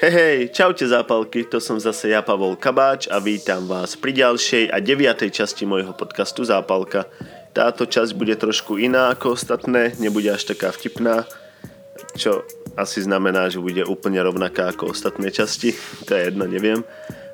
Hej, 0.00 0.12
hej, 0.16 0.38
čaute 0.56 0.88
zápalky, 0.88 1.44
to 1.44 1.60
som 1.60 1.76
zase 1.76 2.08
ja, 2.08 2.24
Pavol 2.24 2.56
Kabáč 2.56 3.04
a 3.12 3.20
vítam 3.20 3.68
vás 3.68 4.00
pri 4.00 4.16
ďalšej 4.16 4.72
a 4.72 4.80
deviatej 4.80 5.28
časti 5.28 5.68
môjho 5.68 5.92
podcastu 5.92 6.40
Zápalka. 6.40 7.04
Táto 7.52 7.84
časť 7.84 8.16
bude 8.16 8.32
trošku 8.32 8.80
iná 8.80 9.12
ako 9.12 9.36
ostatné, 9.36 9.92
nebude 10.00 10.32
až 10.32 10.56
taká 10.56 10.72
vtipná, 10.72 11.28
čo 12.16 12.48
asi 12.80 13.04
znamená, 13.04 13.52
že 13.52 13.60
bude 13.60 13.84
úplne 13.84 14.24
rovnaká 14.24 14.72
ako 14.72 14.96
ostatné 14.96 15.28
časti, 15.28 15.76
to 16.08 16.16
je 16.16 16.32
jedno, 16.32 16.48
neviem. 16.48 16.80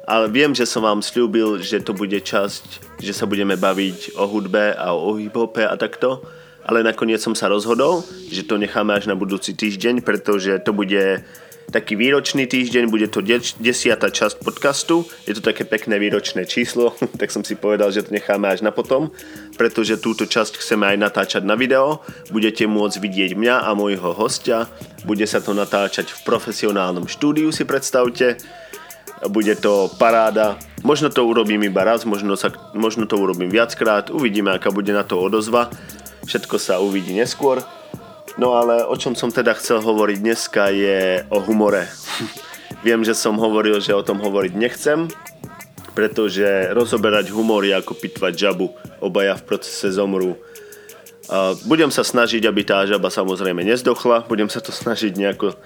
Ale 0.02 0.26
viem, 0.26 0.50
že 0.50 0.66
som 0.66 0.82
vám 0.82 1.06
slúbil, 1.06 1.62
že 1.62 1.78
to 1.78 1.94
bude 1.94 2.18
časť, 2.18 2.98
že 2.98 3.14
sa 3.14 3.30
budeme 3.30 3.54
baviť 3.54 4.18
o 4.18 4.26
hudbe 4.26 4.74
a 4.74 4.90
o 4.90 5.14
hip-hope 5.14 5.62
a 5.62 5.78
takto, 5.78 6.18
ale 6.66 6.82
nakoniec 6.82 7.22
som 7.22 7.38
sa 7.38 7.46
rozhodol, 7.46 8.02
že 8.26 8.42
to 8.42 8.58
necháme 8.58 8.90
až 8.90 9.06
na 9.06 9.14
budúci 9.14 9.54
týždeň, 9.54 10.02
pretože 10.02 10.58
to 10.66 10.74
bude 10.74 11.22
taký 11.70 11.98
výročný 11.98 12.46
týždeň, 12.46 12.90
bude 12.90 13.10
to 13.10 13.22
desiatá 13.58 14.10
časť 14.10 14.42
podcastu, 14.42 15.02
je 15.26 15.34
to 15.34 15.42
také 15.42 15.66
pekné 15.66 15.98
výročné 15.98 16.46
číslo, 16.46 16.94
tak 17.20 17.34
som 17.34 17.42
si 17.42 17.58
povedal, 17.58 17.90
že 17.90 18.06
to 18.06 18.14
necháme 18.14 18.46
až 18.46 18.62
na 18.62 18.70
potom, 18.70 19.10
pretože 19.58 19.98
túto 19.98 20.26
časť 20.26 20.62
chceme 20.62 20.86
aj 20.94 20.96
natáčať 20.96 21.42
na 21.42 21.58
video, 21.58 22.02
budete 22.30 22.66
môcť 22.70 22.96
vidieť 23.02 23.30
mňa 23.34 23.66
a 23.66 23.70
môjho 23.74 24.14
hostia, 24.14 24.70
bude 25.02 25.26
sa 25.26 25.42
to 25.42 25.54
natáčať 25.54 26.10
v 26.10 26.20
profesionálnom 26.22 27.10
štúdiu, 27.10 27.50
si 27.50 27.66
predstavte, 27.66 28.38
bude 29.32 29.56
to 29.56 29.88
paráda, 29.96 30.60
možno 30.84 31.08
to 31.08 31.24
urobím 31.24 31.64
iba 31.64 31.82
raz, 31.82 32.04
možno, 32.04 32.36
sa, 32.36 32.52
možno 32.76 33.08
to 33.08 33.16
urobím 33.16 33.48
viackrát, 33.48 34.12
uvidíme, 34.12 34.52
aká 34.52 34.68
bude 34.68 34.92
na 34.92 35.02
to 35.02 35.16
odozva, 35.16 35.72
všetko 36.28 36.56
sa 36.60 36.82
uvidí 36.82 37.16
neskôr. 37.16 37.64
No 38.36 38.52
ale 38.52 38.84
o 38.84 38.92
čom 39.00 39.16
som 39.16 39.32
teda 39.32 39.56
chcel 39.56 39.80
hovoriť 39.80 40.18
dneska 40.20 40.68
je 40.68 41.24
o 41.32 41.40
humore. 41.40 41.88
Viem, 42.84 43.00
že 43.00 43.16
som 43.16 43.40
hovoril, 43.40 43.80
že 43.80 43.96
o 43.96 44.04
tom 44.04 44.20
hovoriť 44.20 44.52
nechcem, 44.52 45.08
pretože 45.96 46.44
rozoberať 46.76 47.32
humor 47.32 47.64
je 47.64 47.72
ako 47.72 47.96
pitvať 47.96 48.36
žabu. 48.36 48.76
Obaja 49.00 49.40
v 49.40 49.46
procese 49.48 49.88
zomrú. 49.88 50.36
Budem 51.64 51.88
sa 51.88 52.04
snažiť, 52.04 52.44
aby 52.44 52.60
tá 52.60 52.84
žaba 52.84 53.08
samozrejme 53.08 53.64
nezdochla. 53.64 54.28
Budem 54.28 54.52
sa 54.52 54.60
to 54.60 54.68
snažiť 54.68 55.16
nejako, 55.16 55.56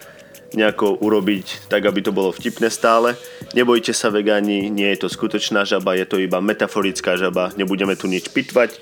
nejako 0.54 0.94
urobiť 1.02 1.66
tak, 1.66 1.82
aby 1.90 2.06
to 2.06 2.14
bolo 2.14 2.30
vtipné 2.30 2.70
stále. 2.70 3.18
Nebojte 3.52 3.90
sa 3.90 4.14
vegáni, 4.14 4.70
nie 4.70 4.94
je 4.94 5.04
to 5.04 5.08
skutočná 5.10 5.66
žaba, 5.66 5.98
je 5.98 6.06
to 6.06 6.22
iba 6.22 6.38
metaforická 6.38 7.18
žaba. 7.18 7.50
Nebudeme 7.58 7.98
tu 7.98 8.06
nič 8.06 8.30
pitvať. 8.30 8.78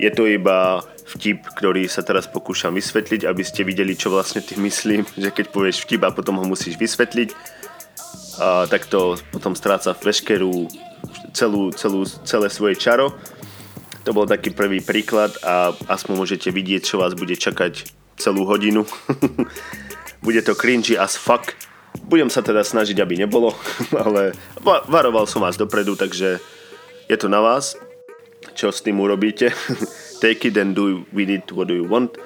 Je 0.00 0.08
to 0.08 0.24
iba 0.24 0.80
vtip, 1.08 1.48
ktorý 1.56 1.88
sa 1.88 2.04
teraz 2.04 2.28
pokúšam 2.28 2.76
vysvetliť, 2.76 3.24
aby 3.24 3.42
ste 3.42 3.64
videli, 3.64 3.96
čo 3.96 4.12
vlastne 4.12 4.44
tým 4.44 4.68
myslím, 4.68 5.08
že 5.22 5.32
keď 5.32 5.48
povieš 5.48 5.88
vtip 5.88 6.04
a 6.04 6.14
potom 6.14 6.36
ho 6.36 6.44
musíš 6.44 6.76
vysvetliť, 6.76 7.32
a 8.38 8.70
tak 8.70 8.86
to 8.86 9.18
potom 9.34 9.58
stráca 9.58 9.98
veškerú 9.98 10.70
celú, 11.34 11.74
celú, 11.74 12.06
celé 12.06 12.46
svoje 12.52 12.78
čaro. 12.78 13.18
To 14.06 14.14
bol 14.14 14.30
taký 14.30 14.54
prvý 14.54 14.78
príklad 14.78 15.34
a 15.42 15.74
aspoň 15.90 16.14
môžete 16.14 16.48
vidieť, 16.54 16.86
čo 16.86 17.02
vás 17.02 17.18
bude 17.18 17.34
čakať 17.34 17.90
celú 18.14 18.46
hodinu. 18.46 18.86
bude 20.26 20.40
to 20.46 20.54
cringy 20.54 20.94
as 20.94 21.18
fuck. 21.18 21.54
Budem 22.06 22.30
sa 22.30 22.46
teda 22.46 22.62
snažiť, 22.62 23.02
aby 23.02 23.18
nebolo, 23.18 23.58
ale 24.06 24.38
varoval 24.86 25.26
som 25.26 25.42
vás 25.42 25.58
dopredu, 25.58 25.98
takže 25.98 26.38
je 27.10 27.16
to 27.18 27.26
na 27.26 27.42
vás, 27.42 27.74
čo 28.54 28.70
s 28.70 28.80
tým 28.80 29.02
urobíte. 29.02 29.50
Take 30.18 30.44
it 30.44 30.56
and 30.58 30.74
do 30.74 31.06
with 31.14 31.30
it 31.30 31.46
what 31.54 31.70
do 31.70 31.74
you 31.74 31.86
want. 31.86 32.18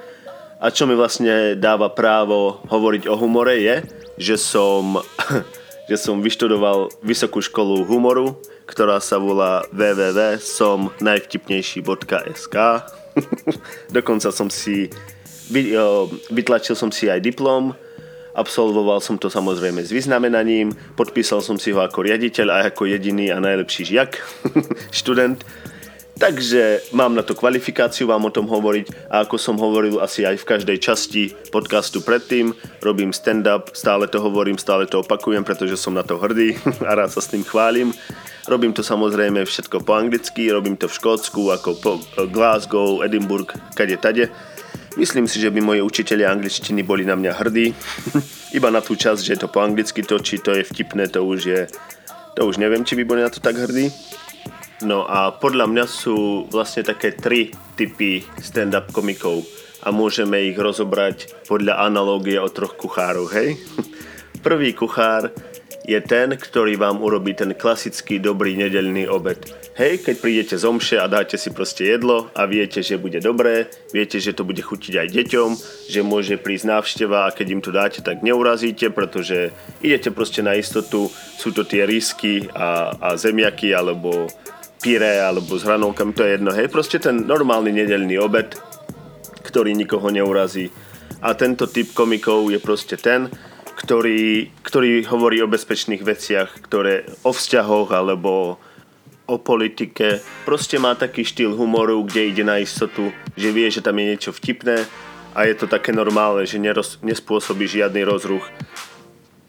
A 0.62 0.70
čo 0.70 0.86
mi 0.86 0.94
vlastne 0.94 1.58
dáva 1.58 1.90
právo 1.90 2.62
hovoriť 2.70 3.10
o 3.10 3.18
humore 3.18 3.58
je, 3.58 3.82
že 4.14 4.38
som, 4.38 5.02
že 5.90 5.98
som 5.98 6.22
vyštudoval 6.22 6.94
vysokú 7.02 7.42
školu 7.42 7.82
humoru, 7.82 8.38
ktorá 8.70 9.02
sa 9.02 9.18
volá 9.18 9.66
www.somnajvtipnejší.sk 9.74 12.56
Dokonca 13.96 14.32
som 14.32 14.48
si 14.48 14.88
vytlačil 16.32 16.72
som 16.78 16.94
si 16.94 17.10
aj 17.12 17.20
diplom, 17.20 17.76
absolvoval 18.32 19.04
som 19.04 19.20
to 19.20 19.28
samozrejme 19.28 19.84
s 19.84 19.92
vyznamenaním, 19.92 20.72
podpísal 20.96 21.44
som 21.44 21.60
si 21.60 21.68
ho 21.74 21.84
ako 21.84 22.08
riaditeľ 22.08 22.48
a 22.48 22.72
ako 22.72 22.88
jediný 22.88 23.28
a 23.28 23.36
najlepší 23.42 23.92
žiak, 23.92 24.16
študent 24.94 25.44
Takže 26.22 26.94
mám 26.94 27.18
na 27.18 27.26
to 27.26 27.34
kvalifikáciu 27.34 28.06
vám 28.06 28.22
o 28.22 28.30
tom 28.30 28.46
hovoriť 28.46 29.10
a 29.10 29.26
ako 29.26 29.42
som 29.42 29.58
hovoril 29.58 29.98
asi 29.98 30.22
aj 30.22 30.38
v 30.38 30.48
každej 30.54 30.78
časti 30.78 31.34
podcastu 31.50 31.98
predtým, 31.98 32.54
robím 32.78 33.10
stand-up, 33.10 33.74
stále 33.74 34.06
to 34.06 34.22
hovorím, 34.22 34.54
stále 34.54 34.86
to 34.86 35.02
opakujem, 35.02 35.42
pretože 35.42 35.74
som 35.74 35.98
na 35.98 36.06
to 36.06 36.22
hrdý 36.22 36.54
a 36.88 36.94
rád 36.94 37.10
sa 37.10 37.18
s 37.18 37.26
tým 37.26 37.42
chválim. 37.42 37.90
Robím 38.46 38.70
to 38.70 38.86
samozrejme 38.86 39.42
všetko 39.42 39.82
po 39.82 39.98
anglicky, 39.98 40.46
robím 40.46 40.78
to 40.78 40.86
v 40.86 40.94
Škótsku, 40.94 41.50
ako 41.58 41.70
po 41.82 41.92
Glasgow, 42.30 43.02
Edinburgh, 43.02 43.50
kade 43.74 43.98
tade. 43.98 44.30
Myslím 44.94 45.26
si, 45.26 45.42
že 45.42 45.50
by 45.50 45.58
moji 45.58 45.82
učiteľi 45.82 46.22
angličtiny 46.22 46.86
boli 46.86 47.02
na 47.02 47.18
mňa 47.18 47.34
hrdí. 47.34 47.74
Iba 48.62 48.70
na 48.70 48.78
tú 48.78 48.94
časť, 48.94 49.26
že 49.26 49.42
to 49.42 49.50
po 49.50 49.58
anglicky 49.58 50.06
to, 50.06 50.22
či 50.22 50.38
to 50.38 50.54
je 50.54 50.62
vtipné, 50.62 51.10
to 51.10 51.26
už 51.26 51.40
je... 51.42 51.66
To 52.38 52.46
už 52.46 52.62
neviem, 52.62 52.86
či 52.86 52.94
by 52.94 53.02
boli 53.02 53.20
na 53.26 53.28
to 53.28 53.42
tak 53.42 53.58
hrdí. 53.58 53.90
No 54.82 55.06
a 55.06 55.30
podľa 55.30 55.70
mňa 55.70 55.84
sú 55.86 56.50
vlastne 56.50 56.82
také 56.82 57.14
tri 57.14 57.54
typy 57.78 58.26
stand-up 58.42 58.90
komikov 58.90 59.46
a 59.82 59.94
môžeme 59.94 60.42
ich 60.50 60.58
rozobrať 60.58 61.46
podľa 61.46 61.86
analógie 61.86 62.38
o 62.38 62.50
troch 62.50 62.74
kuchárov, 62.74 63.30
hej? 63.30 63.58
Prvý 64.46 64.74
kuchár 64.74 65.30
je 65.82 65.98
ten, 66.02 66.34
ktorý 66.34 66.78
vám 66.78 67.02
urobí 67.02 67.34
ten 67.34 67.54
klasický 67.58 68.22
dobrý 68.22 68.54
nedelný 68.54 69.10
obed. 69.10 69.50
Hej, 69.74 70.04
keď 70.04 70.16
prídete 70.20 70.54
z 70.54 70.68
omše 70.68 70.96
a 71.00 71.10
dáte 71.10 71.34
si 71.34 71.50
proste 71.50 71.88
jedlo 71.88 72.30
a 72.36 72.46
viete, 72.46 72.84
že 72.84 73.00
bude 73.00 73.18
dobré, 73.18 73.66
viete, 73.90 74.20
že 74.22 74.36
to 74.36 74.46
bude 74.46 74.60
chutiť 74.62 74.94
aj 75.00 75.08
deťom, 75.10 75.50
že 75.90 76.00
môže 76.06 76.36
prísť 76.38 76.68
návšteva 76.68 77.26
a 77.26 77.34
keď 77.34 77.46
im 77.50 77.62
to 77.64 77.70
dáte, 77.74 77.98
tak 78.04 78.22
neurazíte, 78.22 78.92
pretože 78.94 79.50
idete 79.82 80.14
proste 80.14 80.44
na 80.44 80.54
istotu, 80.54 81.10
sú 81.40 81.50
to 81.50 81.66
tie 81.66 81.88
risky 81.88 82.46
a, 82.52 82.94
a 82.94 83.08
zemiaky 83.16 83.74
alebo 83.74 84.30
pyré 84.82 85.22
alebo 85.22 85.54
s 85.54 85.62
hranolkami, 85.62 86.12
to 86.12 86.26
je 86.26 86.34
jedno, 86.36 86.50
hej, 86.50 86.66
proste 86.66 86.98
ten 86.98 87.22
normálny 87.22 87.70
nedelný 87.70 88.18
obed, 88.18 88.58
ktorý 89.46 89.72
nikoho 89.72 90.10
neurazí. 90.10 90.68
A 91.22 91.38
tento 91.38 91.70
typ 91.70 91.94
komikov 91.94 92.50
je 92.50 92.58
proste 92.58 92.98
ten, 92.98 93.30
ktorý, 93.78 94.50
ktorý 94.66 95.06
hovorí 95.06 95.38
o 95.40 95.48
bezpečných 95.48 96.02
veciach, 96.02 96.66
ktoré 96.66 97.06
o 97.22 97.30
vzťahoch 97.30 97.94
alebo 97.94 98.58
o 99.30 99.36
politike. 99.38 100.18
Proste 100.42 100.82
má 100.82 100.98
taký 100.98 101.22
štýl 101.22 101.54
humoru, 101.54 102.02
kde 102.02 102.34
ide 102.34 102.44
na 102.44 102.58
istotu, 102.58 103.14
že 103.38 103.54
vie, 103.54 103.70
že 103.70 103.80
tam 103.80 103.96
je 104.02 104.10
niečo 104.12 104.34
vtipné 104.34 104.82
a 105.32 105.46
je 105.48 105.54
to 105.56 105.70
také 105.70 105.94
normálne, 105.94 106.44
že 106.44 106.60
neroz, 106.60 107.00
nespôsobí 107.00 107.64
žiadny 107.64 108.02
rozruch. 108.04 108.44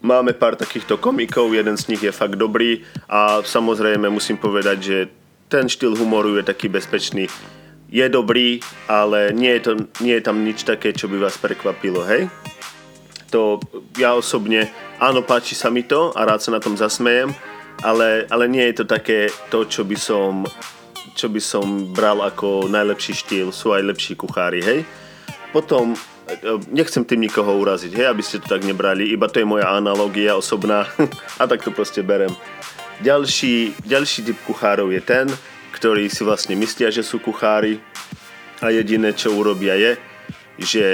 Máme 0.04 0.36
pár 0.36 0.54
takýchto 0.54 1.00
komikov, 1.00 1.52
jeden 1.56 1.80
z 1.80 1.88
nich 1.92 2.02
je 2.04 2.12
fakt 2.12 2.36
dobrý 2.36 2.84
a 3.08 3.40
samozrejme 3.40 4.08
musím 4.12 4.36
povedať, 4.36 4.78
že 4.80 4.96
ten 5.54 5.70
štýl 5.70 5.94
humoru 5.94 6.34
je 6.34 6.42
taký 6.42 6.66
bezpečný. 6.66 7.30
Je 7.86 8.02
dobrý, 8.10 8.58
ale 8.90 9.30
nie 9.30 9.54
je, 9.54 9.60
to, 9.62 9.72
nie 10.02 10.18
je 10.18 10.26
tam 10.26 10.42
nič 10.42 10.66
také, 10.66 10.90
čo 10.90 11.06
by 11.06 11.22
vás 11.22 11.38
prekvapilo, 11.38 12.02
hej? 12.02 12.26
To 13.30 13.62
ja 13.94 14.18
osobne, 14.18 14.66
áno, 14.98 15.22
páči 15.22 15.54
sa 15.54 15.70
mi 15.70 15.86
to 15.86 16.10
a 16.10 16.26
rád 16.26 16.42
sa 16.42 16.50
na 16.50 16.58
tom 16.58 16.74
zasmejem, 16.74 17.30
ale, 17.86 18.26
ale 18.34 18.50
nie 18.50 18.66
je 18.74 18.82
to 18.82 18.84
také 18.90 19.30
to, 19.46 19.62
čo 19.70 19.86
by 19.86 19.94
som 19.94 20.42
čo 21.14 21.30
by 21.30 21.38
som 21.38 21.94
bral 21.94 22.18
ako 22.26 22.66
najlepší 22.66 23.14
štýl, 23.14 23.54
sú 23.54 23.70
aj 23.70 23.86
lepší 23.86 24.18
kuchári, 24.18 24.58
hej? 24.58 24.82
Potom 25.54 25.94
nechcem 26.74 27.06
tým 27.06 27.30
nikoho 27.30 27.54
uraziť, 27.62 27.94
hej, 27.94 28.10
aby 28.10 28.22
ste 28.26 28.42
to 28.42 28.50
tak 28.50 28.66
nebrali, 28.66 29.06
iba 29.06 29.30
to 29.30 29.38
je 29.38 29.46
moja 29.46 29.70
analogia 29.70 30.34
osobná 30.34 30.90
a 31.40 31.46
tak 31.46 31.62
to 31.62 31.70
proste 31.70 32.02
berem. 32.02 32.34
Ďalší, 33.02 33.74
ďalší 33.82 34.22
typ 34.22 34.38
kuchárov 34.46 34.94
je 34.94 35.02
ten, 35.02 35.26
ktorí 35.74 36.06
si 36.06 36.22
vlastne 36.22 36.54
myslia, 36.54 36.94
že 36.94 37.02
sú 37.02 37.18
kuchári 37.18 37.82
a 38.62 38.70
jediné, 38.70 39.10
čo 39.10 39.34
urobia 39.34 39.74
je, 39.74 39.98
že 40.62 40.84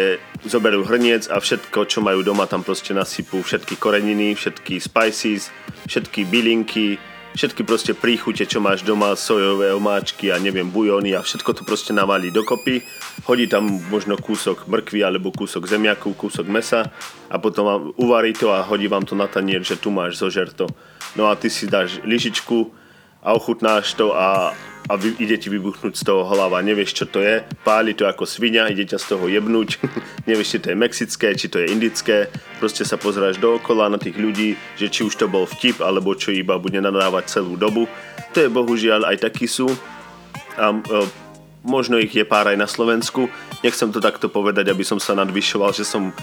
zoberú 0.49 0.81
hrniec 0.89 1.29
a 1.29 1.37
všetko, 1.37 1.85
čo 1.85 2.01
majú 2.01 2.25
doma, 2.25 2.49
tam 2.49 2.65
proste 2.65 2.97
nasypú 2.97 3.45
všetky 3.45 3.77
koreniny, 3.77 4.33
všetky 4.33 4.81
spices, 4.81 5.53
všetky 5.85 6.25
bylinky, 6.25 6.97
všetky 7.35 7.63
proste 7.63 7.93
príchute, 7.95 8.43
čo 8.47 8.59
máš 8.59 8.83
doma, 8.83 9.15
sojové 9.15 9.71
omáčky 9.71 10.35
a 10.35 10.41
neviem, 10.41 10.67
bujóny 10.67 11.15
a 11.15 11.23
všetko 11.23 11.51
to 11.57 11.63
proste 11.63 11.95
navalí 11.95 12.35
dokopy, 12.35 12.83
hodí 13.29 13.47
tam 13.47 13.69
možno 13.91 14.19
kúsok 14.19 14.67
mrkvy 14.67 15.05
alebo 15.05 15.31
kúsok 15.31 15.69
zemiaku, 15.69 16.15
kúsok 16.17 16.47
mesa 16.51 16.91
a 17.31 17.37
potom 17.39 17.65
vám 17.67 17.83
uvarí 18.01 18.35
to 18.35 18.51
a 18.51 18.67
hodí 18.67 18.91
vám 18.91 19.07
to 19.07 19.15
na 19.15 19.31
tanier, 19.31 19.63
že 19.63 19.79
tu 19.79 19.95
máš 19.95 20.19
zožer 20.19 20.51
to. 20.51 20.67
No 21.15 21.31
a 21.31 21.35
ty 21.39 21.51
si 21.51 21.71
dáš 21.71 22.03
lyžičku 22.03 22.80
a 23.21 23.37
ochutnáš 23.37 23.95
to 23.95 24.17
a, 24.17 24.57
a 24.89 24.93
vy, 24.97 25.13
ide 25.21 25.37
ti 25.37 25.53
vybuchnúť 25.53 25.93
z 25.93 26.03
toho 26.09 26.25
hlava, 26.25 26.65
nevieš 26.65 26.97
čo 26.97 27.05
to 27.05 27.21
je, 27.21 27.45
páli 27.63 27.93
to 27.93 28.09
ako 28.09 28.25
svinia, 28.25 28.73
ide 28.73 28.89
ťa 28.89 28.99
z 28.99 29.07
toho 29.17 29.29
jebnúť, 29.29 29.77
nevieš 30.29 30.57
či 30.57 30.59
to 30.65 30.67
je 30.73 30.77
mexické, 30.77 31.27
či 31.37 31.47
to 31.53 31.61
je 31.61 31.69
indické, 31.69 32.33
proste 32.57 32.83
sa 32.89 32.97
pozráš 32.97 33.37
dookola 33.37 33.93
na 33.93 34.01
tých 34.01 34.17
ľudí, 34.17 34.57
že 34.81 34.89
či 34.89 35.05
už 35.05 35.15
to 35.21 35.29
bol 35.29 35.45
vtip, 35.45 35.85
alebo 35.85 36.17
čo 36.17 36.33
iba 36.33 36.57
bude 36.57 36.81
nadávať 36.81 37.29
celú 37.29 37.61
dobu. 37.61 37.85
To 38.33 38.39
je 38.41 38.49
bohužiaľ 38.49 39.11
aj 39.13 39.27
takí 39.27 39.45
sú. 39.45 39.69
A 40.55 40.71
e, 40.71 40.79
možno 41.65 41.99
ich 41.99 42.15
je 42.15 42.25
pár 42.25 42.47
aj 42.47 42.57
na 42.57 42.69
Slovensku. 42.71 43.29
Nechcem 43.61 43.91
to 43.93 44.01
takto 44.01 44.31
povedať, 44.31 44.71
aby 44.71 44.87
som 44.87 45.03
sa 45.03 45.19
nadvyšoval, 45.19 45.75
že 45.75 45.85
som 45.85 46.15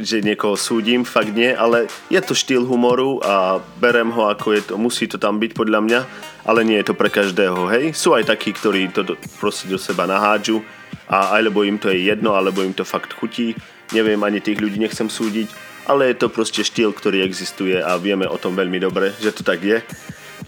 že 0.00 0.24
niekoho 0.24 0.56
súdim, 0.56 1.04
fakt 1.04 1.36
nie, 1.36 1.52
ale 1.52 1.92
je 2.08 2.20
to 2.24 2.32
štýl 2.32 2.64
humoru 2.64 3.20
a 3.20 3.60
berem 3.76 4.08
ho 4.10 4.32
ako 4.32 4.56
je 4.56 4.62
to, 4.64 4.74
musí 4.80 5.04
to 5.04 5.20
tam 5.20 5.36
byť 5.36 5.52
podľa 5.52 5.80
mňa 5.84 6.00
ale 6.48 6.64
nie 6.64 6.80
je 6.80 6.88
to 6.88 6.96
pre 6.96 7.12
každého, 7.12 7.68
hej. 7.68 7.92
Sú 7.92 8.16
aj 8.16 8.24
takí, 8.32 8.56
ktorí 8.56 8.88
to 8.88 9.04
do, 9.04 9.14
proste 9.36 9.68
do 9.68 9.76
seba 9.76 10.08
nahádžu 10.08 10.64
a 11.04 11.36
alebo 11.36 11.60
im 11.60 11.76
to 11.76 11.92
je 11.92 12.08
jedno, 12.08 12.32
alebo 12.32 12.64
im 12.64 12.72
to 12.72 12.88
fakt 12.88 13.12
chutí. 13.12 13.52
Neviem, 13.92 14.24
ani 14.24 14.40
tých 14.40 14.56
ľudí 14.56 14.80
nechcem 14.80 15.12
súdiť, 15.12 15.52
ale 15.84 16.08
je 16.08 16.16
to 16.24 16.32
proste 16.32 16.64
štýl, 16.64 16.96
ktorý 16.96 17.20
existuje 17.20 17.76
a 17.76 18.00
vieme 18.00 18.24
o 18.24 18.40
tom 18.40 18.56
veľmi 18.56 18.80
dobre, 18.80 19.12
že 19.20 19.36
to 19.36 19.44
tak 19.44 19.60
je. 19.60 19.84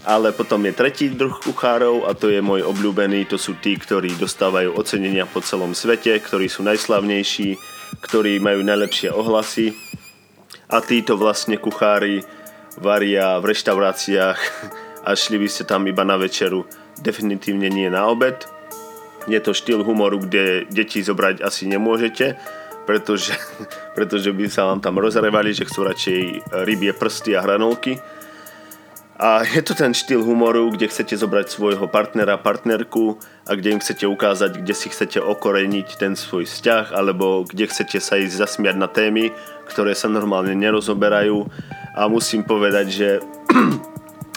Ale 0.01 0.33
potom 0.33 0.65
je 0.65 0.73
tretí 0.73 1.13
druh 1.13 1.37
kuchárov 1.37 2.09
a 2.09 2.17
to 2.17 2.33
je 2.33 2.41
môj 2.41 2.65
obľúbený, 2.65 3.29
to 3.29 3.37
sú 3.37 3.53
tí, 3.61 3.77
ktorí 3.77 4.17
dostávajú 4.17 4.73
ocenenia 4.73 5.29
po 5.29 5.45
celom 5.45 5.77
svete, 5.77 6.17
ktorí 6.17 6.49
sú 6.49 6.65
najslavnejší, 6.65 7.61
ktorí 7.99 8.39
majú 8.39 8.63
najlepšie 8.63 9.11
ohlasy 9.11 9.75
a 10.71 10.79
títo 10.79 11.19
vlastne 11.19 11.59
kuchári 11.59 12.23
varia 12.79 13.35
v 13.43 13.51
reštauráciách 13.51 14.39
a 15.03 15.09
šli 15.11 15.41
by 15.41 15.47
ste 15.51 15.63
tam 15.67 15.83
iba 15.89 16.07
na 16.07 16.15
večeru, 16.15 16.63
definitívne 17.03 17.67
nie 17.67 17.91
na 17.91 18.07
obed. 18.07 18.47
Je 19.27 19.37
to 19.43 19.51
štýl 19.53 19.83
humoru, 19.83 20.23
kde 20.23 20.65
deti 20.71 21.03
zobrať 21.03 21.43
asi 21.43 21.67
nemôžete, 21.67 22.39
pretože, 22.87 23.35
pretože 23.97 24.31
by 24.31 24.45
sa 24.47 24.71
vám 24.71 24.79
tam 24.79 24.97
rozrevali, 24.97 25.51
že 25.51 25.67
chcú 25.67 25.91
radšej 25.91 26.19
rybie 26.63 26.95
prsty 26.95 27.35
a 27.35 27.43
hranolky. 27.43 27.99
A 29.21 29.45
je 29.45 29.61
to 29.61 29.77
ten 29.77 29.93
štýl 29.93 30.25
humoru, 30.25 30.73
kde 30.73 30.89
chcete 30.89 31.13
zobrať 31.13 31.53
svojho 31.53 31.85
partnera, 31.85 32.41
partnerku 32.41 33.21
a 33.45 33.53
kde 33.53 33.77
im 33.77 33.79
chcete 33.79 34.09
ukázať, 34.09 34.65
kde 34.65 34.73
si 34.73 34.89
chcete 34.89 35.21
okoreniť 35.21 35.93
ten 36.01 36.17
svoj 36.17 36.49
vzťah 36.49 36.89
alebo 36.89 37.45
kde 37.45 37.69
chcete 37.69 38.01
sa 38.01 38.17
ísť 38.17 38.33
zasmiať 38.33 38.81
na 38.81 38.89
témy, 38.89 39.29
ktoré 39.69 39.93
sa 39.93 40.09
normálne 40.09 40.57
nerozoberajú. 40.57 41.45
A 41.93 42.09
musím 42.09 42.41
povedať, 42.41 42.85
že 42.89 43.09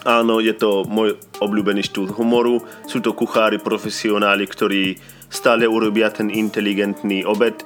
Áno, 0.05 0.37
je 0.37 0.53
to 0.53 0.85
môj 0.85 1.17
obľúbený 1.41 1.81
štýl 1.81 2.13
humoru. 2.13 2.61
Sú 2.85 3.01
to 3.01 3.17
kuchári, 3.17 3.57
profesionáli, 3.57 4.45
ktorí 4.45 5.01
stále 5.33 5.65
urobia 5.65 6.13
ten 6.13 6.29
inteligentný 6.29 7.25
obed, 7.25 7.65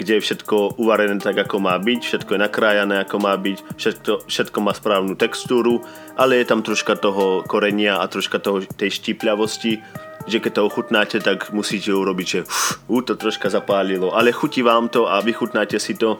kde 0.00 0.16
je 0.16 0.24
všetko 0.24 0.80
uvarené 0.80 1.20
tak, 1.20 1.36
ako 1.36 1.60
má 1.60 1.76
byť, 1.76 2.00
všetko 2.00 2.30
je 2.32 2.40
nakrájané, 2.40 3.04
ako 3.04 3.16
má 3.20 3.36
byť, 3.36 3.58
všetko, 3.76 4.12
všetko 4.24 4.58
má 4.64 4.72
správnu 4.72 5.12
textúru, 5.20 5.84
ale 6.16 6.40
je 6.40 6.48
tam 6.48 6.64
troška 6.64 6.96
toho 6.96 7.44
korenia 7.44 8.00
a 8.00 8.08
troška 8.08 8.40
toho, 8.40 8.64
tej 8.64 8.96
štípľavosti, 8.96 9.84
že 10.24 10.40
keď 10.40 10.52
to 10.56 10.62
ochutnáte, 10.64 11.16
tak 11.20 11.52
musíte 11.52 11.92
urobiť, 11.92 12.26
že 12.26 12.40
uf, 12.88 13.04
to 13.04 13.14
troška 13.16 13.52
zapálilo, 13.52 14.16
ale 14.16 14.32
chutí 14.32 14.64
vám 14.64 14.88
to 14.88 15.04
a 15.04 15.20
vychutnáte 15.20 15.76
si 15.76 15.96
to. 16.00 16.16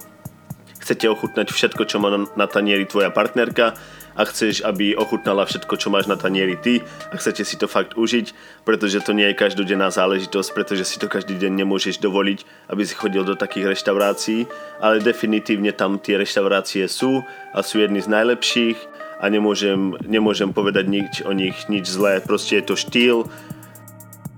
Chcete 0.80 1.06
ochutnať 1.12 1.52
všetko, 1.52 1.82
čo 1.84 2.00
má 2.00 2.08
na, 2.12 2.46
tanieri 2.48 2.88
tvoja 2.88 3.12
partnerka, 3.12 3.76
a 4.16 4.26
chceš, 4.26 4.60
aby 4.66 4.98
ochutnala 4.98 5.46
všetko, 5.46 5.74
čo 5.78 5.88
máš 5.88 6.10
na 6.10 6.18
tanieri 6.18 6.58
ty 6.58 6.82
a 7.08 7.14
chcete 7.16 7.46
si 7.46 7.56
to 7.56 7.70
fakt 7.70 7.94
užiť, 7.94 8.34
pretože 8.66 9.00
to 9.00 9.14
nie 9.14 9.30
je 9.30 9.38
každodenná 9.38 9.88
záležitosť, 9.88 10.50
pretože 10.52 10.84
si 10.84 10.96
to 10.98 11.06
každý 11.06 11.38
deň 11.38 11.64
nemôžeš 11.64 12.02
dovoliť, 12.02 12.68
aby 12.68 12.82
si 12.82 12.92
chodil 12.92 13.22
do 13.22 13.38
takých 13.38 13.72
reštaurácií, 13.72 14.44
ale 14.82 15.00
definitívne 15.00 15.70
tam 15.72 15.96
tie 15.96 16.18
reštaurácie 16.20 16.84
sú 16.90 17.22
a 17.54 17.64
sú 17.64 17.80
jedny 17.80 18.02
z 18.02 18.10
najlepších 18.10 18.78
a 19.20 19.28
nemôžem, 19.28 19.96
nemôžem 20.04 20.50
povedať 20.52 20.84
nič 20.88 21.12
o 21.24 21.32
nich 21.32 21.68
nič 21.72 21.88
zlé, 21.88 22.20
proste 22.24 22.60
je 22.60 22.64
to 22.66 22.74
štýl, 22.76 23.28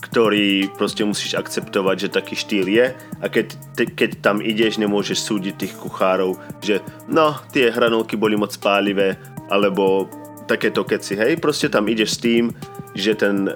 ktorý 0.02 0.66
proste 0.74 1.06
musíš 1.06 1.38
akceptovať, 1.38 1.96
že 1.96 2.14
taký 2.18 2.34
štýl 2.34 2.66
je. 2.66 2.90
A 3.22 3.26
keď, 3.30 3.54
te, 3.78 3.86
keď 3.86 4.18
tam 4.18 4.42
ideš, 4.42 4.82
nemôžeš 4.82 5.22
súdiť 5.22 5.54
tých 5.54 5.74
kuchárov, 5.78 6.34
že 6.58 6.82
no, 7.06 7.38
tie 7.54 7.70
hranolky 7.70 8.18
boli 8.18 8.34
moc 8.34 8.50
pálivé, 8.58 9.14
alebo 9.46 10.10
takéto 10.50 10.82
keci, 10.82 11.14
hej, 11.14 11.38
proste 11.38 11.70
tam 11.70 11.86
ideš 11.86 12.18
s 12.18 12.22
tým, 12.22 12.50
že 12.98 13.14
ten, 13.14 13.54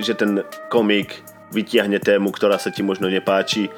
že 0.00 0.16
ten 0.16 0.40
komik 0.72 1.20
vytiahne 1.52 2.00
tému, 2.00 2.32
ktorá 2.32 2.56
sa 2.56 2.72
ti 2.72 2.80
možno 2.80 3.12
nepáči, 3.12 3.68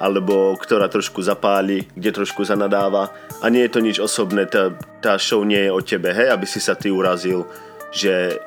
alebo 0.00 0.58
ktorá 0.58 0.90
trošku 0.90 1.22
zapáli, 1.22 1.86
kde 1.94 2.10
trošku 2.10 2.42
zanadáva. 2.42 3.14
A 3.44 3.46
nie 3.52 3.62
je 3.68 3.72
to 3.72 3.80
nič 3.84 3.96
osobné, 4.02 4.50
tá, 4.50 4.74
tá 4.98 5.20
show 5.20 5.46
nie 5.46 5.68
je 5.68 5.70
o 5.70 5.80
tebe, 5.84 6.10
hej, 6.10 6.34
aby 6.34 6.48
si 6.50 6.58
sa 6.58 6.74
ty 6.74 6.90
urazil, 6.90 7.46
že, 7.94 8.42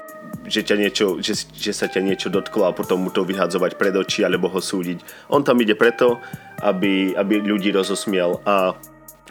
že, 0.48 0.62
ťa 0.64 0.76
niečo, 0.76 1.06
že, 1.24 1.48
že 1.56 1.72
sa 1.72 1.88
ťa 1.88 2.04
niečo 2.04 2.28
dotklo 2.28 2.68
a 2.68 2.76
potom 2.76 3.08
mu 3.08 3.10
to 3.10 3.24
vyhadzovať 3.24 3.80
pred 3.80 3.96
oči 3.96 4.28
alebo 4.28 4.52
ho 4.52 4.60
súdiť. 4.60 5.30
On 5.32 5.44
tam 5.44 5.60
ide 5.64 5.76
preto, 5.76 6.20
aby, 6.60 7.16
aby 7.16 7.40
ľudí 7.44 7.72
rozosmiel 7.72 8.44
a 8.44 8.76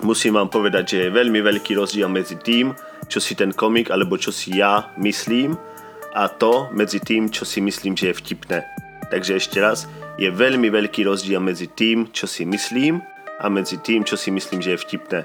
musím 0.01 0.41
vám 0.41 0.49
povedať, 0.49 0.85
že 0.89 0.99
je 1.09 1.17
veľmi 1.17 1.41
veľký 1.45 1.77
rozdiel 1.77 2.09
medzi 2.09 2.41
tým, 2.41 2.73
čo 3.09 3.21
si 3.21 3.37
ten 3.37 3.53
komik 3.53 3.93
alebo 3.93 4.17
čo 4.17 4.33
si 4.33 4.57
ja 4.57 4.89
myslím 4.97 5.57
a 6.17 6.29
to 6.29 6.69
medzi 6.73 7.01
tým, 7.01 7.29
čo 7.29 7.45
si 7.45 7.61
myslím, 7.61 7.97
že 7.97 8.13
je 8.13 8.19
vtipné. 8.21 8.59
Takže 9.13 9.37
ešte 9.37 9.61
raz, 9.61 9.85
je 10.17 10.29
veľmi 10.29 10.69
veľký 10.73 11.05
rozdiel 11.09 11.41
medzi 11.41 11.69
tým, 11.69 12.09
čo 12.13 12.25
si 12.25 12.45
myslím 12.49 13.01
a 13.41 13.49
medzi 13.49 13.81
tým, 13.81 14.05
čo 14.05 14.17
si 14.17 14.33
myslím, 14.33 14.61
že 14.61 14.77
je 14.77 14.83
vtipné. 14.85 15.21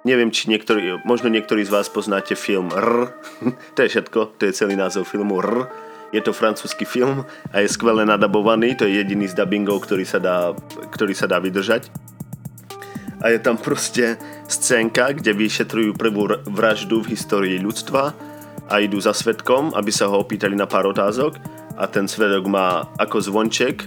Neviem, 0.00 0.32
či 0.32 0.48
niektorý, 0.48 1.04
možno 1.04 1.28
niektorí 1.28 1.60
z 1.60 1.72
vás 1.72 1.92
poznáte 1.92 2.32
film 2.32 2.72
R. 2.72 3.12
to 3.76 3.78
je 3.84 3.88
všetko, 3.88 4.40
to 4.40 4.48
je 4.48 4.56
celý 4.56 4.74
názov 4.76 5.04
filmu 5.04 5.40
R. 5.44 5.68
Je 6.10 6.18
to 6.24 6.34
francúzsky 6.34 6.82
film 6.82 7.22
a 7.54 7.62
je 7.62 7.70
skvele 7.70 8.02
nadabovaný, 8.02 8.74
to 8.74 8.82
je 8.82 8.98
jediný 8.98 9.30
z 9.30 9.38
dubbingov, 9.38 9.86
ktorý 9.86 10.02
sa 10.02 10.18
dá, 10.18 10.50
ktorý 10.90 11.14
sa 11.14 11.30
dá 11.30 11.38
vydržať 11.38 11.86
a 13.20 13.28
je 13.28 13.38
tam 13.38 13.60
proste 13.60 14.16
scénka, 14.48 15.12
kde 15.12 15.36
vyšetrujú 15.36 15.92
prvú 15.94 16.40
vraždu 16.48 17.04
v 17.04 17.12
histórii 17.14 17.60
ľudstva 17.60 18.16
a 18.70 18.74
idú 18.80 18.96
za 18.96 19.12
svetkom, 19.12 19.76
aby 19.76 19.92
sa 19.92 20.08
ho 20.08 20.24
opýtali 20.24 20.56
na 20.56 20.64
pár 20.64 20.88
otázok 20.88 21.36
a 21.76 21.84
ten 21.86 22.08
svedok 22.08 22.48
má 22.48 22.88
ako 22.96 23.20
zvonček 23.20 23.84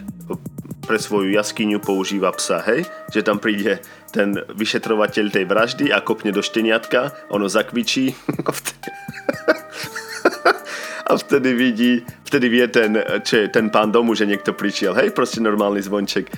pre 0.84 1.00
svoju 1.00 1.32
jaskyňu 1.32 1.80
používa 1.80 2.32
psa, 2.36 2.60
hej? 2.68 2.84
Že 3.16 3.22
tam 3.24 3.38
príde 3.40 3.80
ten 4.12 4.36
vyšetrovateľ 4.52 5.26
tej 5.32 5.46
vraždy 5.48 5.86
a 5.96 6.04
kopne 6.04 6.36
do 6.36 6.44
šteniatka, 6.44 7.16
ono 7.32 7.48
zakvičí 7.48 8.12
a 11.08 11.18
vtedy 11.18 11.54
vidí, 11.54 11.94
vtedy 12.24 12.50
vie 12.50 12.66
ten, 12.68 13.00
čo 13.24 13.48
ten 13.50 13.70
pán 13.70 13.92
domu, 13.92 14.16
že 14.16 14.28
niekto 14.28 14.54
prišiel, 14.54 14.96
hej? 14.96 15.12
Proste 15.12 15.44
normálny 15.44 15.82
zvonček. 15.84 16.32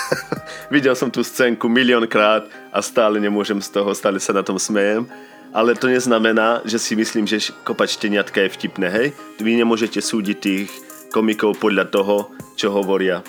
Videl 0.74 0.98
som 0.98 1.10
tú 1.10 1.22
scénku 1.22 1.70
miliónkrát 1.70 2.46
a 2.74 2.82
stále 2.82 3.22
nemôžem 3.22 3.58
z 3.62 3.70
toho, 3.70 3.94
stále 3.94 4.18
sa 4.18 4.34
na 4.34 4.42
tom 4.42 4.58
smejem. 4.58 5.06
Ale 5.54 5.78
to 5.78 5.88
neznamená, 5.88 6.60
že 6.66 6.76
si 6.76 6.92
myslím, 6.98 7.24
že 7.24 7.54
kopať 7.64 7.96
šteniatka 7.96 8.44
je 8.44 8.50
vtipné, 8.50 8.88
hej? 8.90 9.08
Vy 9.40 9.56
nemôžete 9.56 10.02
súdiť 10.02 10.36
tých 10.36 10.68
komikov 11.16 11.56
podľa 11.56 11.88
toho, 11.88 12.36
čo 12.60 12.68
hovoria. 12.68 13.24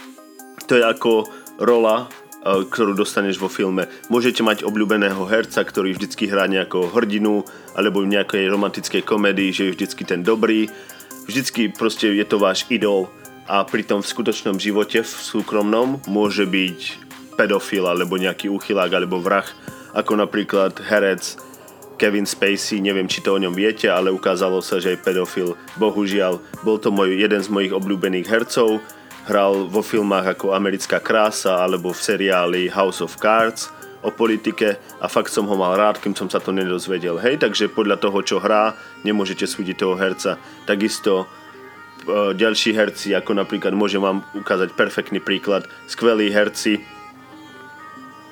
To 0.68 0.76
je 0.76 0.84
ako 0.84 1.32
rola, 1.64 2.12
e, 2.44 2.68
ktorú 2.68 2.92
dostaneš 2.92 3.40
vo 3.40 3.48
filme. 3.48 3.88
Môžete 4.12 4.44
mať 4.44 4.68
obľúbeného 4.68 5.24
herca, 5.32 5.64
ktorý 5.64 5.96
vždycky 5.96 6.28
hrá 6.28 6.52
nejakého 6.52 6.92
hrdinu, 6.92 7.48
alebo 7.80 8.04
v 8.04 8.12
nejakej 8.12 8.52
romantickej 8.52 9.08
komédii, 9.08 9.56
že 9.56 9.64
je 9.72 9.76
vždycky 9.80 10.04
ten 10.04 10.20
dobrý. 10.20 10.68
Vždycky 11.32 11.72
proste 11.72 12.12
je 12.12 12.26
to 12.28 12.36
váš 12.36 12.68
idol 12.68 13.08
a 13.48 13.64
pritom 13.64 14.04
v 14.04 14.12
skutočnom 14.12 14.60
živote, 14.60 15.00
v 15.00 15.08
súkromnom, 15.08 16.04
môže 16.04 16.44
byť 16.44 16.80
pedofil 17.40 17.88
alebo 17.88 18.20
nejaký 18.20 18.52
úchylák 18.52 18.92
alebo 18.92 19.24
vrah, 19.24 19.48
ako 19.96 20.20
napríklad 20.20 20.84
herec 20.84 21.40
Kevin 21.98 22.30
Spacey, 22.30 22.80
neviem 22.80 23.10
či 23.10 23.26
to 23.26 23.34
o 23.34 23.42
ňom 23.42 23.52
viete, 23.52 23.90
ale 23.90 24.14
ukázalo 24.14 24.62
sa, 24.62 24.78
že 24.78 24.94
je 24.94 25.02
pedofil. 25.02 25.58
Bohužiaľ, 25.82 26.40
bol 26.62 26.78
to 26.78 26.94
môj, 26.94 27.18
jeden 27.18 27.42
z 27.42 27.50
mojich 27.50 27.74
obľúbených 27.74 28.30
hercov, 28.30 28.80
hral 29.26 29.68
vo 29.68 29.82
filmách 29.82 30.38
ako 30.38 30.56
Americká 30.56 31.04
krása 31.04 31.60
alebo 31.60 31.92
v 31.92 32.00
seriáli 32.00 32.62
House 32.72 33.04
of 33.04 33.18
Cards 33.20 33.74
o 34.06 34.14
politike 34.14 34.78
a 35.02 35.10
fakt 35.10 35.34
som 35.34 35.50
ho 35.50 35.56
mal 35.58 35.76
rád, 35.76 36.00
kým 36.00 36.16
som 36.16 36.32
sa 36.32 36.40
to 36.40 36.56
nedozvedel. 36.56 37.20
Hej, 37.20 37.44
takže 37.44 37.74
podľa 37.74 38.00
toho, 38.00 38.24
čo 38.24 38.38
hrá, 38.40 38.78
nemôžete 39.04 39.44
súdiť 39.44 39.76
toho 39.76 40.00
herca. 40.00 40.40
Takisto 40.64 41.28
E, 42.08 42.34
ďalší 42.34 42.72
herci, 42.72 43.12
ako 43.12 43.36
napríklad 43.36 43.76
môžem 43.76 44.00
vám 44.00 44.24
ukázať 44.32 44.72
perfektný 44.80 45.20
príklad, 45.20 45.68
skvelí 45.92 46.32
herci 46.32 46.80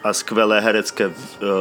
a 0.05 0.13
skvelé 0.13 0.61
herecké 0.61 1.09
e, 1.09 1.13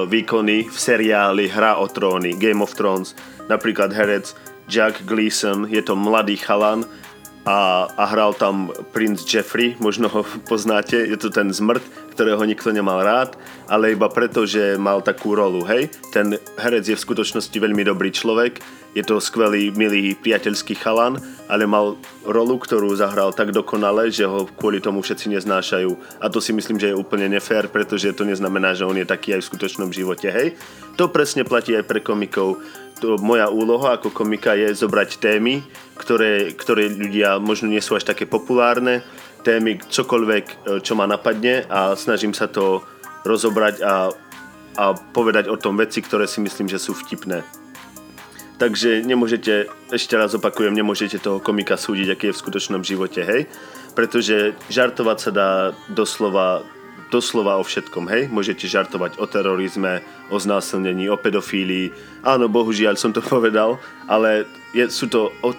výkony 0.04 0.68
v 0.68 0.76
seriáli 0.76 1.48
Hra 1.48 1.80
o 1.80 1.88
tróny, 1.88 2.36
Game 2.36 2.60
of 2.60 2.76
Thrones. 2.76 3.16
Napríklad 3.48 3.96
herec 3.96 4.36
Jack 4.68 5.00
Gleason, 5.08 5.64
je 5.72 5.80
to 5.80 5.96
mladý 5.96 6.36
chalan, 6.36 6.84
a, 7.44 7.84
a 7.92 8.04
hral 8.08 8.32
tam 8.32 8.72
princ 8.92 9.20
Jeffrey, 9.28 9.76
možno 9.76 10.08
ho 10.08 10.24
poznáte, 10.48 10.96
je 10.96 11.16
to 11.20 11.28
ten 11.28 11.52
zmrt, 11.52 11.84
ktorého 12.16 12.40
nikto 12.48 12.72
nemal 12.72 13.04
rád, 13.04 13.36
ale 13.68 13.92
iba 13.92 14.08
preto, 14.08 14.48
že 14.48 14.80
mal 14.80 15.04
takú 15.04 15.36
rolu, 15.36 15.60
hej. 15.68 15.92
Ten 16.08 16.40
herec 16.56 16.88
je 16.88 16.96
v 16.96 17.04
skutočnosti 17.04 17.52
veľmi 17.52 17.84
dobrý 17.84 18.16
človek, 18.16 18.64
je 18.94 19.02
to 19.02 19.18
skvelý, 19.18 19.74
milý, 19.74 20.14
priateľský 20.14 20.78
chalan, 20.78 21.18
ale 21.50 21.66
mal 21.66 21.98
rolu, 22.22 22.62
ktorú 22.62 22.94
zahral 22.94 23.34
tak 23.34 23.50
dokonale, 23.50 24.08
že 24.08 24.24
ho 24.24 24.46
kvôli 24.46 24.78
tomu 24.78 25.02
všetci 25.02 25.34
neznášajú. 25.34 26.22
A 26.22 26.30
to 26.30 26.38
si 26.38 26.54
myslím, 26.54 26.78
že 26.78 26.94
je 26.94 26.98
úplne 26.98 27.26
nefér, 27.26 27.66
pretože 27.68 28.14
to 28.14 28.22
neznamená, 28.22 28.72
že 28.72 28.86
on 28.86 28.94
je 28.94 29.04
taký 29.04 29.34
aj 29.34 29.42
v 29.42 29.48
skutočnom 29.50 29.90
živote, 29.90 30.30
hej. 30.30 30.54
To 30.94 31.10
presne 31.10 31.42
platí 31.42 31.74
aj 31.74 31.84
pre 31.90 31.98
komikov 32.00 32.62
to 33.04 33.18
moja 33.18 33.50
úloha 33.50 33.98
ako 33.98 34.14
komika 34.14 34.54
je 34.54 34.70
zobrať 34.70 35.18
témy, 35.18 35.60
ktoré, 35.98 36.54
ktoré 36.54 36.88
ľudia 36.88 37.42
možno 37.42 37.68
nie 37.68 37.82
sú 37.82 37.98
až 37.98 38.06
také 38.06 38.24
populárne, 38.24 39.02
témy 39.44 39.76
čokoľvek, 39.76 40.44
e, 40.48 40.54
čo 40.80 40.96
ma 40.96 41.04
napadne 41.04 41.68
a 41.68 41.92
snažím 41.98 42.32
sa 42.32 42.48
to 42.48 42.80
rozobrať 43.28 43.84
a, 43.84 44.08
a 44.78 44.84
povedať 45.12 45.52
o 45.52 45.60
tom 45.60 45.76
veci, 45.76 46.00
ktoré 46.00 46.24
si 46.24 46.40
myslím, 46.40 46.70
že 46.70 46.80
sú 46.80 46.96
vtipné. 46.96 47.63
Takže 48.54 49.02
nemôžete, 49.02 49.66
ešte 49.90 50.14
raz 50.14 50.30
opakujem, 50.38 50.70
nemôžete 50.70 51.18
toho 51.18 51.42
komika 51.42 51.74
súdiť, 51.74 52.14
aký 52.14 52.24
je 52.30 52.34
v 52.38 52.42
skutočnom 52.42 52.86
živote, 52.86 53.26
hej? 53.26 53.50
Pretože 53.98 54.54
žartovať 54.70 55.18
sa 55.18 55.30
dá 55.34 55.50
doslova 55.90 56.62
doslova 57.14 57.62
o 57.62 57.64
všetkom, 57.66 58.10
hej? 58.10 58.26
Môžete 58.26 58.66
žartovať 58.66 59.22
o 59.22 59.26
terorizme, 59.30 60.02
o 60.34 60.36
znásilnení, 60.42 61.06
o 61.06 61.14
pedofílii. 61.14 61.94
Áno, 62.26 62.50
bohužiaľ 62.50 62.98
som 62.98 63.14
to 63.14 63.22
povedal, 63.34 63.78
ale 64.10 64.50
je, 64.74 64.90
sú 64.90 65.06
to 65.06 65.30
od, 65.46 65.54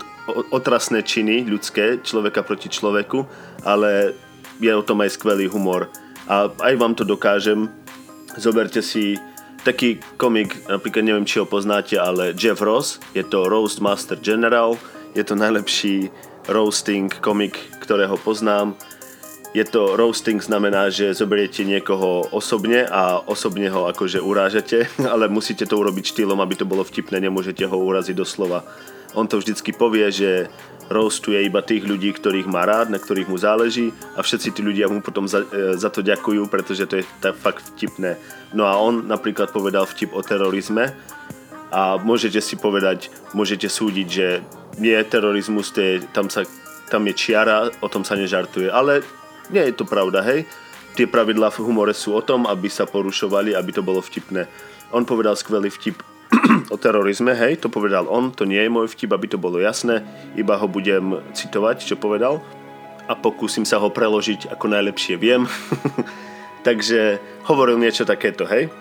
otrasné 0.51 0.99
činy 0.99 1.47
ľudské, 1.47 2.03
človeka 2.03 2.43
proti 2.43 2.67
človeku, 2.67 3.23
ale 3.63 4.11
je 4.59 4.71
o 4.71 4.83
tom 4.83 4.99
aj 4.99 5.15
skvelý 5.15 5.47
humor. 5.47 5.87
A 6.27 6.51
aj 6.51 6.73
vám 6.75 6.91
to 6.97 7.07
dokážem. 7.07 7.71
Zoberte 8.35 8.83
si 8.83 9.15
taký 9.65 9.97
komik, 10.21 10.53
napríklad 10.69 11.01
neviem, 11.01 11.25
či 11.25 11.41
ho 11.41 11.49
poznáte, 11.49 11.97
ale 11.97 12.37
Jeff 12.37 12.61
Ross, 12.61 13.01
je 13.17 13.25
to 13.25 13.49
Roast 13.49 13.81
Master 13.81 14.15
General, 14.21 14.77
je 15.17 15.25
to 15.25 15.33
najlepší 15.33 16.13
roasting 16.45 17.09
komik, 17.09 17.57
ktorého 17.81 18.13
poznám 18.21 18.77
je 19.55 19.63
to 19.63 19.95
roasting 19.95 20.43
znamená, 20.43 20.91
že 20.91 21.15
zoberiete 21.15 21.63
niekoho 21.63 22.27
osobne 22.35 22.83
a 22.83 23.23
osobne 23.23 23.71
ho 23.71 23.87
akože 23.87 24.19
urážete, 24.19 24.91
ale 25.13 25.31
musíte 25.31 25.63
to 25.63 25.79
urobiť 25.79 26.11
štýlom, 26.11 26.43
aby 26.43 26.59
to 26.59 26.67
bolo 26.67 26.83
vtipné, 26.83 27.23
nemôžete 27.23 27.63
ho 27.63 27.77
uraziť 27.79 28.19
doslova. 28.19 28.67
On 29.15 29.23
to 29.23 29.39
vždycky 29.39 29.71
povie, 29.71 30.11
že 30.11 30.51
roastuje 30.89 31.41
iba 31.45 31.65
tých 31.65 31.85
ľudí, 31.85 32.13
ktorých 32.13 32.45
má 32.45 32.65
rád, 32.65 32.93
na 32.93 33.01
ktorých 33.01 33.29
mu 33.29 33.37
záleží 33.37 33.89
a 34.13 34.21
všetci 34.21 34.53
tí 34.53 34.61
ľudia 34.61 34.85
mu 34.85 35.01
potom 35.01 35.25
za, 35.25 35.41
e, 35.49 35.73
za 35.77 35.89
to 35.89 36.05
ďakujú, 36.05 36.45
pretože 36.49 36.85
to 36.85 37.01
je 37.01 37.05
tak 37.21 37.33
fakt 37.37 37.65
vtipné. 37.73 38.17
No 38.53 38.69
a 38.69 38.77
on 38.77 39.09
napríklad 39.09 39.49
povedal 39.49 39.89
vtip 39.89 40.13
o 40.13 40.21
terorizme 40.21 40.93
a 41.73 41.97
môžete 41.97 42.39
si 42.39 42.55
povedať, 42.55 43.09
môžete 43.33 43.65
súdiť, 43.65 44.07
že 44.07 44.27
nie 44.77 44.95
terorizmus, 45.07 45.73
to 45.73 45.81
je, 45.81 45.93
tam, 46.13 46.29
sa, 46.29 46.45
tam 46.91 47.07
je 47.09 47.13
čiara, 47.15 47.71
o 47.81 47.87
tom 47.89 48.05
sa 48.05 48.13
nežartuje, 48.13 48.69
ale 48.69 49.01
nie 49.49 49.63
je 49.65 49.73
to 49.73 49.85
pravda, 49.85 50.21
hej. 50.21 50.45
Tie 50.95 51.11
pravidlá 51.11 51.51
v 51.51 51.59
humore 51.67 51.91
sú 51.91 52.15
o 52.15 52.23
tom, 52.23 52.47
aby 52.47 52.71
sa 52.71 52.87
porušovali, 52.87 53.51
aby 53.51 53.71
to 53.75 53.83
bolo 53.83 53.99
vtipné. 53.99 54.47
On 54.95 55.03
povedal 55.03 55.35
skvelý 55.35 55.67
vtip 55.67 55.99
o 56.69 56.77
terorizme, 56.77 57.35
hej, 57.37 57.61
to 57.61 57.69
povedal 57.69 58.09
on, 58.09 58.33
to 58.33 58.45
nie 58.45 58.61
je 58.61 58.71
môj 58.71 58.89
vtip, 58.89 59.13
aby 59.13 59.27
to 59.29 59.37
bolo 59.37 59.61
jasné, 59.61 60.01
iba 60.33 60.57
ho 60.57 60.67
budem 60.69 61.21
citovať, 61.33 61.85
čo 61.85 61.95
povedal 61.97 62.41
a 63.05 63.13
pokúsim 63.13 63.65
sa 63.65 63.77
ho 63.77 63.93
preložiť 63.93 64.49
ako 64.49 64.65
najlepšie 64.73 65.15
viem. 65.17 65.45
Takže 66.67 67.21
hovoril 67.45 67.77
niečo 67.77 68.01
takéto, 68.05 68.49
hej. 68.49 68.73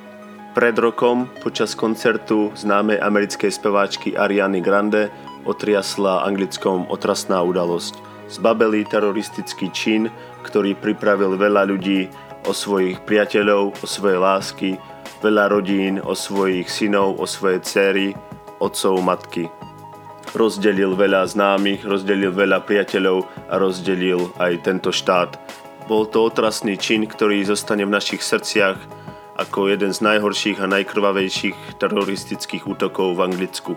Pred 0.55 0.77
rokom 0.79 1.29
počas 1.43 1.75
koncertu 1.75 2.55
známej 2.55 3.03
americkej 3.03 3.51
speváčky 3.51 4.15
Ariany 4.15 4.63
Grande 4.63 5.11
otriasla 5.45 6.25
anglickom 6.25 6.87
otrasná 6.89 7.43
udalosť 7.43 7.99
zbabelý 8.31 8.89
teroristický 8.89 9.69
čin, 9.75 10.09
ktorý 10.47 10.79
pripravil 10.79 11.37
veľa 11.37 11.69
ľudí 11.69 12.09
o 12.49 12.53
svojich 12.55 13.03
priateľov, 13.05 13.77
o 13.77 13.87
svoje 13.87 14.17
lásky, 14.17 14.71
veľa 15.25 15.49
rodín, 15.49 16.05
o 16.05 16.13
svojich 16.13 16.69
synov, 16.69 17.17
o 17.17 17.25
svoje 17.25 17.65
céry, 17.65 18.13
otcov, 18.61 19.01
matky. 19.01 19.49
Rozdelil 20.37 20.93
veľa 20.93 21.25
známych, 21.25 21.81
rozdelil 21.89 22.29
veľa 22.29 22.61
priateľov 22.69 23.25
a 23.49 23.57
rozdelil 23.57 24.29
aj 24.37 24.69
tento 24.69 24.93
štát. 24.93 25.41
Bol 25.89 26.05
to 26.13 26.29
otrasný 26.29 26.77
čin, 26.77 27.09
ktorý 27.09 27.41
zostane 27.49 27.89
v 27.89 27.95
našich 27.97 28.21
srdciach 28.21 28.77
ako 29.35 29.73
jeden 29.73 29.91
z 29.91 30.05
najhorších 30.05 30.63
a 30.63 30.71
najkrvavejších 30.71 31.81
teroristických 31.83 32.71
útokov 32.71 33.19
v 33.19 33.25
Anglicku. 33.27 33.75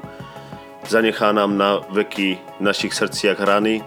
Zanechá 0.85 1.33
nám 1.33 1.57
na 1.57 1.81
veky 1.89 2.37
v 2.59 2.61
našich 2.61 2.93
srdciach 2.93 3.41
rany, 3.41 3.81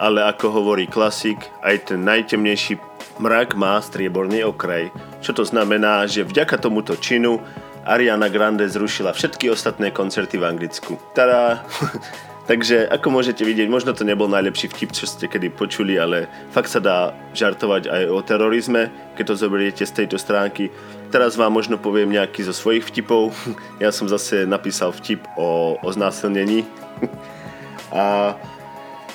ale 0.00 0.24
ako 0.24 0.48
hovorí 0.50 0.88
klasik, 0.88 1.38
aj 1.60 1.92
ten 1.92 2.00
najtemnejší 2.02 2.89
mrak 3.20 3.52
má 3.54 3.76
strieborný 3.84 4.42
okraj. 4.48 4.88
Čo 5.20 5.36
to 5.36 5.44
znamená, 5.44 6.08
že 6.08 6.24
vďaka 6.24 6.56
tomuto 6.56 6.96
činu 6.96 7.38
Ariana 7.84 8.32
Grande 8.32 8.64
zrušila 8.64 9.12
všetky 9.12 9.52
ostatné 9.52 9.92
koncerty 9.92 10.40
v 10.40 10.48
Anglicku. 10.48 10.96
Tada! 11.12 11.60
Takže 12.50 12.90
ako 12.90 13.14
môžete 13.14 13.46
vidieť, 13.46 13.70
možno 13.70 13.94
to 13.94 14.02
nebol 14.02 14.26
najlepší 14.26 14.74
vtip, 14.74 14.90
čo 14.90 15.06
ste 15.06 15.30
kedy 15.30 15.54
počuli, 15.54 15.94
ale 15.94 16.26
fakt 16.50 16.66
sa 16.66 16.82
dá 16.82 17.14
žartovať 17.30 17.86
aj 17.86 18.02
o 18.10 18.18
terorizme, 18.26 18.90
keď 19.14 19.24
to 19.30 19.34
zoberiete 19.38 19.84
z 19.86 20.02
tejto 20.02 20.18
stránky. 20.18 20.66
Teraz 21.14 21.38
vám 21.38 21.54
možno 21.54 21.78
poviem 21.78 22.10
nejaký 22.10 22.42
zo 22.42 22.50
svojich 22.50 22.82
vtipov. 22.90 23.30
Ja 23.82 23.94
som 23.94 24.10
zase 24.10 24.50
napísal 24.50 24.90
vtip 24.90 25.22
o, 25.38 25.78
o 25.78 25.88
znásilnení. 25.94 26.66
A 27.94 28.34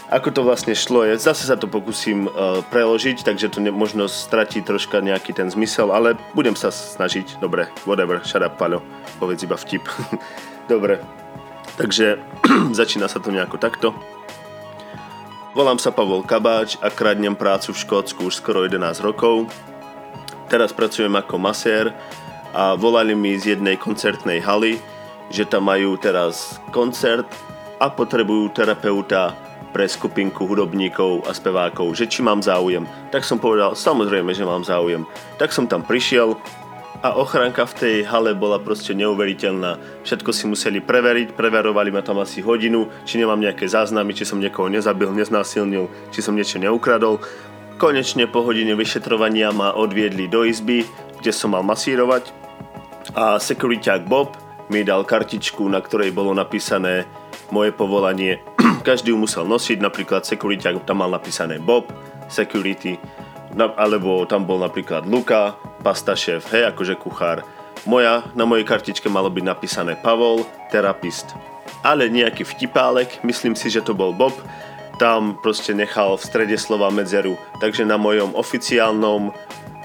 ako 0.05 0.29
to 0.29 0.41
vlastne 0.45 0.77
šlo, 0.77 1.01
je, 1.01 1.17
zase 1.17 1.50
sa 1.50 1.57
to 1.57 1.65
pokúsim 1.65 2.29
uh, 2.29 2.62
preložiť, 2.69 3.25
takže 3.25 3.50
to 3.50 3.57
ne, 3.57 3.74
možno 3.74 4.05
stratí 4.05 4.62
troška 4.62 5.01
nejaký 5.01 5.33
ten 5.33 5.50
zmysel, 5.50 5.89
ale 5.89 6.13
budem 6.38 6.53
sa 6.53 6.69
snažiť. 6.69 7.41
Dobre, 7.41 7.74
whatever, 7.89 8.21
shut 8.21 8.45
up, 8.45 8.62
Paľo, 8.62 8.85
povedz 9.17 9.41
iba 9.41 9.57
vtip. 9.57 9.81
Dobre, 10.71 11.01
takže 11.81 12.21
začína 12.79 13.09
sa 13.09 13.17
to 13.17 13.33
nejako 13.33 13.57
takto. 13.57 13.97
Volám 15.57 15.79
sa 15.79 15.89
Pavol 15.89 16.21
Kabáč 16.21 16.75
a 16.83 16.91
kradnem 16.91 17.33
prácu 17.33 17.71
v 17.71 17.79
Škótsku 17.79 18.27
už 18.27 18.43
skoro 18.43 18.67
11 18.67 19.00
rokov. 19.00 19.47
Teraz 20.51 20.75
pracujem 20.75 21.15
ako 21.15 21.39
masér 21.39 21.95
a 22.53 22.75
volali 22.77 23.17
mi 23.17 23.33
z 23.39 23.57
jednej 23.57 23.79
koncertnej 23.79 24.43
haly, 24.43 24.77
že 25.31 25.47
tam 25.47 25.65
majú 25.71 25.97
teraz 25.97 26.59
koncert 26.69 27.25
a 27.79 27.88
potrebujú 27.88 28.51
terapeuta 28.51 29.33
pre 29.75 29.91
skupinku 29.91 30.48
hudobníkov 30.48 31.27
a 31.27 31.36
spevákov, 31.36 31.91
že 32.00 32.08
či 32.08 32.24
mám 32.24 32.39
záujem. 32.39 32.88
Tak 33.12 33.27
som 33.27 33.44
povedal, 33.44 33.75
samozrejme, 33.75 34.32
že 34.32 34.48
mám 34.48 34.63
záujem. 34.63 35.03
Tak 35.36 35.51
som 35.51 35.67
tam 35.67 35.84
prišiel 35.84 36.39
a 37.03 37.12
ochránka 37.20 37.67
v 37.67 37.77
tej 37.84 37.96
hale 38.08 38.32
bola 38.32 38.55
proste 38.55 38.96
neuveriteľná. 38.96 39.75
Všetko 40.08 40.32
si 40.32 40.48
museli 40.48 40.79
preveriť, 40.79 41.36
preverovali 41.36 41.91
ma 41.91 42.00
tam 42.00 42.24
asi 42.24 42.39
hodinu, 42.39 42.88
či 43.03 43.20
nemám 43.20 43.36
nejaké 43.36 43.67
záznamy, 43.67 44.15
či 44.15 44.24
som 44.24 44.39
niekoho 44.39 44.72
nezabil, 44.72 45.12
neznásilnil, 45.12 45.91
či 46.15 46.24
som 46.24 46.39
niečo 46.39 46.55
neukradol. 46.55 47.20
Konečne 47.75 48.32
po 48.32 48.48
hodine 48.48 48.79
vyšetrovania 48.79 49.51
ma 49.51 49.75
odviedli 49.75 50.32
do 50.32 50.48
izby, 50.48 50.88
kde 51.20 51.36
som 51.36 51.51
mal 51.51 51.67
masírovať 51.67 52.32
a 53.12 53.36
sekuriťák 53.38 54.08
Bob 54.08 54.39
mi 54.72 54.88
dal 54.88 55.03
kartičku, 55.03 55.67
na 55.67 55.84
ktorej 55.84 56.15
bolo 56.15 56.32
napísané 56.32 57.05
moje 57.51 57.70
povolanie 57.75 58.41
každý 58.85 59.09
ju 59.09 59.17
musel 59.17 59.49
nosiť, 59.49 59.81
napríklad 59.81 60.21
security, 60.29 60.77
tam 60.85 61.01
mal 61.01 61.09
napísané 61.09 61.57
Bob, 61.57 61.89
security, 62.29 63.01
alebo 63.57 64.29
tam 64.29 64.45
bol 64.45 64.61
napríklad 64.61 65.09
Luka, 65.09 65.57
pasta 65.81 66.13
šéf, 66.13 66.53
hej, 66.53 66.69
akože 66.69 66.93
kuchár. 67.01 67.41
Moja, 67.89 68.21
na 68.37 68.45
mojej 68.45 68.65
kartičke 68.65 69.09
malo 69.09 69.33
byť 69.33 69.41
napísané 69.41 69.97
Pavol, 69.97 70.45
terapist. 70.69 71.33
Ale 71.81 72.09
nejaký 72.09 72.45
vtipálek, 72.45 73.25
myslím 73.25 73.57
si, 73.57 73.73
že 73.73 73.81
to 73.81 73.97
bol 73.97 74.13
Bob, 74.13 74.33
tam 75.01 75.37
proste 75.41 75.73
nechal 75.73 76.15
v 76.15 76.25
strede 76.25 76.57
slova 76.57 76.93
medzeru. 76.93 77.35
Takže 77.57 77.83
na 77.83 77.97
mojom 77.97 78.37
oficiálnom 78.37 79.33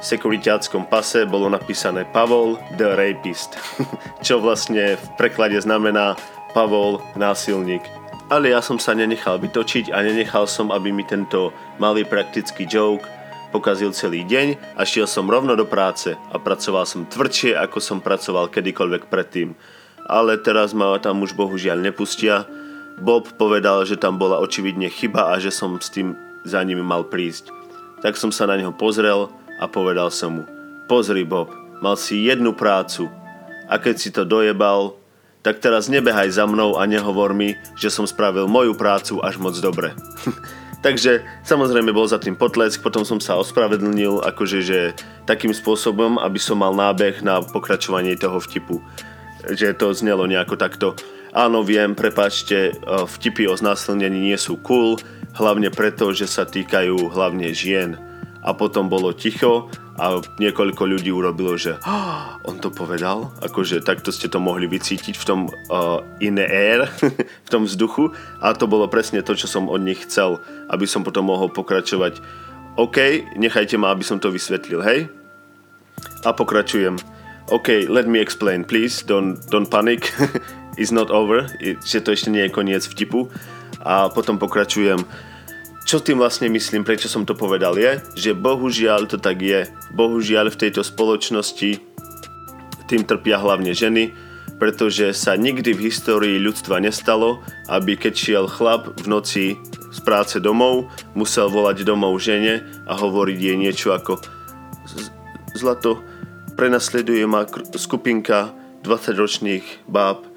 sekuritáckom 0.01 0.89
pase 0.89 1.29
bolo 1.29 1.49
napísané 1.53 2.09
Pavol 2.09 2.57
the 2.77 2.97
Rapist, 2.97 3.57
čo 4.25 4.41
vlastne 4.41 4.97
v 4.97 5.07
preklade 5.21 5.61
znamená 5.61 6.17
Pavol 6.57 7.05
násilník 7.21 8.00
ale 8.31 8.55
ja 8.55 8.63
som 8.63 8.79
sa 8.79 8.95
nenechal 8.95 9.43
vytočiť 9.43 9.91
a 9.91 10.07
nenechal 10.07 10.47
som, 10.47 10.71
aby 10.71 10.95
mi 10.95 11.03
tento 11.03 11.51
malý 11.83 12.07
praktický 12.07 12.63
joke 12.65 13.03
pokazil 13.51 13.91
celý 13.91 14.23
deň 14.23 14.79
a 14.79 14.87
šiel 14.87 15.11
som 15.11 15.27
rovno 15.27 15.59
do 15.59 15.67
práce 15.67 16.15
a 16.15 16.37
pracoval 16.39 16.87
som 16.87 17.11
tvrdšie, 17.11 17.59
ako 17.59 17.83
som 17.83 17.99
pracoval 17.99 18.47
kedykoľvek 18.55 19.11
predtým. 19.11 19.59
Ale 20.07 20.39
teraz 20.39 20.71
ma 20.71 20.95
tam 21.03 21.27
už 21.27 21.35
bohužiaľ 21.35 21.83
nepustia, 21.83 22.47
Bob 23.03 23.27
povedal, 23.35 23.83
že 23.83 23.99
tam 23.99 24.21
bola 24.21 24.39
očividne 24.39 24.87
chyba 24.93 25.35
a 25.35 25.43
že 25.43 25.51
som 25.51 25.81
s 25.83 25.91
tým 25.91 26.15
za 26.47 26.63
ním 26.63 26.85
mal 26.85 27.03
prísť. 27.03 27.51
Tak 28.05 28.15
som 28.15 28.31
sa 28.31 28.47
na 28.47 28.61
neho 28.61 28.71
pozrel 28.71 29.33
a 29.59 29.65
povedal 29.67 30.13
som 30.15 30.41
mu, 30.41 30.45
pozri 30.87 31.27
Bob, 31.27 31.51
mal 31.83 31.99
si 31.99 32.29
jednu 32.29 32.55
prácu 32.55 33.11
a 33.67 33.81
keď 33.81 33.95
si 33.97 34.13
to 34.13 34.23
dojebal, 34.29 35.00
tak 35.41 35.61
teraz 35.61 35.89
nebehaj 35.89 36.29
za 36.33 36.45
mnou 36.45 36.77
a 36.77 36.85
nehovor 36.85 37.33
mi, 37.33 37.57
že 37.77 37.89
som 37.89 38.05
spravil 38.05 38.45
moju 38.45 38.77
prácu 38.77 39.21
až 39.25 39.41
moc 39.41 39.57
dobre. 39.57 39.97
Takže 40.81 41.21
samozrejme 41.45 41.93
bol 41.93 42.09
za 42.09 42.17
tým 42.17 42.41
potlesk, 42.41 42.81
potom 42.81 43.05
som 43.05 43.21
sa 43.21 43.37
ospravedlnil 43.37 44.25
akože 44.25 44.59
že 44.65 44.97
takým 45.29 45.53
spôsobom, 45.53 46.17
aby 46.17 46.41
som 46.41 46.57
mal 46.57 46.73
nábeh 46.73 47.21
na 47.21 47.45
pokračovanie 47.45 48.17
toho 48.17 48.41
vtipu. 48.41 48.81
Že 49.45 49.77
to 49.77 49.93
znelo 49.93 50.25
nejako 50.25 50.57
takto. 50.57 50.97
Áno, 51.37 51.61
viem, 51.61 51.93
prepačte, 51.93 52.73
e, 52.73 52.75
vtipy 53.07 53.45
o 53.47 53.55
znásilnení 53.55 54.33
nie 54.33 54.39
sú 54.41 54.57
cool, 54.65 54.97
hlavne 55.37 55.69
preto, 55.69 56.11
že 56.17 56.27
sa 56.27 56.49
týkajú 56.49 57.13
hlavne 57.13 57.53
žien. 57.53 58.01
A 58.41 58.57
potom 58.57 58.89
bolo 58.89 59.13
ticho 59.13 59.69
a 60.01 60.17
niekoľko 60.41 60.83
ľudí 60.89 61.13
urobilo, 61.13 61.61
že 61.61 61.77
oh, 61.85 62.41
on 62.49 62.57
to 62.57 62.73
povedal, 62.73 63.37
akože 63.45 63.85
takto 63.85 64.09
ste 64.09 64.33
to 64.33 64.41
mohli 64.41 64.65
vycítiť 64.65 65.13
v 65.13 65.25
tom 65.29 65.41
uh, 65.69 66.01
in 66.25 66.41
air, 66.41 66.89
v 67.47 67.49
tom 67.53 67.69
vzduchu 67.69 68.17
a 68.41 68.57
to 68.57 68.65
bolo 68.65 68.89
presne 68.89 69.21
to, 69.21 69.37
čo 69.37 69.45
som 69.45 69.69
od 69.69 69.85
nich 69.85 70.09
chcel, 70.09 70.41
aby 70.73 70.89
som 70.89 71.05
potom 71.05 71.29
mohol 71.29 71.53
pokračovať. 71.53 72.25
OK, 72.81 73.29
nechajte 73.37 73.77
ma, 73.77 73.93
aby 73.93 74.01
som 74.01 74.17
to 74.17 74.33
vysvetlil, 74.33 74.81
hej? 74.81 75.13
A 76.25 76.33
pokračujem. 76.33 76.97
OK, 77.53 77.85
let 77.93 78.09
me 78.09 78.25
explain, 78.25 78.65
please, 78.65 79.05
don't, 79.05 79.37
don't 79.53 79.69
panic, 79.69 80.09
it's 80.81 80.95
not 80.95 81.13
over, 81.13 81.45
že 81.61 82.01
to 82.01 82.17
ešte 82.17 82.33
nie 82.33 82.49
je 82.49 82.55
koniec 82.57 82.87
vtipu. 82.89 83.29
A 83.85 84.09
potom 84.09 84.41
pokračujem 84.41 85.05
čo 85.91 85.99
tým 85.99 86.23
vlastne 86.23 86.47
myslím, 86.55 86.87
prečo 86.87 87.11
som 87.11 87.27
to 87.27 87.35
povedal, 87.35 87.75
je, 87.75 87.99
že 88.15 88.31
bohužiaľ 88.31 89.11
to 89.11 89.19
tak 89.19 89.43
je. 89.43 89.67
Bohužiaľ 89.91 90.55
v 90.55 90.61
tejto 90.63 90.87
spoločnosti 90.87 91.83
tým 92.87 93.03
trpia 93.03 93.43
hlavne 93.43 93.75
ženy, 93.75 94.15
pretože 94.63 95.11
sa 95.19 95.35
nikdy 95.35 95.75
v 95.75 95.91
histórii 95.91 96.39
ľudstva 96.39 96.79
nestalo, 96.79 97.43
aby 97.67 97.99
keď 97.99 98.15
šiel 98.15 98.47
chlap 98.47 99.03
v 99.03 99.07
noci 99.11 99.45
z 99.91 99.99
práce 100.07 100.39
domov, 100.39 100.87
musel 101.19 101.51
volať 101.51 101.83
domov 101.83 102.23
žene 102.23 102.63
a 102.87 102.95
hovoriť 102.95 103.39
jej 103.43 103.57
niečo 103.59 103.91
ako 103.91 104.23
Zlato, 105.59 106.07
prenasleduje 106.55 107.27
ma 107.27 107.43
skupinka 107.75 108.55
20-ročných 108.87 109.91
báb, 109.91 110.30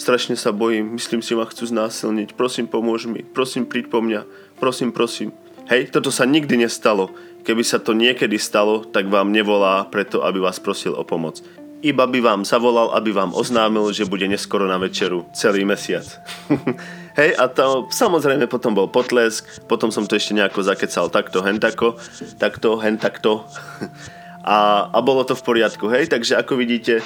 strašne 0.00 0.32
sa 0.32 0.56
bojím, 0.56 0.96
myslím 0.96 1.20
si 1.20 1.36
ma 1.36 1.44
chcú 1.44 1.68
znásilniť, 1.68 2.32
prosím 2.32 2.64
pomôž 2.64 3.04
mi, 3.04 3.20
prosím 3.20 3.68
príď 3.68 3.92
po 3.92 4.00
mňa, 4.00 4.24
prosím, 4.56 4.96
prosím. 4.96 5.36
Hej, 5.68 5.92
toto 5.92 6.08
sa 6.08 6.24
nikdy 6.24 6.64
nestalo. 6.64 7.12
Keby 7.44 7.60
sa 7.60 7.76
to 7.76 7.92
niekedy 7.92 8.40
stalo, 8.40 8.82
tak 8.88 9.12
vám 9.12 9.28
nevolá 9.28 9.84
preto, 9.92 10.24
aby 10.24 10.40
vás 10.40 10.56
prosil 10.56 10.96
o 10.96 11.04
pomoc. 11.04 11.44
Iba 11.80 12.04
by 12.04 12.20
vám 12.20 12.40
zavolal, 12.44 12.92
aby 12.92 13.12
vám 13.12 13.32
oznámil, 13.32 13.88
že 13.92 14.08
bude 14.08 14.28
neskoro 14.28 14.68
na 14.68 14.76
večeru 14.76 15.24
celý 15.32 15.64
mesiac. 15.64 16.04
Hej, 17.20 17.36
a 17.36 17.48
to 17.48 17.88
samozrejme 17.92 18.48
potom 18.48 18.76
bol 18.76 18.88
potlesk, 18.88 19.44
potom 19.68 19.88
som 19.92 20.04
to 20.04 20.16
ešte 20.16 20.36
nejako 20.36 20.64
zakecal 20.64 21.08
takto, 21.08 21.44
hen 21.44 21.60
tako, 21.60 21.96
takto, 22.40 22.80
hen 22.80 22.96
takto. 22.96 23.44
A, 24.40 24.88
a 24.88 25.04
bolo 25.04 25.20
to 25.20 25.36
v 25.36 25.44
poriadku, 25.44 25.84
hej, 25.92 26.08
takže 26.08 26.32
ako 26.32 26.56
vidíte, 26.56 27.04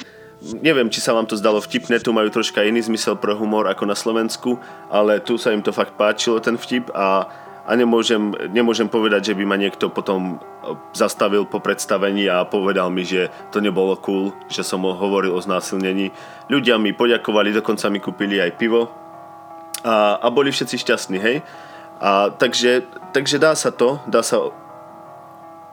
neviem, 0.61 0.91
či 0.93 1.01
sa 1.01 1.17
vám 1.17 1.25
to 1.25 1.39
zdalo 1.39 1.57
vtipné, 1.63 1.97
tu 2.03 2.13
majú 2.13 2.29
troška 2.29 2.61
iný 2.61 2.85
zmysel 2.85 3.17
pre 3.17 3.33
humor 3.33 3.65
ako 3.65 3.89
na 3.89 3.97
Slovensku, 3.97 4.61
ale 4.93 5.17
tu 5.23 5.41
sa 5.41 5.49
im 5.49 5.65
to 5.65 5.73
fakt 5.73 5.97
páčilo, 5.97 6.37
ten 6.43 6.59
vtip 6.59 6.93
a 6.93 7.25
a 7.65 7.71
nemôžem, 7.73 8.29
nemôžem 8.53 8.85
povedať, 8.85 9.33
že 9.33 9.37
by 9.41 9.43
ma 9.49 9.57
niekto 9.57 9.89
potom 9.89 10.37
e, 10.37 10.77
zastavil 10.93 11.49
po 11.49 11.57
predstavení 11.57 12.29
a 12.29 12.45
povedal 12.45 12.93
mi, 12.93 13.01
že 13.01 13.33
to 13.49 13.57
nebolo 13.57 13.97
cool, 14.05 14.37
že 14.45 14.61
som 14.61 14.85
hovoril 14.85 15.33
o 15.33 15.41
znásilnení. 15.41 16.13
Ľudia 16.45 16.77
mi 16.77 16.93
poďakovali, 16.93 17.57
dokonca 17.57 17.89
mi 17.89 17.97
kúpili 17.97 18.37
aj 18.37 18.53
pivo 18.61 18.93
a, 19.81 20.21
a 20.21 20.27
boli 20.29 20.53
všetci 20.53 20.77
šťastní, 20.77 21.17
hej. 21.17 21.41
A 21.97 22.29
takže, 22.29 22.85
takže 23.17 23.41
dá 23.41 23.57
sa 23.57 23.73
to, 23.73 23.97
dá 24.05 24.21
sa, 24.21 24.53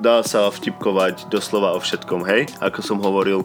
dá 0.01 0.25
sa 0.25 0.49
vtipkovať 0.49 1.29
doslova 1.29 1.77
o 1.77 1.81
všetkom, 1.85 2.25
hej, 2.25 2.49
ako 2.65 2.81
som 2.81 2.99
hovoril. 3.05 3.45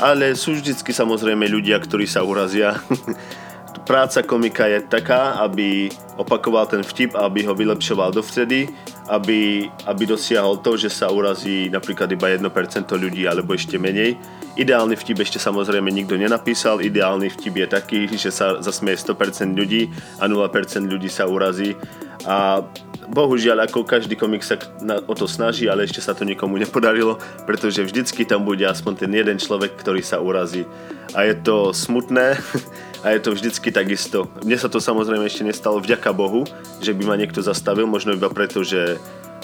Ale 0.00 0.34
sú 0.34 0.58
vždycky 0.58 0.90
samozrejme 0.90 1.46
ľudia, 1.46 1.78
ktorí 1.78 2.06
sa 2.08 2.26
urazia 2.26 2.74
práca 3.84 4.24
komika 4.24 4.64
je 4.66 4.80
taká, 4.80 5.38
aby 5.44 5.92
opakoval 6.16 6.66
ten 6.66 6.80
vtip, 6.80 7.12
aby 7.14 7.44
ho 7.44 7.52
vylepšoval 7.52 8.16
dovtedy, 8.16 8.72
aby, 9.12 9.68
aby 9.84 10.02
dosiahol 10.08 10.64
to, 10.64 10.80
že 10.80 10.88
sa 10.88 11.12
urazí 11.12 11.68
napríklad 11.68 12.08
iba 12.16 12.32
1% 12.32 12.48
ľudí 12.96 13.28
alebo 13.28 13.52
ešte 13.52 13.76
menej. 13.76 14.16
Ideálny 14.56 14.96
vtip 14.96 15.20
ešte 15.20 15.36
samozrejme 15.36 15.92
nikto 15.92 16.16
nenapísal, 16.16 16.80
ideálny 16.80 17.28
vtip 17.28 17.54
je 17.60 17.66
taký, 17.68 18.00
že 18.16 18.32
sa 18.32 18.58
zasmie 18.64 18.96
100% 18.96 19.52
ľudí 19.52 19.92
a 20.18 20.24
0% 20.24 20.88
ľudí 20.88 21.12
sa 21.12 21.28
urazí. 21.28 21.76
A 22.24 22.64
bohužiaľ, 23.08 23.68
ako 23.68 23.84
každý 23.84 24.16
komik 24.16 24.40
sa 24.40 24.56
o 25.04 25.12
to 25.12 25.28
snaží, 25.28 25.68
ale 25.68 25.84
ešte 25.84 26.00
sa 26.00 26.16
to 26.16 26.24
nikomu 26.24 26.56
nepodarilo, 26.56 27.20
pretože 27.44 27.84
vždycky 27.84 28.24
tam 28.24 28.48
bude 28.48 28.64
aspoň 28.64 29.04
ten 29.04 29.12
jeden 29.12 29.36
človek, 29.36 29.76
ktorý 29.76 30.00
sa 30.00 30.24
urazí. 30.24 30.64
A 31.12 31.28
je 31.28 31.34
to 31.36 31.76
smutné, 31.76 32.40
a 33.04 33.12
je 33.12 33.20
to 33.20 33.36
vždycky 33.36 33.68
takisto. 33.68 34.32
Mne 34.40 34.56
sa 34.56 34.72
to 34.72 34.80
samozrejme 34.80 35.28
ešte 35.28 35.44
nestalo 35.44 35.76
vďaka 35.76 36.16
Bohu, 36.16 36.48
že 36.80 36.96
by 36.96 37.04
ma 37.04 37.20
niekto 37.20 37.44
zastavil, 37.44 37.84
možno 37.84 38.16
iba 38.16 38.32
preto, 38.32 38.64
že 38.64 38.96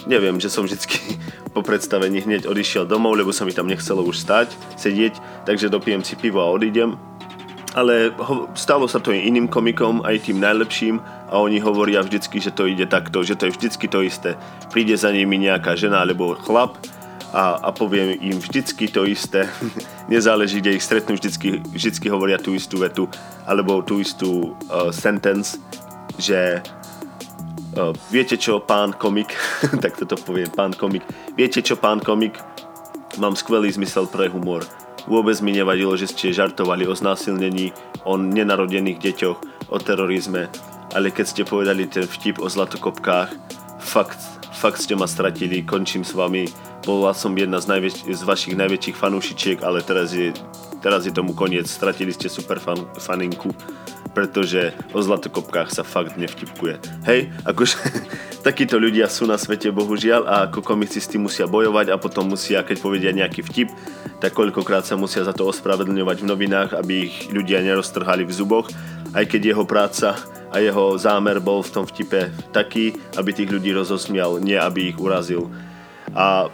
neviem, 0.09 0.41
že 0.41 0.49
som 0.49 0.65
vždycky 0.65 1.21
po 1.55 1.61
predstavení 1.61 2.25
hneď 2.25 2.49
odišiel 2.49 2.89
domov, 2.89 3.21
lebo 3.21 3.37
sa 3.37 3.45
mi 3.45 3.53
tam 3.53 3.69
nechcelo 3.69 4.01
už 4.01 4.17
stať, 4.17 4.57
sedieť, 4.81 5.45
takže 5.45 5.69
dopijem 5.69 6.01
si 6.01 6.17
pivo 6.17 6.41
a 6.41 6.49
odídem. 6.49 6.97
Ale 7.71 8.11
stalo 8.59 8.91
sa 8.91 8.99
to 8.99 9.15
aj 9.15 9.23
iným 9.23 9.47
komikom, 9.47 10.03
aj 10.03 10.27
tým 10.27 10.43
najlepším 10.43 10.99
a 11.31 11.39
oni 11.39 11.63
hovoria 11.63 12.03
vždycky, 12.03 12.43
že 12.43 12.51
to 12.51 12.67
ide 12.67 12.91
takto, 12.91 13.23
že 13.23 13.39
to 13.39 13.47
je 13.47 13.55
vždycky 13.55 13.87
to 13.87 14.03
isté. 14.03 14.35
Príde 14.75 14.99
za 14.99 15.15
nimi 15.15 15.39
nejaká 15.39 15.79
žena 15.79 16.03
alebo 16.03 16.35
chlap 16.35 16.83
a, 17.31 17.63
a 17.63 17.69
poviem 17.71 18.19
im 18.19 18.37
vždycky 18.39 18.91
to 18.91 19.07
isté. 19.07 19.47
Nezáleží, 20.13 20.59
kde 20.59 20.77
ich 20.79 20.85
stretnú, 20.85 21.15
vždycky, 21.15 21.63
vždycky 21.63 22.07
hovoria 22.11 22.39
tú 22.39 22.55
istú 22.55 22.83
vetu 22.83 23.07
alebo 23.47 23.83
tú 23.83 24.03
istú 24.03 24.55
uh, 24.71 24.91
sentence, 24.91 25.59
že 26.19 26.59
uh, 27.79 27.95
viete 28.11 28.35
čo, 28.35 28.59
pán 28.59 28.95
komik, 28.95 29.35
tak 29.85 29.95
toto 29.99 30.19
poviem, 30.19 30.51
pán 30.51 30.75
komik, 30.75 31.07
viete 31.39 31.63
čo, 31.63 31.79
pán 31.79 32.03
komik, 32.03 32.39
mám 33.19 33.39
skvelý 33.39 33.71
zmysel 33.71 34.11
pre 34.11 34.27
humor. 34.27 34.67
Vôbec 35.09 35.41
mi 35.41 35.57
nevadilo, 35.57 35.97
že 35.97 36.13
ste 36.13 36.35
žartovali 36.35 36.85
o 36.85 36.93
znásilnení, 36.93 37.73
o 38.05 38.21
nenarodených 38.21 39.01
deťoch, 39.01 39.39
o 39.73 39.77
terorizme, 39.81 40.53
ale 40.93 41.09
keď 41.15 41.27
ste 41.27 41.43
povedali 41.49 41.89
ten 41.89 42.05
vtip 42.05 42.43
o 42.43 42.51
zlatokopkách, 42.51 43.33
fakt, 43.81 44.40
fakt 44.61 44.85
ste 44.85 44.93
ma 44.93 45.09
stratili, 45.09 45.65
končím 45.65 46.05
s 46.05 46.13
vami, 46.13 46.45
bola 46.85 47.17
som 47.17 47.33
jedna 47.33 47.65
z, 47.65 47.73
najväč- 47.73 48.05
z 48.05 48.23
vašich 48.29 48.53
najväčších 48.61 48.97
fanúšičiek, 49.01 49.65
ale 49.65 49.81
teraz 49.81 50.13
je, 50.13 50.37
teraz 50.81 51.07
je 51.07 51.13
tomu 51.13 51.37
koniec. 51.37 51.69
Stratili 51.69 52.13
ste 52.13 52.33
super 52.33 52.59
fan- 52.59 52.89
faninku, 52.97 53.53
pretože 54.11 54.75
o 54.91 54.99
zlatokopkách 54.99 55.71
sa 55.71 55.87
fakt 55.87 56.19
nevtipkuje. 56.19 57.07
Hej, 57.07 57.31
akože 57.47 57.77
takíto 58.47 58.81
ľudia 58.81 59.07
sú 59.07 59.29
na 59.29 59.39
svete 59.39 59.71
bohužiaľ 59.71 60.23
a 60.27 60.35
ako 60.51 60.65
komici 60.65 60.99
s 60.99 61.09
tým 61.09 61.31
musia 61.31 61.47
bojovať 61.47 61.95
a 61.95 62.01
potom 62.01 62.33
musia, 62.33 62.67
keď 62.67 62.77
povedia 62.83 63.13
nejaký 63.15 63.47
vtip, 63.47 63.69
tak 64.19 64.35
koľkokrát 64.35 64.85
sa 64.85 64.99
musia 64.99 65.23
za 65.23 65.33
to 65.33 65.49
ospravedlňovať 65.49 66.17
v 66.21 66.29
novinách, 66.29 66.71
aby 66.77 67.09
ich 67.09 67.17
ľudia 67.31 67.63
neroztrhali 67.63 68.27
v 68.27 68.37
zuboch, 68.37 68.67
aj 69.15 69.25
keď 69.27 69.55
jeho 69.55 69.65
práca 69.65 70.19
a 70.51 70.57
jeho 70.59 70.99
zámer 70.99 71.39
bol 71.39 71.63
v 71.63 71.73
tom 71.73 71.85
vtipe 71.87 72.31
taký, 72.51 72.99
aby 73.15 73.31
tých 73.31 73.51
ľudí 73.51 73.71
rozosmial, 73.71 74.43
nie 74.43 74.59
aby 74.59 74.91
ich 74.91 74.99
urazil. 74.99 75.47
A 76.11 76.51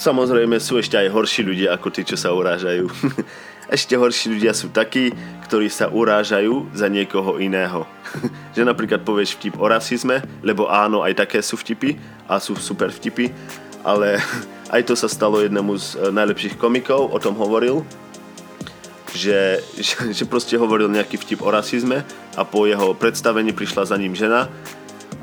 Samozrejme 0.00 0.56
sú 0.56 0.80
ešte 0.80 0.96
aj 0.96 1.12
horší 1.12 1.44
ľudia 1.44 1.76
ako 1.76 1.92
tí, 1.92 2.08
čo 2.08 2.16
sa 2.16 2.32
urážajú. 2.32 2.88
ešte 3.76 4.00
horší 4.00 4.32
ľudia 4.32 4.56
sú 4.56 4.72
takí, 4.72 5.12
ktorí 5.44 5.68
sa 5.68 5.92
urážajú 5.92 6.72
za 6.72 6.88
niekoho 6.88 7.36
iného. 7.36 7.84
že 8.56 8.64
napríklad 8.64 9.04
povieš 9.04 9.36
vtip 9.36 9.60
o 9.60 9.68
rasizme, 9.68 10.24
lebo 10.40 10.72
áno, 10.72 11.04
aj 11.04 11.20
také 11.20 11.44
sú 11.44 11.60
vtipy 11.60 12.00
a 12.24 12.40
sú 12.40 12.56
super 12.56 12.88
vtipy, 12.88 13.28
ale 13.84 14.16
aj 14.74 14.88
to 14.88 14.96
sa 14.96 15.04
stalo 15.04 15.44
jednému 15.44 15.76
z 15.76 16.00
eh, 16.00 16.08
najlepších 16.08 16.56
komikov, 16.56 17.12
o 17.12 17.20
tom 17.20 17.36
hovoril, 17.36 17.84
že, 19.12 19.60
že, 19.76 20.16
že 20.16 20.24
proste 20.24 20.56
hovoril 20.56 20.88
nejaký 20.88 21.20
vtip 21.20 21.44
o 21.44 21.52
rasizme 21.52 22.08
a 22.38 22.42
po 22.48 22.64
jeho 22.64 22.96
predstavení 22.96 23.52
prišla 23.52 23.92
za 23.92 24.00
ním 24.00 24.16
žena 24.16 24.48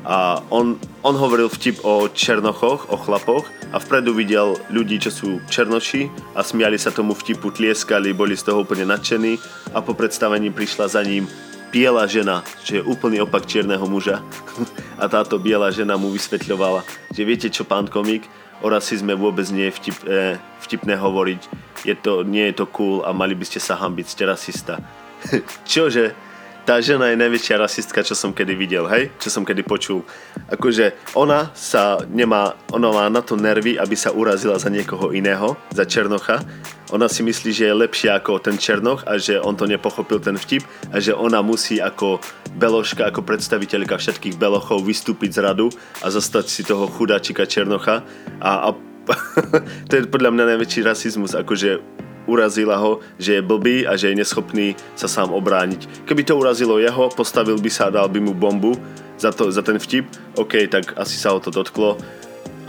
a 0.04 0.42
on, 0.50 0.78
on 1.02 1.14
hovoril 1.18 1.50
vtip 1.50 1.82
o 1.82 2.06
černochoch, 2.08 2.90
o 2.90 2.96
chlapoch 2.96 3.46
a 3.72 3.82
vpredu 3.82 4.14
videl 4.14 4.54
ľudí, 4.70 5.02
čo 5.02 5.10
sú 5.10 5.28
černoši 5.50 6.08
a 6.38 6.46
smiali 6.46 6.78
sa 6.78 6.94
tomu 6.94 7.12
vtipu, 7.12 7.50
tlieskali, 7.50 8.14
boli 8.14 8.38
z 8.38 8.48
toho 8.48 8.62
úplne 8.62 8.86
nadšení 8.86 9.36
a 9.74 9.82
po 9.82 9.92
predstavení 9.92 10.54
prišla 10.54 10.86
za 10.88 11.02
ním 11.04 11.26
biela 11.68 12.08
žena, 12.08 12.40
že 12.64 12.80
je 12.80 12.86
úplný 12.86 13.20
opak 13.20 13.44
čierneho 13.44 13.84
muža. 13.84 14.24
A 15.02 15.04
táto 15.06 15.36
biela 15.36 15.68
žena 15.68 16.00
mu 16.00 16.08
vysvetľovala, 16.08 16.80
že 17.12 17.28
viete 17.28 17.52
čo, 17.52 17.68
pán 17.68 17.92
komik, 17.92 18.24
o 18.64 18.66
rasizme 18.72 19.14
vôbec 19.14 19.46
nie 19.52 19.70
je 19.70 19.76
vtip, 19.76 19.96
eh, 20.08 20.40
vtipné 20.64 20.98
hovoriť. 20.98 21.40
Je 21.86 21.94
to, 21.94 22.26
nie 22.26 22.50
je 22.50 22.64
to 22.64 22.66
cool 22.74 23.06
a 23.06 23.14
mali 23.14 23.38
by 23.38 23.46
ste 23.46 23.62
sa 23.62 23.78
hambiť, 23.78 24.06
ste 24.08 24.24
rasista. 24.26 24.80
Čože? 25.68 26.27
Tá 26.68 26.84
žena 26.84 27.08
je 27.08 27.16
najväčšia 27.16 27.56
rasistka, 27.56 28.04
čo 28.04 28.12
som 28.12 28.36
kedy 28.36 28.52
videl, 28.52 28.84
hej? 28.92 29.08
Čo 29.16 29.40
som 29.40 29.42
kedy 29.48 29.64
počul. 29.64 30.04
Akože 30.52 30.92
ona 31.16 31.48
sa 31.56 31.96
nemá, 32.12 32.60
ona 32.68 32.92
má 32.92 33.04
na 33.08 33.24
to 33.24 33.40
nervy, 33.40 33.80
aby 33.80 33.96
sa 33.96 34.12
urazila 34.12 34.60
za 34.60 34.68
niekoho 34.68 35.16
iného, 35.16 35.56
za 35.72 35.88
Černocha. 35.88 36.44
Ona 36.92 37.08
si 37.08 37.24
myslí, 37.24 37.56
že 37.56 37.72
je 37.72 37.80
lepšia 37.88 38.20
ako 38.20 38.44
ten 38.44 38.60
Černoch 38.60 39.08
a 39.08 39.16
že 39.16 39.40
on 39.40 39.56
to 39.56 39.64
nepochopil 39.64 40.20
ten 40.20 40.36
vtip 40.36 40.60
a 40.92 41.00
že 41.00 41.16
ona 41.16 41.40
musí 41.40 41.80
ako 41.80 42.20
beloška, 42.60 43.08
ako 43.08 43.24
predstaviteľka 43.24 43.96
všetkých 43.96 44.36
belochov 44.36 44.84
vystúpiť 44.84 45.40
z 45.40 45.48
radu 45.48 45.72
a 46.04 46.12
zostať 46.12 46.52
si 46.52 46.68
toho 46.68 46.84
chudáčika 46.84 47.48
Černocha 47.48 48.04
a, 48.44 48.68
a 48.68 48.76
to 49.88 49.92
je 49.96 50.04
podľa 50.04 50.36
mňa 50.36 50.44
najväčší 50.52 50.84
rasizmus, 50.84 51.32
akože 51.32 51.80
urazila 52.28 52.76
ho, 52.76 53.00
že 53.16 53.40
je 53.40 53.42
blbý 53.42 53.88
a 53.88 53.96
že 53.96 54.12
je 54.12 54.18
neschopný 54.20 54.76
sa 54.92 55.08
sám 55.08 55.32
obrániť. 55.32 56.04
Keby 56.04 56.22
to 56.28 56.36
urazilo 56.36 56.76
jeho, 56.76 57.08
postavil 57.08 57.56
by 57.56 57.70
sa 57.72 57.88
a 57.88 57.94
dal 57.94 58.12
by 58.12 58.20
mu 58.20 58.36
bombu 58.36 58.76
za, 59.16 59.32
to, 59.32 59.50
za 59.50 59.64
ten 59.64 59.80
vtip, 59.80 60.06
OK, 60.36 60.68
tak 60.68 60.94
asi 60.94 61.16
sa 61.16 61.34
ho 61.34 61.40
to 61.40 61.50
dotklo. 61.50 61.96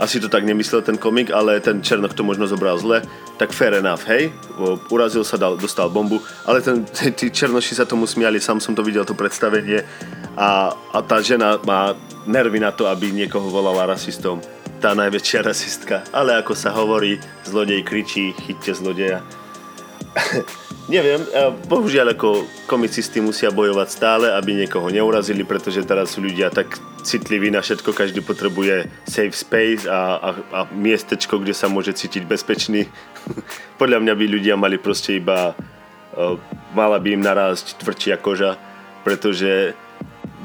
Asi 0.00 0.16
to 0.16 0.32
tak 0.32 0.48
nemyslel 0.48 0.80
ten 0.80 0.96
komik, 0.96 1.28
ale 1.28 1.60
ten 1.60 1.84
Černok 1.84 2.16
to 2.16 2.24
možno 2.24 2.48
zobral 2.48 2.80
zle, 2.80 3.04
tak 3.36 3.52
fair 3.52 3.76
enough, 3.76 4.00
hej? 4.08 4.32
Urazil 4.88 5.28
sa, 5.28 5.36
dal, 5.36 5.60
dostal 5.60 5.92
bombu, 5.92 6.24
ale 6.48 6.64
ten, 6.64 6.88
tí 7.20 7.28
Černoši 7.28 7.76
sa 7.76 7.84
tomu 7.84 8.08
smiali, 8.08 8.40
sám 8.40 8.64
som 8.64 8.72
to 8.72 8.80
videl, 8.80 9.04
to 9.04 9.12
predstavenie 9.12 9.84
a, 10.40 10.72
a 10.72 10.98
tá 11.04 11.20
žena 11.20 11.60
má 11.68 11.92
nervy 12.24 12.64
na 12.64 12.72
to, 12.72 12.88
aby 12.88 13.12
niekoho 13.12 13.52
volala 13.52 13.92
rasistom 13.92 14.40
tá 14.80 14.96
najväčšia 14.96 15.44
rasistka. 15.44 16.08
Ale 16.08 16.40
ako 16.40 16.56
sa 16.56 16.72
hovorí, 16.72 17.20
zlodej 17.44 17.84
kričí, 17.84 18.32
chyťte 18.32 18.72
zlodeja. 18.72 19.20
Neviem, 20.90 21.22
bohužiaľ 21.70 22.18
ako 22.18 22.42
komicisti 22.66 23.22
musia 23.22 23.54
bojovať 23.54 23.88
stále, 23.94 24.26
aby 24.34 24.58
niekoho 24.58 24.90
neurazili, 24.90 25.46
pretože 25.46 25.86
teraz 25.86 26.18
sú 26.18 26.26
ľudia 26.26 26.50
tak 26.50 26.82
citliví 27.06 27.46
na 27.46 27.62
všetko, 27.62 27.94
každý 27.94 28.18
potrebuje 28.18 28.90
safe 29.06 29.30
space 29.30 29.86
a, 29.86 30.18
a, 30.18 30.30
a 30.50 30.60
miestečko, 30.74 31.38
kde 31.38 31.54
sa 31.54 31.70
môže 31.70 31.94
cítiť 31.94 32.26
bezpečný. 32.26 32.90
Podľa 33.80 34.02
mňa 34.02 34.14
by 34.18 34.24
ľudia 34.26 34.54
mali 34.58 34.82
proste 34.82 35.22
iba, 35.22 35.54
uh, 35.54 36.34
mala 36.74 36.98
by 36.98 37.08
im 37.14 37.22
narásť 37.22 37.78
tvrdšia 37.78 38.18
koža, 38.18 38.58
pretože 39.06 39.78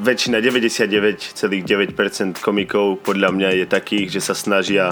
väčšina, 0.06 0.44
99,9% 0.44 2.38
komikov 2.44 3.00
podľa 3.02 3.30
mňa 3.32 3.50
je 3.64 3.66
takých, 3.66 4.20
že 4.20 4.22
sa 4.22 4.36
snažia 4.36 4.92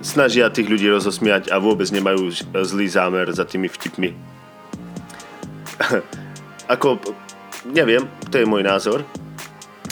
snažia 0.00 0.52
tých 0.52 0.68
ľudí 0.68 0.88
rozosmiať 0.90 1.52
a 1.52 1.60
vôbec 1.60 1.88
nemajú 1.92 2.32
zlý 2.64 2.86
zámer 2.88 3.28
za 3.32 3.44
tými 3.44 3.68
vtipmi. 3.68 4.12
ako, 6.74 7.00
neviem, 7.68 8.08
to 8.32 8.40
je 8.40 8.48
môj 8.48 8.64
názor, 8.64 9.04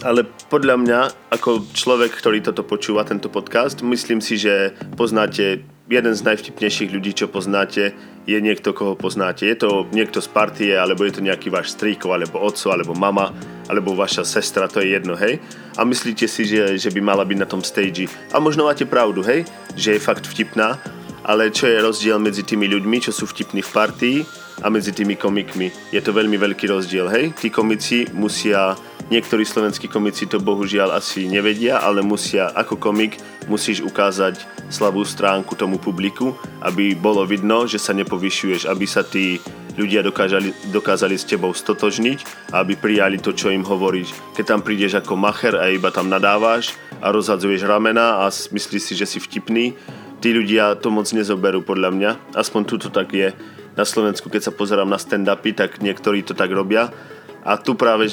ale 0.05 0.29
podľa 0.53 0.77
mňa, 0.77 1.01
ako 1.33 1.65
človek, 1.73 2.13
ktorý 2.13 2.45
toto 2.45 2.61
počúva, 2.61 3.09
tento 3.09 3.33
podcast, 3.33 3.81
myslím 3.81 4.21
si, 4.21 4.37
že 4.37 4.77
poznáte 5.01 5.65
jeden 5.89 6.15
z 6.17 6.23
najvtipnejších 6.25 6.93
ľudí, 6.93 7.17
čo 7.17 7.27
poznáte, 7.29 7.97
je 8.25 8.39
niekto, 8.41 8.73
koho 8.73 8.97
poznáte. 8.97 9.45
Je 9.45 9.57
to 9.57 9.85
niekto 9.93 10.21
z 10.25 10.29
partie, 10.33 10.73
alebo 10.73 11.05
je 11.05 11.21
to 11.21 11.23
nejaký 11.25 11.53
váš 11.53 11.77
strýko, 11.77 12.17
alebo 12.17 12.41
otco, 12.41 12.73
alebo 12.73 12.97
mama, 12.97 13.33
alebo 13.69 13.93
vaša 13.97 14.25
sestra, 14.25 14.69
to 14.69 14.81
je 14.81 14.97
jedno, 14.97 15.13
hej? 15.17 15.41
A 15.77 15.85
myslíte 15.85 16.25
si, 16.29 16.49
že, 16.49 16.77
že 16.81 16.89
by 16.93 17.01
mala 17.05 17.25
byť 17.25 17.39
na 17.41 17.49
tom 17.49 17.61
stage. 17.61 18.09
A 18.33 18.41
možno 18.41 18.65
máte 18.65 18.89
pravdu, 18.89 19.21
hej? 19.25 19.45
Že 19.77 19.97
je 19.97 20.07
fakt 20.07 20.25
vtipná, 20.25 20.81
ale 21.25 21.49
čo 21.53 21.69
je 21.69 21.81
rozdiel 21.81 22.21
medzi 22.21 22.45
tými 22.45 22.69
ľuďmi, 22.69 23.01
čo 23.01 23.13
sú 23.13 23.25
vtipní 23.25 23.65
v 23.65 23.73
partii 23.73 24.19
a 24.61 24.69
medzi 24.69 24.93
tými 24.93 25.17
komikmi? 25.17 25.93
Je 25.93 26.01
to 26.05 26.13
veľmi 26.13 26.37
veľký 26.37 26.69
rozdiel, 26.69 27.09
hej? 27.09 27.33
Tí 27.37 27.49
komici 27.49 28.09
musia 28.13 28.77
Niektorí 29.13 29.45
slovenskí 29.45 29.85
komici 29.85 30.25
to 30.25 30.41
bohužiaľ 30.41 30.97
asi 30.97 31.29
nevedia, 31.29 31.77
ale 31.77 32.01
musia, 32.01 32.49
ako 32.57 32.81
komik, 32.81 33.21
musíš 33.45 33.85
ukázať 33.85 34.41
slabú 34.73 35.05
stránku 35.05 35.53
tomu 35.53 35.77
publiku, 35.77 36.33
aby 36.65 36.97
bolo 36.97 37.21
vidno, 37.29 37.69
že 37.69 37.77
sa 37.77 37.93
nepovyšuješ, 37.93 38.65
aby 38.65 38.87
sa 38.89 39.05
tí 39.05 39.37
ľudia 39.77 40.01
dokázali, 40.01 40.73
dokázali 40.73 41.21
s 41.21 41.29
tebou 41.29 41.53
stotožniť 41.53 42.49
a 42.57 42.65
aby 42.65 42.81
prijali 42.81 43.21
to, 43.21 43.37
čo 43.37 43.53
im 43.53 43.61
hovoríš. 43.61 44.17
Keď 44.33 44.45
tam 44.49 44.61
prídeš 44.65 44.97
ako 44.97 45.21
macher 45.21 45.53
a 45.61 45.69
iba 45.69 45.93
tam 45.93 46.09
nadávaš 46.09 46.73
a 47.05 47.13
rozhadzuješ 47.13 47.69
ramena 47.69 48.25
a 48.25 48.33
myslíš 48.33 48.83
si, 48.83 48.95
že 48.97 49.05
si 49.05 49.21
vtipný, 49.21 49.77
tí 50.25 50.33
ľudia 50.33 50.81
to 50.81 50.89
moc 50.89 51.05
nezoberú 51.13 51.61
podľa 51.61 51.93
mňa. 51.93 52.11
Aspoň 52.33 52.61
tu 52.65 52.81
to 52.81 52.89
tak 52.89 53.13
je. 53.13 53.37
Na 53.75 53.85
Slovensku, 53.85 54.31
keď 54.31 54.49
sa 54.49 54.53
pozerám 54.55 54.89
na 54.89 54.97
stand-upy, 54.97 55.53
tak 55.53 55.83
niektorí 55.83 56.25
to 56.25 56.33
tak 56.33 56.49
robia 56.55 56.89
a 57.45 57.61
tu 57.61 57.77
práve 57.77 58.09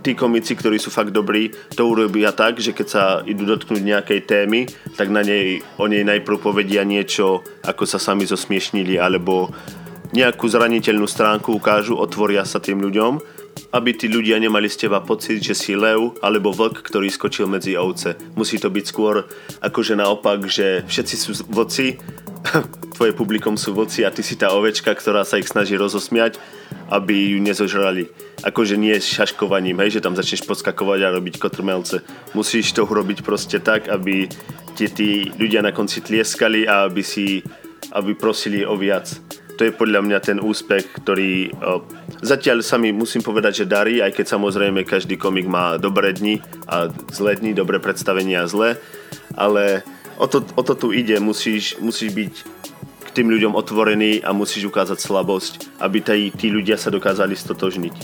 tí 0.00 0.16
komici, 0.16 0.56
ktorí 0.56 0.80
sú 0.80 0.88
fakt 0.88 1.14
dobrí, 1.14 1.52
to 1.76 1.86
urobia 1.86 2.32
tak, 2.32 2.58
že 2.58 2.74
keď 2.74 2.86
sa 2.88 3.04
idú 3.22 3.44
dotknúť 3.46 3.82
nejakej 3.84 4.20
témy, 4.26 4.66
tak 4.96 5.12
na 5.12 5.22
nej, 5.22 5.62
o 5.78 5.86
nej 5.86 6.02
najprv 6.02 6.40
povedia 6.40 6.82
niečo, 6.82 7.44
ako 7.62 7.84
sa 7.86 8.00
sami 8.00 8.24
zosmiešnili, 8.26 8.98
alebo 8.98 9.52
nejakú 10.12 10.44
zraniteľnú 10.48 11.06
stránku 11.08 11.54
ukážu, 11.54 11.96
otvoria 11.96 12.42
sa 12.44 12.58
tým 12.58 12.80
ľuďom, 12.82 13.41
aby 13.72 13.96
tí 13.96 14.06
ľudia 14.08 14.36
nemali 14.36 14.68
z 14.68 14.86
teba 14.86 15.00
pocit, 15.00 15.40
že 15.40 15.56
si 15.56 15.72
lev 15.72 16.16
alebo 16.20 16.52
vlk, 16.52 16.84
ktorý 16.84 17.08
skočil 17.08 17.48
medzi 17.48 17.78
ovce. 17.78 18.16
Musí 18.36 18.60
to 18.60 18.68
byť 18.68 18.84
skôr 18.84 19.24
akože 19.64 19.96
naopak, 19.96 20.44
že 20.44 20.84
všetci 20.84 21.14
sú 21.16 21.30
voci, 21.48 21.96
tvoje 22.96 23.12
publikum 23.16 23.56
sú 23.56 23.72
voci 23.72 24.04
a 24.04 24.12
ty 24.12 24.20
si 24.20 24.36
tá 24.36 24.52
ovečka, 24.52 24.92
ktorá 24.92 25.24
sa 25.24 25.40
ich 25.40 25.48
snaží 25.48 25.78
rozosmiať, 25.78 26.36
aby 26.92 27.36
ju 27.36 27.38
nezožrali 27.40 28.12
akože 28.42 28.74
nie 28.74 28.98
s 28.98 29.06
šaškovaním, 29.06 29.78
hej, 29.86 29.98
že 29.98 30.04
tam 30.04 30.18
začneš 30.18 30.42
podskakovať 30.44 31.00
a 31.06 31.14
robiť 31.14 31.38
kotrmelce. 31.38 32.02
Musíš 32.34 32.74
to 32.74 32.82
urobiť 32.82 33.22
proste 33.22 33.62
tak, 33.62 33.86
aby 33.86 34.26
ti 34.74 34.86
tí 34.90 35.10
ľudia 35.38 35.62
na 35.62 35.70
konci 35.70 36.02
tlieskali 36.02 36.66
a 36.66 36.90
aby 36.90 37.06
si, 37.06 37.40
aby 37.94 38.18
prosili 38.18 38.66
o 38.66 38.74
viac. 38.74 39.14
To 39.62 39.70
je 39.70 39.78
podľa 39.78 40.02
mňa 40.02 40.18
ten 40.18 40.42
úspech, 40.42 40.90
ktorý 40.90 41.54
o, 41.54 41.86
zatiaľ 42.18 42.66
sa 42.66 42.82
mi 42.82 42.90
musím 42.90 43.22
povedať, 43.22 43.62
že 43.62 43.70
darí, 43.70 44.02
aj 44.02 44.10
keď 44.10 44.34
samozrejme 44.34 44.82
každý 44.82 45.14
komik 45.14 45.46
má 45.46 45.78
dobré 45.78 46.10
dni 46.10 46.42
a 46.66 46.90
zlé 47.14 47.38
dni, 47.38 47.54
dobré 47.54 47.78
predstavenia 47.78 48.42
a 48.42 48.50
zlé, 48.50 48.82
ale 49.38 49.86
o 50.18 50.26
to, 50.26 50.42
o 50.58 50.66
to 50.66 50.74
tu 50.74 50.88
ide, 50.90 51.14
musíš, 51.22 51.78
musíš 51.78 52.10
byť 52.10 52.34
tým 53.14 53.30
ľuďom 53.30 53.54
otvorený 53.54 54.26
a 54.26 54.34
musíš 54.34 54.66
ukázať 54.66 54.98
slabosť, 54.98 55.78
aby 55.78 56.02
tí, 56.02 56.34
tí 56.34 56.50
ľudia 56.50 56.74
sa 56.74 56.90
dokázali 56.90 57.38
stotožniť. 57.38 57.94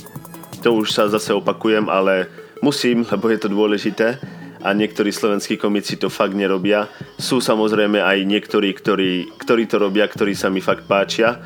To 0.63 0.79
už 0.79 0.95
sa 0.95 1.11
zase 1.11 1.35
opakujem, 1.35 1.91
ale 1.91 2.31
musím, 2.63 3.03
lebo 3.03 3.35
je 3.35 3.39
to 3.43 3.51
dôležité 3.51 4.23
a 4.63 4.75
niektorí 4.75 5.15
slovenskí 5.15 5.55
komici 5.55 5.95
to 5.95 6.11
fakt 6.11 6.35
nerobia. 6.35 6.91
Sú 7.19 7.39
samozrejme 7.39 8.03
aj 8.03 8.19
niektorí, 8.27 8.75
ktorí, 8.75 9.39
ktorí 9.39 9.65
to 9.71 9.79
robia, 9.79 10.07
ktorí 10.11 10.35
sa 10.35 10.51
mi 10.51 10.59
fakt 10.59 10.87
páčia, 10.91 11.39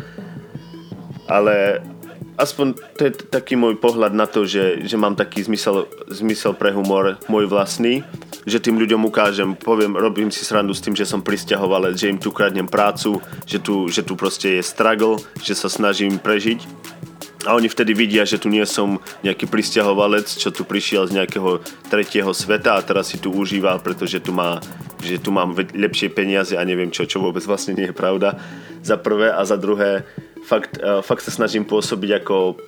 ale 1.29 1.85
aspoň 2.41 2.67
to 2.97 3.01
je 3.09 3.13
taký 3.29 3.55
môj 3.55 3.77
pohľad 3.77 4.17
na 4.17 4.25
to, 4.25 4.49
že, 4.49 4.85
že 4.85 4.97
mám 4.97 5.15
taký 5.15 5.45
zmysel, 5.45 5.89
zmysel 6.09 6.57
pre 6.57 6.73
humor 6.73 7.21
môj 7.29 7.45
vlastný, 7.47 8.01
že 8.49 8.59
tým 8.59 8.81
ľuďom 8.81 9.07
ukážem, 9.07 9.55
poviem, 9.55 9.95
robím 9.95 10.33
si 10.33 10.43
srandu 10.43 10.75
s 10.75 10.83
tým, 10.83 10.97
že 10.97 11.07
som 11.07 11.23
pristahovalec, 11.23 11.95
že 11.95 12.11
im 12.11 12.19
tu 12.19 12.35
kradnem 12.35 12.67
prácu, 12.67 13.21
že 13.47 13.63
tu, 13.63 13.87
že 13.87 14.03
tu 14.03 14.19
proste 14.19 14.59
je 14.59 14.63
struggle, 14.65 15.21
že 15.39 15.55
sa 15.55 15.71
snažím 15.71 16.19
prežiť 16.19 16.65
a 17.43 17.55
oni 17.59 17.67
vtedy 17.67 17.91
vidia, 17.95 18.23
že 18.23 18.39
tu 18.39 18.47
nie 18.47 18.63
som 18.63 19.03
nejaký 19.27 19.51
pristahovalec, 19.51 20.31
čo 20.31 20.55
tu 20.55 20.63
prišiel 20.63 21.11
z 21.11 21.23
nejakého 21.23 21.59
tretieho 21.91 22.31
sveta 22.31 22.79
a 22.79 22.85
teraz 22.85 23.11
si 23.11 23.19
tu 23.19 23.35
užíva, 23.35 23.83
pretože 23.83 24.23
tu, 24.23 24.31
má, 24.31 24.63
že 25.03 25.19
tu 25.19 25.35
mám 25.35 25.55
lepšie 25.57 26.13
peniaze 26.15 26.55
a 26.55 26.63
neviem 26.63 26.95
čo, 26.95 27.03
čo 27.03 27.19
vôbec 27.19 27.43
vlastne 27.43 27.75
nie 27.75 27.91
je 27.91 27.95
pravda. 27.97 28.39
Za 28.83 28.95
prvé 28.95 29.35
a 29.35 29.43
za 29.43 29.59
druhé, 29.59 30.07
fakt, 30.47 30.79
uh, 30.79 31.03
fakt 31.03 31.27
sa 31.27 31.35
snažím 31.35 31.67
pôsobiť 31.67 32.23
ako, 32.23 32.59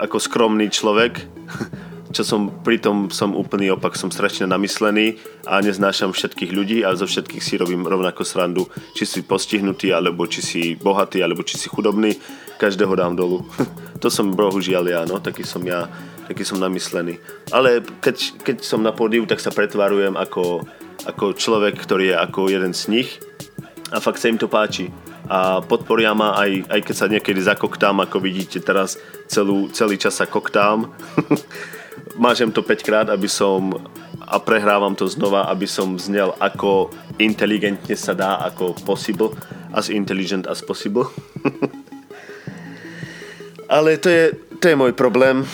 ako 0.00 0.16
skromný 0.16 0.72
človek, 0.72 1.20
čo 2.16 2.24
som, 2.24 2.48
pritom 2.48 3.12
som 3.12 3.36
úplný 3.36 3.76
opak, 3.76 3.92
som 3.92 4.08
strašne 4.08 4.48
namyslený 4.48 5.20
a 5.44 5.60
neznášam 5.60 6.16
všetkých 6.16 6.48
ľudí 6.48 6.80
a 6.80 6.96
zo 6.96 7.04
všetkých 7.04 7.44
si 7.44 7.60
robím 7.60 7.84
rovnako 7.84 8.24
srandu, 8.24 8.64
či 8.96 9.04
si 9.04 9.20
postihnutý, 9.20 9.92
alebo 9.92 10.24
či 10.24 10.40
si 10.40 10.62
bohatý, 10.80 11.20
alebo 11.20 11.44
či 11.44 11.60
si 11.60 11.68
chudobný 11.68 12.16
každého 12.56 12.96
dám 12.96 13.12
dolu. 13.20 13.44
to 14.02 14.08
som 14.08 14.32
bohužiaľ 14.32 14.84
ja, 14.88 15.00
no, 15.04 15.20
taký 15.20 15.44
som 15.44 15.60
ja, 15.68 15.92
taký 16.24 16.40
som 16.40 16.56
namyslený. 16.56 17.20
Ale 17.52 17.84
keď, 18.00 18.40
keď 18.40 18.56
som 18.64 18.80
na 18.80 18.96
pódiu, 18.96 19.28
tak 19.28 19.44
sa 19.44 19.52
pretvárujem 19.52 20.16
ako, 20.16 20.64
ako 21.04 21.36
človek, 21.36 21.76
ktorý 21.76 22.16
je 22.16 22.16
ako 22.16 22.48
jeden 22.48 22.72
z 22.72 22.82
nich 22.88 23.20
a 23.92 24.00
fakt 24.00 24.24
sa 24.24 24.32
im 24.32 24.40
to 24.40 24.48
páči. 24.48 24.88
a 25.28 25.60
podporia 25.60 26.16
ma, 26.16 26.38
aj, 26.38 26.64
aj 26.70 26.80
keď 26.80 26.94
sa 26.96 27.10
niekedy 27.12 27.44
zakoktám, 27.44 27.98
ako 28.00 28.24
vidíte 28.24 28.62
teraz 28.64 28.96
celú, 29.28 29.68
celý 29.68 30.00
čas 30.00 30.16
sa 30.16 30.24
koktám. 30.24 30.88
Mážem 32.16 32.52
to 32.52 32.62
5 32.62 32.86
krát, 32.86 33.06
aby 33.12 33.28
som 33.28 33.74
a 34.26 34.42
prehrávam 34.42 34.98
to 34.98 35.06
znova, 35.06 35.46
aby 35.46 35.70
som 35.70 35.94
znel 35.94 36.34
ako 36.42 36.90
inteligentne 37.22 37.94
sa 37.94 38.10
dá, 38.10 38.42
ako 38.42 38.74
possible, 38.82 39.30
as 39.70 39.86
intelligent 39.86 40.50
as 40.50 40.58
possible. 40.58 41.06
Ale 43.70 43.98
to 43.98 44.10
je, 44.10 44.34
to 44.58 44.66
je 44.66 44.78
môj 44.78 44.92
problém. 44.98 45.46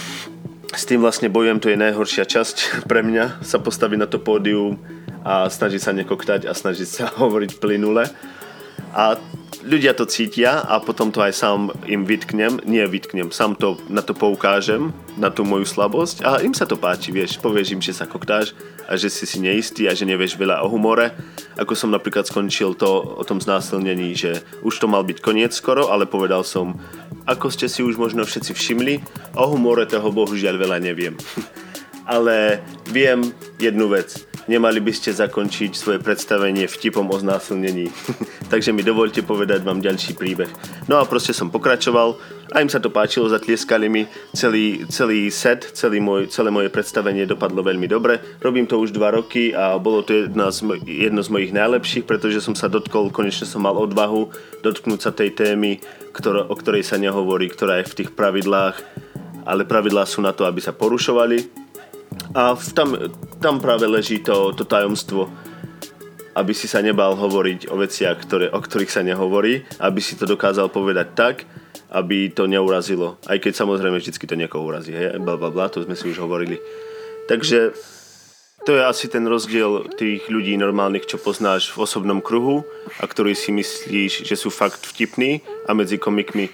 S 0.72 0.88
tým 0.88 1.05
vlastne 1.05 1.28
bojujem, 1.28 1.61
to 1.61 1.68
je 1.68 1.81
najhoršia 1.81 2.24
časť 2.24 2.57
pre 2.90 3.05
mňa, 3.05 3.44
sa 3.44 3.61
postaviť 3.61 3.98
na 4.00 4.09
to 4.09 4.16
pódium 4.16 4.81
a 5.22 5.46
snažiť 5.52 5.81
sa 5.81 5.92
nekoktať 5.92 6.48
a 6.48 6.57
snažiť 6.57 6.88
sa 6.88 7.05
hovoriť 7.20 7.61
plynule. 7.61 8.09
A 8.92 9.16
ľudia 9.62 9.94
to 9.94 10.04
cítia 10.04 10.61
a 10.61 10.82
potom 10.82 11.14
to 11.14 11.22
aj 11.22 11.32
sám 11.32 11.70
im 11.87 12.02
vytknem, 12.02 12.61
nie 12.66 12.82
vytknem, 12.82 13.30
sám 13.30 13.54
to 13.54 13.78
na 13.87 14.02
to 14.02 14.12
poukážem, 14.12 14.90
na 15.14 15.30
tú 15.30 15.46
moju 15.46 15.64
slabosť 15.64 16.26
a 16.26 16.42
im 16.42 16.52
sa 16.52 16.66
to 16.66 16.74
páči, 16.74 17.14
vieš, 17.14 17.38
povieš 17.38 17.78
im, 17.78 17.80
že 17.80 17.94
sa 17.94 18.11
koktáš 18.11 18.52
a 18.90 18.98
že 18.98 19.08
si 19.08 19.24
si 19.24 19.38
neistý 19.38 19.87
a 19.87 19.94
že 19.94 20.08
nevieš 20.08 20.35
veľa 20.35 20.66
o 20.66 20.68
humore. 20.68 21.14
Ako 21.56 21.78
som 21.78 21.94
napríklad 21.94 22.26
skončil 22.26 22.74
to 22.74 22.90
o 23.16 23.22
tom 23.22 23.38
znásilnení, 23.38 24.12
že 24.18 24.42
už 24.66 24.74
to 24.82 24.90
mal 24.90 25.06
byť 25.06 25.18
koniec 25.22 25.54
skoro, 25.54 25.88
ale 25.88 26.11
povedal 26.11 26.42
som, 26.42 26.74
ako 27.24 27.48
ste 27.54 27.70
si 27.70 27.87
už 27.87 27.96
možno 27.96 28.26
všetci 28.26 28.52
všimli, 28.52 28.94
o 29.38 29.44
humore 29.46 29.87
toho 29.87 30.11
bohužiaľ 30.11 30.58
veľa 30.58 30.78
neviem. 30.82 31.14
ale 32.12 32.58
viem 32.90 33.22
jednu 33.62 33.87
vec 33.87 34.32
nemali 34.46 34.83
by 34.83 34.92
ste 34.94 35.14
zakončiť 35.14 35.70
svoje 35.74 35.98
predstavenie 36.02 36.66
vtipom 36.66 37.07
o 37.11 37.16
znásilnení. 37.18 37.90
Takže 38.52 38.74
mi 38.74 38.83
dovolte 38.83 39.22
povedať 39.22 39.62
vám 39.62 39.83
ďalší 39.83 40.18
príbeh. 40.18 40.50
No 40.90 40.98
a 40.98 41.07
proste 41.07 41.35
som 41.35 41.52
pokračoval 41.52 42.18
a 42.52 42.61
im 42.61 42.68
sa 42.68 42.83
to 42.83 42.92
páčilo, 42.92 43.33
zatlieskali 43.33 43.88
mi 43.88 44.05
celý, 44.37 44.85
celý 44.92 45.33
set, 45.33 45.72
celý 45.72 46.05
môj, 46.05 46.28
celé 46.28 46.52
moje 46.52 46.68
predstavenie 46.68 47.24
dopadlo 47.24 47.64
veľmi 47.64 47.88
dobre. 47.88 48.20
Robím 48.44 48.68
to 48.68 48.76
už 48.76 48.92
dva 48.92 49.09
roky 49.09 49.57
a 49.57 49.81
bolo 49.81 50.05
to 50.05 50.28
jedna 50.28 50.52
z, 50.52 50.68
jedno 50.85 51.24
z 51.24 51.33
mojich 51.33 51.52
najlepších, 51.57 52.05
pretože 52.05 52.44
som 52.44 52.52
sa 52.52 52.68
dotkol, 52.68 53.09
konečne 53.09 53.48
som 53.48 53.64
mal 53.64 53.72
odvahu 53.81 54.28
dotknúť 54.61 55.00
sa 55.00 55.16
tej 55.16 55.33
témy, 55.33 55.81
ktor- 56.12 56.44
o 56.44 56.55
ktorej 56.55 56.85
sa 56.85 57.00
nehovorí, 57.00 57.48
ktorá 57.48 57.81
je 57.81 57.88
v 57.88 57.96
tých 58.05 58.11
pravidlách, 58.12 58.76
ale 59.48 59.64
pravidlá 59.64 60.05
sú 60.05 60.20
na 60.20 60.37
to, 60.37 60.44
aby 60.44 60.61
sa 60.61 60.76
porušovali 60.76 61.62
a 62.33 62.57
tam, 62.73 62.97
tam 63.40 63.61
práve 63.61 63.85
leží 63.85 64.25
to, 64.25 64.57
to 64.57 64.64
tajomstvo, 64.64 65.29
aby 66.33 66.57
si 66.57 66.64
sa 66.64 66.81
nebal 66.81 67.12
hovoriť 67.12 67.68
o 67.68 67.77
veciach, 67.77 68.16
ktoré, 68.25 68.49
o 68.49 68.57
ktorých 68.57 68.88
sa 68.88 69.05
nehovorí, 69.05 69.68
aby 69.85 70.01
si 70.01 70.16
to 70.16 70.25
dokázal 70.25 70.73
povedať 70.73 71.09
tak, 71.12 71.45
aby 71.92 72.33
to 72.33 72.49
neurazilo. 72.49 73.21
Aj 73.29 73.37
keď 73.37 73.53
samozrejme 73.53 74.01
vždycky 74.01 74.25
to 74.25 74.33
niekoho 74.33 74.64
urazí, 74.64 74.97
hej, 74.97 75.21
bla 75.21 75.37
bla 75.37 75.53
bla, 75.53 75.68
to 75.68 75.85
sme 75.85 75.92
si 75.92 76.09
už 76.09 76.25
hovorili. 76.25 76.57
Takže 77.29 77.77
to 78.64 78.81
je 78.81 78.83
asi 78.83 79.12
ten 79.12 79.29
rozdiel 79.29 79.92
tých 80.01 80.25
ľudí 80.33 80.57
normálnych, 80.57 81.05
čo 81.05 81.21
poznáš 81.21 81.68
v 81.68 81.85
osobnom 81.85 82.25
kruhu 82.25 82.64
a 82.97 83.05
ktorí 83.05 83.37
si 83.37 83.53
myslíš, 83.53 84.25
že 84.25 84.37
sú 84.40 84.49
fakt 84.49 84.81
vtipní 84.88 85.45
a 85.68 85.77
medzi 85.77 86.01
komikmi 86.01 86.49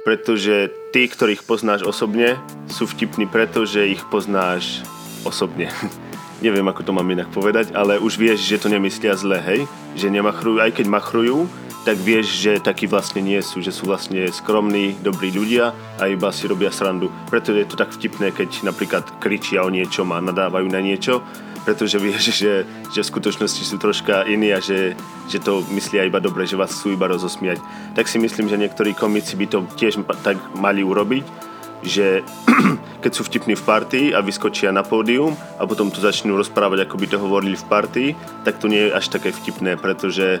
pretože 0.00 0.72
tí, 0.96 1.04
ktorých 1.06 1.44
poznáš 1.44 1.84
osobne, 1.84 2.40
sú 2.72 2.88
vtipní 2.88 3.28
preto, 3.28 3.68
že 3.68 3.92
ich 3.92 4.00
poznáš 4.08 4.80
osobne. 5.24 5.72
Neviem, 6.44 6.64
ako 6.72 6.80
to 6.80 6.96
mám 6.96 7.04
inak 7.12 7.28
povedať, 7.28 7.76
ale 7.76 8.00
už 8.00 8.16
vieš, 8.16 8.48
že 8.48 8.56
to 8.56 8.72
nemyslia 8.72 9.12
zle, 9.12 9.36
hej? 9.36 9.68
Že 9.92 10.08
nemachrujú, 10.08 10.56
aj 10.64 10.72
keď 10.72 10.86
machrujú, 10.88 11.44
tak 11.84 11.96
vieš, 12.00 12.44
že 12.44 12.60
takí 12.60 12.84
vlastne 12.84 13.24
nie 13.24 13.40
sú, 13.40 13.64
že 13.64 13.72
sú 13.72 13.88
vlastne 13.88 14.28
skromní, 14.28 14.96
dobrí 15.00 15.32
ľudia 15.32 15.72
a 15.96 16.08
iba 16.08 16.28
si 16.28 16.44
robia 16.44 16.68
srandu. 16.68 17.08
Preto 17.32 17.56
je 17.56 17.64
to 17.64 17.76
tak 17.76 17.92
vtipné, 17.92 18.32
keď 18.32 18.64
napríklad 18.64 19.04
kričia 19.20 19.64
o 19.64 19.72
niečom 19.72 20.12
a 20.12 20.20
nadávajú 20.20 20.68
na 20.68 20.80
niečo, 20.80 21.24
pretože 21.64 21.96
vieš, 22.00 22.32
že, 22.40 22.64
že 22.92 23.00
v 23.00 23.10
skutočnosti 23.16 23.62
sú 23.64 23.76
troška 23.80 24.28
iní 24.28 24.52
a 24.52 24.60
že, 24.60 24.96
že 25.28 25.40
to 25.40 25.64
myslia 25.72 26.04
iba 26.04 26.20
dobre, 26.20 26.44
že 26.44 26.60
vás 26.60 26.72
chcú 26.72 26.92
iba 26.96 27.08
rozosmiať. 27.08 27.60
Tak 27.96 28.08
si 28.08 28.20
myslím, 28.20 28.48
že 28.48 28.60
niektorí 28.60 28.92
komici 28.92 29.36
by 29.36 29.46
to 29.48 29.64
tiež 29.76 30.04
tak 30.20 30.36
mali 30.56 30.84
urobiť, 30.84 31.49
že 31.82 32.22
keď 33.02 33.12
sú 33.12 33.24
vtipní 33.24 33.56
v 33.56 33.64
partii 33.64 34.06
a 34.12 34.20
vyskočia 34.20 34.72
na 34.72 34.84
pódium 34.84 35.36
a 35.56 35.64
potom 35.64 35.88
tu 35.88 36.00
začnú 36.00 36.36
rozprávať, 36.36 36.84
ako 36.84 36.96
by 37.00 37.06
to 37.08 37.16
hovorili 37.16 37.56
v 37.56 37.68
partii, 37.68 38.10
tak 38.44 38.60
to 38.60 38.68
nie 38.68 38.88
je 38.88 38.96
až 38.96 39.08
také 39.08 39.32
vtipné, 39.32 39.80
pretože 39.80 40.40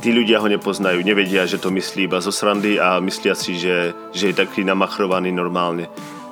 tí 0.00 0.10
ľudia 0.10 0.40
ho 0.40 0.48
nepoznajú, 0.48 1.04
nevedia, 1.04 1.44
že 1.44 1.60
to 1.60 1.68
myslí 1.70 2.08
iba 2.08 2.18
zo 2.24 2.32
srandy 2.32 2.80
a 2.80 2.98
myslia 3.04 3.36
si, 3.36 3.60
že, 3.60 3.92
že 4.16 4.32
je 4.32 4.34
taký 4.34 4.64
namachrovaný 4.64 5.30
normálne. 5.30 5.86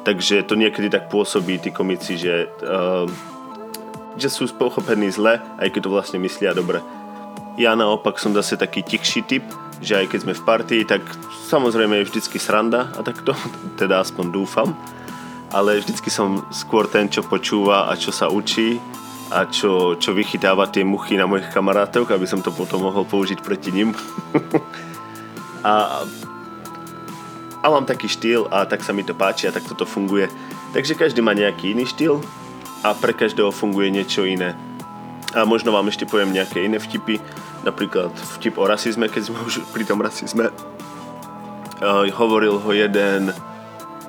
Takže 0.09 0.40
to 0.48 0.57
niekedy 0.57 0.88
tak 0.88 1.12
pôsobí 1.12 1.61
tí 1.61 1.68
komici, 1.68 2.16
že, 2.16 2.48
uh, 2.64 3.04
že 4.16 4.33
sú 4.33 4.48
pochopení 4.57 5.12
zle, 5.12 5.44
aj 5.61 5.68
keď 5.68 5.81
to 5.85 5.92
vlastne 5.92 6.18
myslia 6.24 6.57
dobre. 6.57 6.81
Ja 7.61 7.76
naopak 7.76 8.16
som 8.16 8.33
zase 8.33 8.57
taký 8.57 8.81
tichší 8.81 9.20
typ, 9.28 9.44
že 9.82 10.04
aj 10.04 10.06
keď 10.10 10.18
sme 10.24 10.34
v 10.34 10.46
partii, 10.46 10.82
tak 10.84 11.02
samozrejme 11.48 12.02
je 12.02 12.08
vždycky 12.10 12.36
sranda 12.38 12.90
a 12.98 13.00
tak 13.02 13.22
to, 13.22 13.34
teda 13.80 14.02
aspoň 14.02 14.24
dúfam. 14.32 14.74
Ale 15.48 15.80
vždycky 15.80 16.12
som 16.12 16.44
skôr 16.52 16.84
ten, 16.92 17.08
čo 17.08 17.24
počúva 17.24 17.88
a 17.88 17.96
čo 17.96 18.12
sa 18.12 18.28
učí 18.28 18.76
a 19.32 19.48
čo, 19.48 19.96
čo 19.96 20.12
vychytáva 20.12 20.68
tie 20.68 20.84
muchy 20.84 21.16
na 21.16 21.24
mojich 21.24 21.48
kamarátoch, 21.52 22.12
aby 22.12 22.28
som 22.28 22.44
to 22.44 22.52
potom 22.52 22.84
mohol 22.84 23.08
použiť 23.08 23.40
proti 23.40 23.72
nim. 23.72 23.96
a, 25.64 26.04
a 27.64 27.66
mám 27.68 27.88
taký 27.88 28.12
štýl 28.12 28.44
a 28.52 28.68
tak 28.68 28.84
sa 28.84 28.92
mi 28.92 29.04
to 29.08 29.16
páči 29.16 29.48
a 29.48 29.54
tak 29.56 29.64
toto 29.64 29.88
funguje. 29.88 30.28
Takže 30.76 31.00
každý 31.00 31.24
má 31.24 31.32
nejaký 31.32 31.72
iný 31.72 31.88
štýl 31.88 32.20
a 32.84 32.92
pre 32.92 33.16
každého 33.16 33.48
funguje 33.48 33.88
niečo 33.88 34.28
iné. 34.28 34.52
A 35.36 35.44
možno 35.44 35.76
vám 35.76 35.92
ešte 35.92 36.08
poviem 36.08 36.32
nejaké 36.32 36.64
iné 36.64 36.80
vtipy, 36.80 37.20
napríklad 37.66 38.12
vtip 38.38 38.56
o 38.56 38.64
rasizme, 38.64 39.12
keď 39.12 39.28
sme 39.28 39.38
už 39.44 39.60
pri 39.76 39.84
tom 39.84 40.00
rasizme. 40.00 40.48
Uh, 41.78 42.08
hovoril 42.10 42.58
ho 42.58 42.70
jeden 42.72 43.30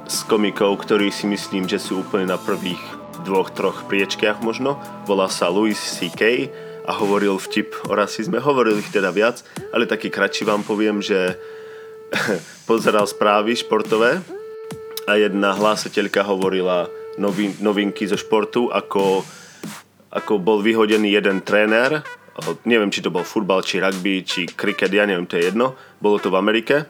z 0.10 0.18
komikov, 0.26 0.82
ktorí 0.82 1.14
si 1.14 1.30
myslím, 1.30 1.70
že 1.70 1.78
sú 1.78 2.02
úplne 2.02 2.34
na 2.34 2.40
prvých 2.40 2.82
dvoch, 3.22 3.52
troch 3.54 3.86
priečkách 3.86 4.42
možno. 4.42 4.80
Volá 5.06 5.30
sa 5.30 5.52
Louis 5.52 5.78
C.K. 5.78 6.50
a 6.88 6.92
hovoril 6.98 7.38
vtip 7.38 7.78
o 7.86 7.94
rasizme. 7.94 8.42
Hovoril 8.42 8.82
ich 8.82 8.90
teda 8.90 9.14
viac, 9.14 9.46
ale 9.70 9.86
taký 9.86 10.10
kratší 10.10 10.48
vám 10.48 10.66
poviem, 10.66 11.04
že 11.04 11.38
pozeral 12.70 13.06
správy 13.06 13.54
športové 13.54 14.24
a 15.06 15.18
jedna 15.18 15.54
hlásateľka 15.54 16.26
hovorila 16.26 16.90
novin, 17.22 17.54
novinky 17.62 18.06
zo 18.10 18.18
športu, 18.18 18.70
ako, 18.74 19.22
ako 20.10 20.42
bol 20.42 20.60
vyhodený 20.66 21.14
jeden 21.14 21.46
tréner 21.46 22.02
neviem, 22.66 22.92
či 22.92 23.04
to 23.04 23.12
bol 23.12 23.26
futbal, 23.28 23.64
či 23.64 23.84
rugby, 23.84 24.24
či 24.24 24.48
kriket, 24.48 24.92
ja 24.92 25.04
neviem, 25.04 25.28
to 25.28 25.36
je 25.36 25.52
jedno. 25.52 25.76
Bolo 26.00 26.20
to 26.20 26.32
v 26.32 26.40
Amerike 26.40 26.88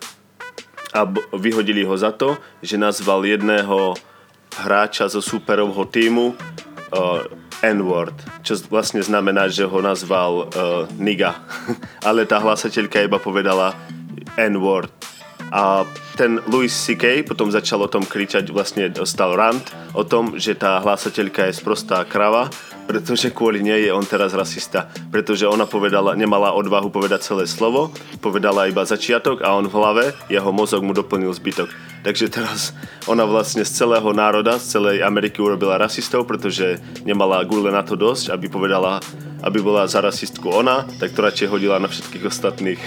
a 0.93 1.05
vyhodili 1.37 1.85
ho 1.85 1.93
za 1.97 2.13
to, 2.13 2.37
že 2.65 2.81
nazval 2.81 3.25
jedného 3.25 3.93
hráča 4.57 5.05
zo 5.05 5.21
superovho 5.21 5.85
týmu 5.85 6.33
uh, 6.33 7.21
N-word, 7.61 8.15
čo 8.41 8.57
vlastne 8.71 9.03
znamená, 9.03 9.51
že 9.51 9.67
ho 9.67 9.79
nazval 9.83 10.33
uh, 10.33 10.47
niga. 10.97 11.37
Ale 12.07 12.25
tá 12.25 12.41
hlasateľka 12.41 13.05
iba 13.05 13.21
povedala 13.21 13.75
N-word. 14.39 14.98
A 15.49 15.85
ten 16.13 16.41
Louis 16.45 16.69
C.K. 16.69 17.25
potom 17.25 17.49
začal 17.49 17.81
o 17.85 17.91
tom 17.91 18.05
kričať, 18.05 18.49
vlastne 18.53 18.89
dostal 18.89 19.33
rant 19.33 19.65
o 19.97 20.05
tom, 20.05 20.37
že 20.37 20.53
tá 20.53 20.77
hlásateľka 20.81 21.49
je 21.49 21.57
sprostá 21.57 22.05
krava 22.05 22.49
pretože 22.89 23.29
kvôli 23.29 23.61
nej 23.61 23.85
je 23.85 23.93
on 23.93 24.01
teraz 24.01 24.33
rasista. 24.33 24.89
Pretože 25.13 25.45
ona 25.45 25.69
povedala, 25.69 26.17
nemala 26.17 26.57
odvahu 26.57 26.89
povedať 26.89 27.21
celé 27.21 27.45
slovo, 27.45 27.93
povedala 28.17 28.65
iba 28.65 28.81
začiatok 28.81 29.45
a 29.45 29.53
on 29.53 29.69
v 29.69 29.77
hlave, 29.77 30.03
jeho 30.25 30.49
mozog 30.49 30.81
mu 30.81 30.97
doplnil 30.97 31.29
zbytok. 31.29 31.69
Takže 32.01 32.33
teraz 32.33 32.73
ona 33.05 33.29
vlastne 33.29 33.61
z 33.61 33.85
celého 33.85 34.09
národa, 34.09 34.57
z 34.57 34.73
celej 34.73 35.05
Ameriky 35.05 35.37
urobila 35.37 35.77
rasistov, 35.77 36.25
pretože 36.25 36.81
nemala 37.05 37.45
gule 37.45 37.69
na 37.69 37.85
to 37.85 37.93
dosť, 37.93 38.33
aby 38.33 38.49
povedala, 38.49 39.05
aby 39.39 39.59
bola 39.63 39.87
za 39.87 40.03
rasistku 40.03 40.49
ona, 40.49 40.83
tak 40.99 41.15
to 41.15 41.23
radšej 41.23 41.47
hodila 41.47 41.79
na 41.79 41.87
všetkých 41.87 42.27
ostatných. 42.27 42.81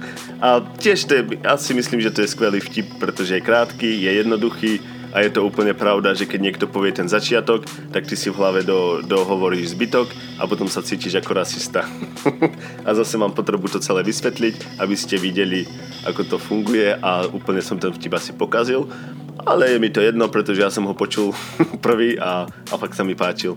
a 0.44 0.60
tiež 0.60 0.98
to 1.08 1.12
je, 1.16 1.22
ja 1.40 1.56
si 1.56 1.72
myslím, 1.72 2.00
že 2.04 2.12
to 2.12 2.22
je 2.24 2.32
skvelý 2.32 2.60
vtip, 2.60 3.00
pretože 3.00 3.36
je 3.36 3.46
krátky, 3.46 3.88
je 3.88 4.10
jednoduchý, 4.20 4.72
a 5.14 5.22
je 5.22 5.30
to 5.30 5.46
úplne 5.46 5.70
pravda, 5.78 6.10
že 6.10 6.26
keď 6.26 6.40
niekto 6.42 6.66
povie 6.66 6.90
ten 6.90 7.06
začiatok, 7.06 7.62
tak 7.94 8.02
ty 8.02 8.18
si 8.18 8.34
v 8.34 8.38
hlave 8.42 8.66
do, 8.66 8.98
dohovoríš 9.06 9.78
zbytok 9.78 10.10
a 10.42 10.50
potom 10.50 10.66
sa 10.66 10.82
cítiš 10.82 11.22
ako 11.22 11.38
rasista. 11.38 11.86
a 12.86 12.90
zase 12.98 13.14
mám 13.14 13.30
potrebu 13.30 13.70
to 13.70 13.78
celé 13.78 14.02
vysvetliť, 14.02 14.82
aby 14.82 14.94
ste 14.98 15.14
videli, 15.22 15.70
ako 16.02 16.34
to 16.34 16.36
funguje 16.42 16.98
a 16.98 17.30
úplne 17.30 17.62
som 17.62 17.78
ten 17.78 17.94
vtip 17.94 18.10
asi 18.18 18.34
pokazil. 18.34 18.90
Ale 19.46 19.70
je 19.70 19.78
mi 19.78 19.94
to 19.94 20.02
jedno, 20.02 20.26
pretože 20.26 20.66
ja 20.66 20.70
som 20.74 20.82
ho 20.90 20.98
počul 20.98 21.30
prvý 21.86 22.18
a, 22.18 22.50
a 22.50 22.74
fakt 22.74 22.98
sa 22.98 23.06
mi 23.06 23.14
páčil. 23.14 23.54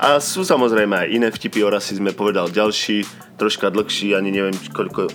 A 0.00 0.16
sú 0.16 0.48
samozrejme 0.48 0.96
aj 0.96 1.12
iné 1.12 1.28
vtipy 1.28 1.60
o 1.60 1.68
rasizme, 1.68 2.16
povedal 2.16 2.48
ďalší, 2.48 3.04
troška 3.36 3.68
dlhší, 3.68 4.16
ani 4.16 4.32
neviem 4.32 4.56
koľko 4.72 5.12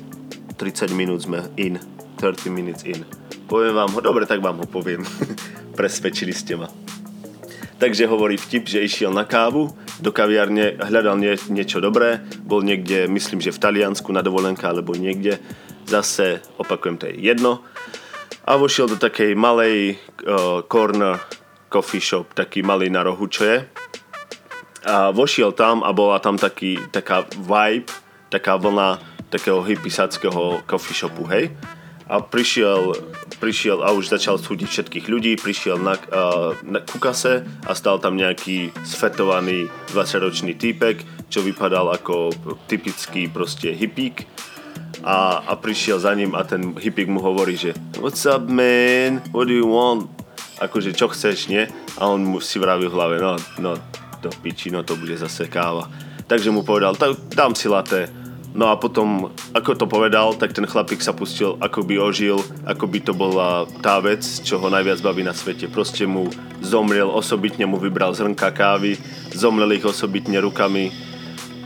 30 0.61 0.93
minút 0.93 1.25
sme 1.25 1.41
in. 1.57 1.81
30 2.21 2.53
minutes 2.53 2.85
in. 2.85 3.01
Poviem 3.49 3.73
vám 3.73 3.89
ho, 3.97 3.99
dobre, 4.05 4.29
tak 4.29 4.45
vám 4.45 4.61
ho 4.61 4.67
poviem. 4.69 5.01
Presvedčili 5.79 6.29
ste 6.37 6.61
ma. 6.61 6.69
Takže 7.81 8.05
hovorí 8.05 8.37
vtip, 8.37 8.69
že 8.69 8.85
išiel 8.85 9.09
na 9.09 9.25
kávu, 9.25 9.73
do 9.97 10.13
kaviarne, 10.13 10.77
hľadal 10.77 11.17
nie, 11.17 11.33
niečo 11.49 11.81
dobré, 11.81 12.21
bol 12.45 12.61
niekde, 12.61 13.09
myslím, 13.09 13.41
že 13.41 13.57
v 13.57 13.61
Taliansku 13.65 14.13
na 14.13 14.21
dovolenka 14.21 14.69
alebo 14.69 14.93
niekde, 14.93 15.41
zase, 15.89 16.45
opakujem, 16.61 16.95
to 17.01 17.09
je 17.09 17.25
jedno. 17.25 17.65
A 18.45 18.53
vošiel 18.53 18.85
do 18.85 19.01
takej 19.01 19.33
malej 19.33 19.97
uh, 20.29 20.61
corner 20.69 21.17
coffee 21.73 21.99
shop, 21.99 22.37
taký 22.37 22.61
malý 22.61 22.93
na 22.93 23.01
rohu, 23.01 23.25
čo 23.25 23.49
je. 23.49 23.57
A 24.85 25.09
vošiel 25.09 25.51
tam 25.57 25.81
a 25.81 25.89
bola 25.91 26.21
tam 26.21 26.37
taký, 26.37 26.77
taká 26.93 27.25
vibe, 27.33 27.89
taká 28.29 28.55
vlna 28.55 29.01
takého 29.33 29.65
hippisáckého 29.65 30.61
coffee 30.69 30.93
shopu, 30.93 31.25
hej 31.25 31.49
a 32.05 32.21
prišiel, 32.21 32.93
prišiel 33.41 33.81
a 33.81 33.89
už 33.89 34.13
začal 34.13 34.37
súdiť 34.37 34.69
všetkých 34.69 35.05
ľudí, 35.09 35.41
prišiel 35.41 35.81
na, 35.81 35.97
uh, 35.97 36.53
na 36.61 36.85
kukase 36.85 37.41
a 37.65 37.73
stal 37.73 37.97
tam 37.97 38.13
nejaký 38.13 38.69
sfetovaný 38.85 39.65
20-ročný 39.89 40.53
týpek, 40.53 41.01
čo 41.33 41.41
vypadal 41.41 41.89
ako 41.97 42.29
typický 42.69 43.25
proste 43.25 43.73
hippík 43.73 44.29
a, 45.01 45.41
a 45.49 45.53
prišiel 45.57 45.97
za 45.97 46.13
ním 46.13 46.37
a 46.37 46.45
ten 46.45 46.77
hippík 46.77 47.09
mu 47.09 47.17
hovorí, 47.25 47.57
že 47.57 47.73
What's 47.97 48.29
up 48.29 48.45
man? 48.45 49.25
What 49.33 49.49
do 49.49 49.57
you 49.57 49.65
want? 49.65 50.05
Akože 50.61 50.93
čo 50.93 51.09
chceš, 51.09 51.49
nie? 51.49 51.65
A 51.97 52.05
on 52.05 52.21
mu 52.21 52.37
si 52.37 52.61
vraví 52.61 52.85
v 52.85 52.95
hlave, 52.95 53.15
no, 53.17 53.35
no, 53.59 53.71
to 54.25 54.33
piči, 54.41 54.73
no 54.73 54.81
to 54.81 54.97
bude 54.97 55.13
zase 55.13 55.45
káva. 55.45 55.85
Takže 56.25 56.49
mu 56.49 56.65
povedal, 56.65 56.97
dám 57.29 57.53
si 57.53 57.69
latte 57.69 58.09
No 58.55 58.71
a 58.71 58.79
potom, 58.79 59.35
ako 59.51 59.75
to 59.75 59.83
povedal, 59.83 60.31
tak 60.31 60.55
ten 60.55 60.63
chlapík 60.63 61.03
sa 61.03 61.11
pustil, 61.11 61.59
ako 61.59 61.83
by 61.83 61.99
ožil, 61.99 62.39
ako 62.63 62.87
by 62.87 62.99
to 63.03 63.11
bola 63.11 63.67
tá 63.83 63.99
vec, 63.99 64.23
čo 64.23 64.63
ho 64.63 64.71
najviac 64.71 65.03
baví 65.03 65.27
na 65.27 65.35
svete. 65.35 65.67
Proste 65.67 66.07
mu 66.07 66.31
zomrel, 66.63 67.11
osobitne 67.11 67.67
mu 67.67 67.75
vybral 67.75 68.15
zrnka 68.15 68.55
kávy, 68.55 68.95
zomrel 69.35 69.75
ich 69.75 69.83
osobitne 69.83 70.39
rukami, 70.39 70.87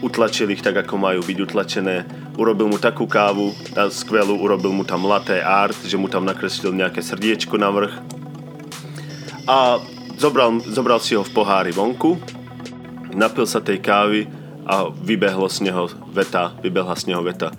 utlačil 0.02 0.50
ich 0.50 0.66
tak, 0.66 0.82
ako 0.82 0.98
majú 0.98 1.22
byť 1.22 1.38
utlačené. 1.46 2.10
Urobil 2.42 2.74
mu 2.74 2.82
takú 2.82 3.06
kávu, 3.06 3.54
skvelú, 3.94 4.42
urobil 4.42 4.74
mu 4.74 4.82
tam 4.82 5.06
latte 5.06 5.38
art, 5.46 5.78
že 5.86 5.94
mu 5.94 6.10
tam 6.10 6.26
nakreslil 6.26 6.74
nejaké 6.74 7.06
srdiečko 7.06 7.54
na 7.62 7.70
vrch. 7.70 7.94
A 9.46 9.78
zobral, 10.18 10.58
zobral 10.66 10.98
si 10.98 11.14
ho 11.14 11.22
v 11.22 11.34
pohári 11.38 11.70
vonku, 11.70 12.18
napil 13.14 13.46
sa 13.50 13.64
tej 13.64 13.82
kávy 13.82 14.30
a 14.70 14.90
vybehlo 14.90 15.50
z 15.50 15.70
neho 15.70 15.90
veta, 16.14 16.54
vybehla 16.62 16.94
z 16.94 17.10
neho 17.10 17.24
veta 17.26 17.50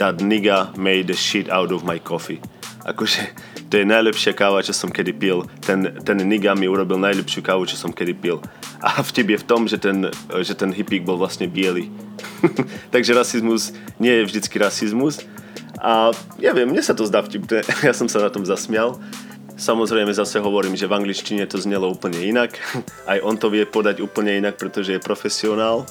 That 0.00 0.24
nigga 0.24 0.72
made 0.80 1.12
the 1.12 1.16
shit 1.16 1.52
out 1.52 1.68
of 1.76 1.84
my 1.84 2.00
coffee. 2.00 2.40
Akože 2.88 3.20
to 3.68 3.78
je 3.78 3.84
najlepšia 3.84 4.32
káva, 4.32 4.64
čo 4.64 4.72
som 4.72 4.88
kedy 4.88 5.12
pil. 5.12 5.44
Ten, 5.60 6.00
ten 6.00 6.16
nigga 6.24 6.56
mi 6.56 6.64
urobil 6.64 6.96
najlepšiu 6.96 7.44
kávu, 7.44 7.68
čo 7.68 7.76
som 7.76 7.92
kedy 7.92 8.16
pil. 8.16 8.40
A 8.80 9.04
vtip 9.04 9.28
je 9.28 9.38
v 9.38 9.46
tom, 9.46 9.68
že 9.68 9.76
ten, 9.76 10.08
že 10.40 10.56
ten 10.56 10.72
hippík 10.72 11.04
bol 11.04 11.20
vlastne 11.20 11.44
biely. 11.44 11.92
Takže 12.94 13.12
rasizmus 13.12 13.76
nie 14.00 14.10
je 14.10 14.26
vždycky 14.32 14.56
rasizmus. 14.56 15.20
A 15.76 16.12
ja 16.40 16.56
viem, 16.56 16.72
mne 16.72 16.80
sa 16.80 16.96
to 16.96 17.04
zdá 17.04 17.20
vtipné. 17.20 17.60
Ja 17.86 17.92
som 17.92 18.08
sa 18.08 18.24
na 18.24 18.32
tom 18.32 18.48
zasmial. 18.48 18.96
Samozrejme 19.60 20.08
zase 20.16 20.40
hovorím, 20.40 20.72
že 20.72 20.88
v 20.88 20.96
angličtine 20.96 21.44
to 21.44 21.60
znelo 21.60 21.92
úplne 21.92 22.16
inak. 22.16 22.56
Aj 23.04 23.20
on 23.20 23.36
to 23.36 23.52
vie 23.52 23.68
podať 23.68 24.00
úplne 24.00 24.40
inak, 24.40 24.56
pretože 24.56 24.96
je 24.96 25.04
profesionál 25.04 25.84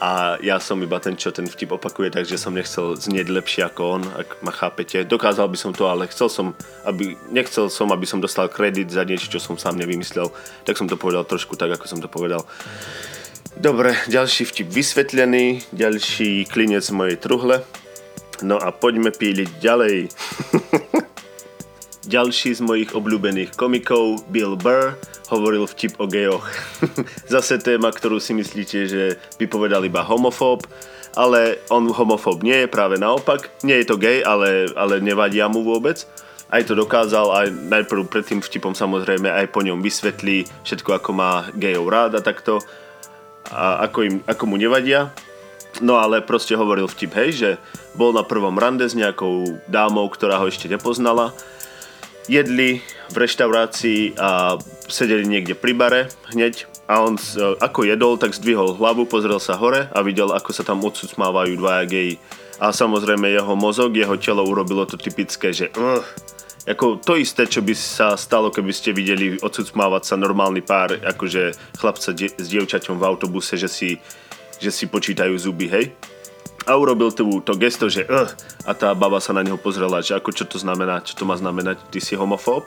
a 0.00 0.40
ja 0.40 0.56
som 0.56 0.80
iba 0.80 0.96
ten, 1.00 1.12
čo 1.12 1.28
ten 1.28 1.44
vtip 1.44 1.76
opakuje, 1.76 2.08
takže 2.08 2.40
som 2.40 2.56
nechcel 2.56 2.96
znieť 2.96 3.28
lepšie 3.28 3.62
ako 3.68 4.00
on, 4.00 4.02
ak 4.04 4.28
ma 4.40 4.52
chápete. 4.52 5.04
Dokázal 5.04 5.52
by 5.52 5.58
som 5.60 5.76
to, 5.76 5.84
ale 5.84 6.08
chcel 6.08 6.32
som, 6.32 6.46
aby, 6.88 7.12
nechcel 7.28 7.68
som, 7.68 7.92
aby 7.92 8.08
som 8.08 8.24
dostal 8.24 8.48
kredit 8.48 8.88
za 8.88 9.04
niečo, 9.04 9.28
čo 9.28 9.40
som 9.40 9.60
sám 9.60 9.76
nevymyslel, 9.76 10.32
tak 10.64 10.80
som 10.80 10.88
to 10.88 10.96
povedal 10.96 11.28
trošku 11.28 11.60
tak, 11.60 11.76
ako 11.76 11.84
som 11.84 12.00
to 12.00 12.08
povedal. 12.08 12.48
Dobre, 13.54 13.94
ďalší 14.08 14.50
vtip 14.50 14.68
vysvetlený, 14.72 15.62
ďalší 15.76 16.48
klinec 16.48 16.88
mojej 16.90 17.20
truhle. 17.20 17.64
No 18.42 18.58
a 18.58 18.74
poďme 18.74 19.14
píliť 19.14 19.62
ďalej. 19.62 19.96
ďalší 22.14 22.54
z 22.54 22.62
mojich 22.62 22.94
obľúbených 22.94 23.58
komikov, 23.58 24.22
Bill 24.30 24.54
Burr, 24.54 24.94
hovoril 25.34 25.66
vtip 25.66 25.98
o 25.98 26.06
gejoch. 26.06 26.46
Zase 27.34 27.58
téma, 27.58 27.90
ktorú 27.90 28.22
si 28.22 28.30
myslíte, 28.38 28.78
že 28.86 29.18
by 29.42 29.50
povedal 29.50 29.82
iba 29.82 30.06
homofób, 30.06 30.62
ale 31.18 31.58
on 31.74 31.90
homofób 31.90 32.46
nie 32.46 32.62
je, 32.62 32.66
práve 32.70 33.02
naopak. 33.02 33.50
Nie 33.66 33.82
je 33.82 33.90
to 33.90 33.98
gej, 33.98 34.22
ale, 34.22 34.70
ale 34.78 35.02
nevadia 35.02 35.50
mu 35.50 35.66
vôbec. 35.66 36.06
Aj 36.54 36.62
to 36.62 36.78
dokázal, 36.78 37.34
aj 37.34 37.46
najprv 37.50 38.06
pred 38.06 38.22
tým 38.22 38.38
vtipom 38.38 38.78
samozrejme 38.78 39.26
aj 39.26 39.50
po 39.50 39.66
ňom 39.66 39.82
vysvetlí 39.82 40.46
všetko, 40.62 41.02
ako 41.02 41.10
má 41.18 41.50
gejov 41.58 41.90
rád 41.90 42.12
a 42.14 42.22
takto. 42.22 42.62
A 43.50 43.90
ako, 43.90 43.98
im, 44.06 44.16
ako 44.22 44.44
mu 44.46 44.54
nevadia. 44.54 45.10
No 45.82 45.98
ale 45.98 46.22
proste 46.22 46.54
hovoril 46.54 46.86
vtip, 46.86 47.10
hej, 47.18 47.30
že 47.34 47.50
bol 47.98 48.14
na 48.14 48.22
prvom 48.22 48.54
rande 48.54 48.86
s 48.86 48.94
nejakou 48.94 49.58
dámou, 49.66 50.06
ktorá 50.06 50.38
ho 50.38 50.46
ešte 50.46 50.70
nepoznala 50.70 51.34
jedli 52.26 52.80
v 53.12 53.16
reštaurácii 53.16 54.16
a 54.16 54.56
sedeli 54.88 55.28
niekde 55.28 55.54
pri 55.54 55.72
bare 55.76 56.02
hneď 56.32 56.66
a 56.84 57.00
on 57.00 57.16
ako 57.60 57.88
jedol, 57.88 58.20
tak 58.20 58.36
zdvihol 58.36 58.76
hlavu, 58.76 59.08
pozrel 59.08 59.40
sa 59.40 59.56
hore 59.56 59.88
a 59.88 59.98
videl, 60.04 60.32
ako 60.32 60.50
sa 60.52 60.64
tam 60.64 60.84
odsucmávajú 60.84 61.56
dvaja 61.56 61.84
geji. 61.88 62.20
A 62.60 62.70
samozrejme 62.70 63.32
jeho 63.32 63.56
mozog, 63.56 63.96
jeho 63.96 64.14
telo 64.20 64.44
urobilo 64.44 64.84
to 64.84 65.00
typické, 65.00 65.50
že 65.50 65.72
uh, 65.74 66.04
ako 66.64 66.96
to 67.00 67.20
isté, 67.20 67.44
čo 67.44 67.60
by 67.60 67.76
sa 67.76 68.16
stalo, 68.16 68.48
keby 68.48 68.72
ste 68.72 68.96
videli 68.96 69.36
odsucmávať 69.36 70.02
sa 70.08 70.14
normálny 70.16 70.64
pár, 70.64 70.96
akože 70.96 71.52
chlapca 71.76 72.12
de- 72.16 72.32
s 72.32 72.46
dievčaťom 72.48 72.96
v 72.96 73.04
autobuse, 73.04 73.60
že 73.60 73.68
si, 73.68 73.90
že 74.60 74.72
si 74.72 74.88
počítajú 74.88 75.32
zuby, 75.36 75.68
hej? 75.68 75.92
A 76.64 76.72
urobil 76.76 77.12
to, 77.12 77.24
to 77.44 77.52
gesto, 77.60 77.92
že 77.92 78.08
uh, 78.08 78.28
a 78.64 78.72
tá 78.72 78.96
baba 78.96 79.20
sa 79.20 79.36
na 79.36 79.44
neho 79.44 79.60
pozrela, 79.60 80.00
že 80.00 80.16
ako 80.16 80.32
čo 80.32 80.44
to 80.48 80.56
znamená, 80.56 81.04
čo 81.04 81.12
to 81.16 81.28
má 81.28 81.36
znamenať, 81.36 81.80
ty 81.92 82.00
si 82.00 82.16
homofób, 82.16 82.64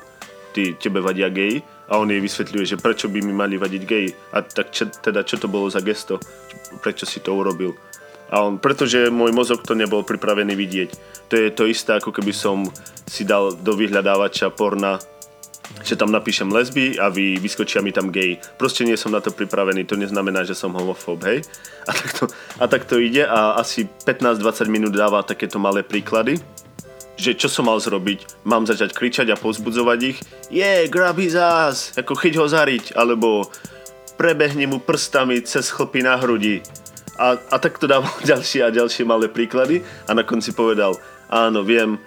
ty, 0.54 0.78
tebe 0.78 1.02
vadia 1.02 1.30
gay 1.34 1.62
a 1.90 1.98
on 1.98 2.10
jej 2.10 2.22
vysvetľuje, 2.22 2.66
že 2.66 2.82
prečo 2.82 3.10
by 3.10 3.20
mi 3.26 3.34
mali 3.34 3.58
vadiť 3.58 3.84
gay 3.86 4.06
a 4.34 4.46
tak 4.46 4.70
čo, 4.70 4.90
teda 4.90 5.26
čo 5.26 5.42
to 5.42 5.50
bolo 5.50 5.70
za 5.70 5.82
gesto, 5.82 6.22
prečo 6.82 7.10
si 7.10 7.22
to 7.22 7.34
urobil. 7.34 7.74
A 8.28 8.44
on, 8.44 8.60
pretože 8.60 9.08
môj 9.08 9.32
mozog 9.32 9.64
to 9.64 9.72
nebol 9.72 10.04
pripravený 10.04 10.52
vidieť. 10.52 10.90
To 11.32 11.34
je 11.40 11.48
to 11.56 11.64
isté, 11.64 11.96
ako 11.96 12.12
keby 12.12 12.36
som 12.36 12.68
si 13.08 13.24
dal 13.24 13.56
do 13.56 13.72
vyhľadávača 13.72 14.52
porna 14.52 15.00
že 15.84 15.96
tam 15.96 16.12
napíšem 16.12 16.48
lesby 16.52 17.00
a 17.00 17.08
vy, 17.12 17.40
vyskočia 17.40 17.84
mi 17.84 17.92
tam 17.96 18.12
gay. 18.12 18.40
Proste 18.60 18.84
nie 18.84 19.00
som 19.00 19.12
na 19.12 19.24
to 19.24 19.32
pripravený, 19.32 19.88
to 19.88 20.00
neznamená, 20.00 20.44
že 20.44 20.58
som 20.58 20.76
homofób, 20.76 21.24
hej? 21.28 21.40
A 21.88 21.92
tak 21.96 22.10
to, 22.16 22.24
a 22.60 22.66
tak 22.68 22.84
to 22.88 23.00
ide 23.00 23.24
a 23.24 23.56
asi 23.60 23.88
15-20 24.06 24.68
minút 24.68 24.94
dáva 24.96 25.24
takéto 25.24 25.60
malé 25.60 25.84
príklady, 25.84 26.40
že 27.18 27.34
čo 27.34 27.50
som 27.50 27.66
mal 27.66 27.82
zrobiť, 27.82 28.46
mám 28.46 28.70
začať 28.70 28.94
kričať 28.94 29.28
a 29.34 29.40
pozbudzovať 29.40 30.00
ich, 30.06 30.18
je, 30.54 30.62
yeah, 30.62 30.86
grab 30.86 31.18
his 31.18 31.34
ass, 31.34 31.98
ako 31.98 32.14
chyť 32.14 32.34
ho 32.38 32.46
zariť, 32.46 32.86
alebo 32.94 33.50
prebehne 34.16 34.70
mu 34.70 34.78
prstami 34.78 35.42
cez 35.42 35.74
chlpy 35.74 36.06
na 36.06 36.18
hrudi. 36.18 36.62
A, 37.18 37.38
a 37.38 37.56
tak 37.58 37.82
to 37.82 37.90
dával 37.90 38.14
ďalšie 38.30 38.62
a 38.62 38.74
ďalšie 38.74 39.04
malé 39.06 39.26
príklady 39.30 39.82
a 40.06 40.14
na 40.14 40.22
konci 40.22 40.54
povedal, 40.54 40.94
áno, 41.34 41.66
viem, 41.66 41.98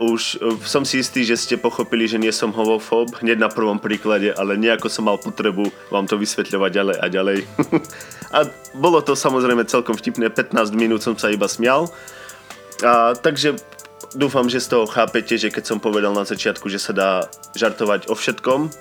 už 0.00 0.40
e, 0.40 0.56
som 0.64 0.80
si 0.88 1.04
istý, 1.04 1.28
že 1.28 1.36
ste 1.36 1.60
pochopili, 1.60 2.08
že 2.08 2.16
nie 2.16 2.32
som 2.32 2.48
homofób 2.56 3.20
hneď 3.20 3.36
na 3.36 3.52
prvom 3.52 3.76
príklade, 3.76 4.32
ale 4.32 4.56
nejako 4.56 4.88
som 4.88 5.04
mal 5.04 5.20
potrebu 5.20 5.68
vám 5.92 6.08
to 6.08 6.16
vysvetľovať 6.16 6.70
ďalej 6.72 6.96
a 6.96 7.06
ďalej. 7.12 7.38
a 8.36 8.38
bolo 8.72 9.04
to 9.04 9.12
samozrejme 9.12 9.68
celkom 9.68 9.94
vtipné, 9.94 10.32
15 10.32 10.72
minút 10.72 11.04
som 11.04 11.12
sa 11.20 11.28
iba 11.28 11.44
smial. 11.44 11.92
A, 12.80 13.12
takže 13.12 13.60
dúfam, 14.16 14.48
že 14.48 14.64
z 14.64 14.72
toho 14.72 14.88
chápete, 14.88 15.36
že 15.36 15.52
keď 15.52 15.68
som 15.68 15.78
povedal 15.78 16.16
na 16.16 16.24
začiatku, 16.24 16.72
že 16.72 16.80
sa 16.80 16.96
dá 16.96 17.10
žartovať 17.52 18.08
o 18.08 18.16
všetkom, 18.16 18.72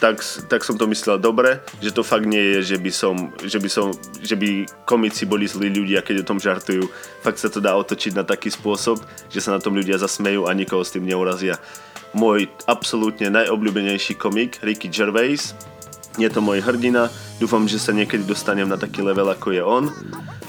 tak, 0.00 0.24
tak 0.48 0.64
som 0.64 0.80
to 0.80 0.88
myslel 0.88 1.20
dobre, 1.20 1.60
že 1.84 1.92
to 1.92 2.00
fakt 2.00 2.24
nie 2.24 2.56
je, 2.56 2.74
že 2.74 2.76
by 2.80 2.90
som, 2.90 3.14
že 3.44 3.60
by 3.60 3.68
som, 3.68 3.92
že 4.24 4.32
by 4.34 4.64
komici 4.88 5.28
boli 5.28 5.44
zlí 5.44 5.68
ľudia, 5.68 6.00
keď 6.00 6.24
o 6.24 6.28
tom 6.32 6.40
žartujú. 6.40 6.88
Fakt 7.20 7.36
sa 7.36 7.52
to 7.52 7.60
dá 7.60 7.76
otočiť 7.76 8.16
na 8.16 8.24
taký 8.24 8.48
spôsob, 8.48 9.04
že 9.28 9.44
sa 9.44 9.52
na 9.52 9.60
tom 9.60 9.76
ľudia 9.76 10.00
zasmejú 10.00 10.48
a 10.48 10.56
nikoho 10.56 10.80
s 10.80 10.96
tým 10.96 11.04
neurazia. 11.04 11.60
Môj 12.16 12.48
absolútne 12.64 13.28
najobľúbenejší 13.28 14.16
komik, 14.16 14.58
Ricky 14.64 14.88
Gervais, 14.88 15.54
je 16.18 16.26
to 16.26 16.42
môj 16.42 16.64
hrdina, 16.64 17.06
dúfam, 17.38 17.62
že 17.70 17.78
sa 17.78 17.94
niekedy 17.94 18.26
dostanem 18.26 18.66
na 18.66 18.74
taký 18.74 19.04
level, 19.04 19.30
ako 19.30 19.54
je 19.54 19.62
on. 19.62 19.84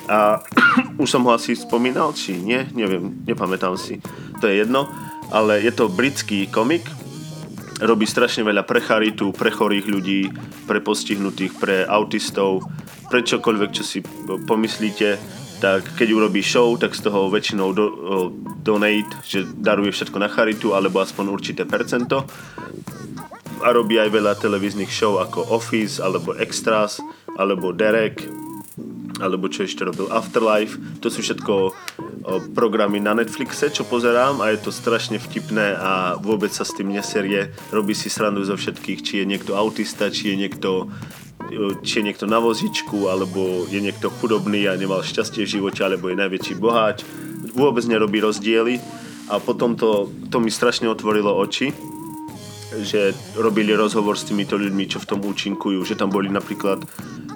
A 0.10 0.42
už 0.98 1.12
som 1.12 1.22
ho 1.28 1.32
asi 1.36 1.54
spomínal, 1.54 2.16
či 2.18 2.40
nie, 2.40 2.66
neviem, 2.74 3.22
nepamätám 3.28 3.78
si, 3.78 4.02
to 4.42 4.50
je 4.50 4.66
jedno, 4.66 4.90
ale 5.30 5.62
je 5.62 5.70
to 5.70 5.92
britský 5.92 6.50
komik, 6.50 6.88
robí 7.82 8.06
strašne 8.06 8.46
veľa 8.46 8.64
pre 8.64 8.80
charitu, 8.80 9.34
pre 9.34 9.50
chorých 9.50 9.86
ľudí, 9.90 10.30
pre 10.70 10.80
postihnutých, 10.80 11.58
pre 11.58 11.76
autistov, 11.90 12.64
pre 13.10 13.26
čokoľvek, 13.26 13.70
čo 13.74 13.84
si 13.84 14.00
pomyslíte. 14.46 15.18
tak 15.62 15.86
keď 15.94 16.10
urobí 16.18 16.42
show, 16.42 16.74
tak 16.74 16.98
z 16.98 17.06
toho 17.06 17.30
väčšinou 17.30 17.70
do, 17.78 17.86
donate, 18.66 19.14
že 19.22 19.46
daruje 19.46 19.94
všetko 19.94 20.18
na 20.18 20.26
charitu, 20.26 20.74
alebo 20.74 20.98
aspoň 20.98 21.30
určité 21.30 21.70
percento. 21.70 22.26
A 23.62 23.70
robí 23.70 24.02
aj 24.02 24.10
veľa 24.10 24.42
televíznych 24.42 24.90
show 24.90 25.22
ako 25.22 25.54
Office, 25.54 26.02
alebo 26.02 26.34
Extras, 26.34 26.98
alebo 27.38 27.70
Derek, 27.70 28.26
alebo 29.22 29.46
čo 29.54 29.70
ešte 29.70 29.86
robil 29.86 30.10
Afterlife. 30.10 30.82
To 31.06 31.14
sú 31.14 31.22
všetko 31.22 31.78
programy 32.54 33.02
na 33.02 33.18
Netflixe, 33.18 33.74
čo 33.74 33.86
pozerám 33.88 34.42
a 34.42 34.54
je 34.54 34.62
to 34.62 34.72
strašne 34.74 35.18
vtipné 35.18 35.74
a 35.76 36.16
vôbec 36.22 36.54
sa 36.54 36.62
s 36.62 36.76
tým 36.76 36.94
neserie. 36.94 37.52
Robí 37.74 37.98
si 37.98 38.10
srandu 38.10 38.46
zo 38.46 38.56
všetkých, 38.56 39.00
či 39.02 39.14
je 39.22 39.26
niekto 39.26 39.58
autista, 39.58 40.14
či 40.14 40.34
je 40.34 40.36
niekto 40.38 40.90
či 41.84 42.00
je 42.00 42.06
niekto 42.08 42.30
na 42.32 42.40
vozičku, 42.40 43.12
alebo 43.12 43.68
je 43.68 43.84
niekto 43.84 44.08
chudobný 44.08 44.72
a 44.72 44.80
nemal 44.80 45.04
šťastie 45.04 45.44
v 45.44 45.60
živote, 45.60 45.84
alebo 45.84 46.08
je 46.08 46.16
najväčší 46.16 46.56
boháč. 46.56 47.04
Vôbec 47.52 47.84
nerobí 47.84 48.24
rozdiely 48.24 48.80
a 49.28 49.36
potom 49.42 49.76
to, 49.76 50.08
to 50.32 50.40
mi 50.40 50.48
strašne 50.48 50.88
otvorilo 50.88 51.36
oči, 51.36 51.76
že 52.80 53.12
robili 53.36 53.76
rozhovor 53.76 54.16
s 54.16 54.32
týmito 54.32 54.56
ľuďmi, 54.56 54.88
čo 54.88 55.04
v 55.04 55.10
tom 55.12 55.20
účinkujú, 55.28 55.84
že 55.84 56.00
tam 56.00 56.08
boli 56.08 56.32
napríklad 56.32 56.80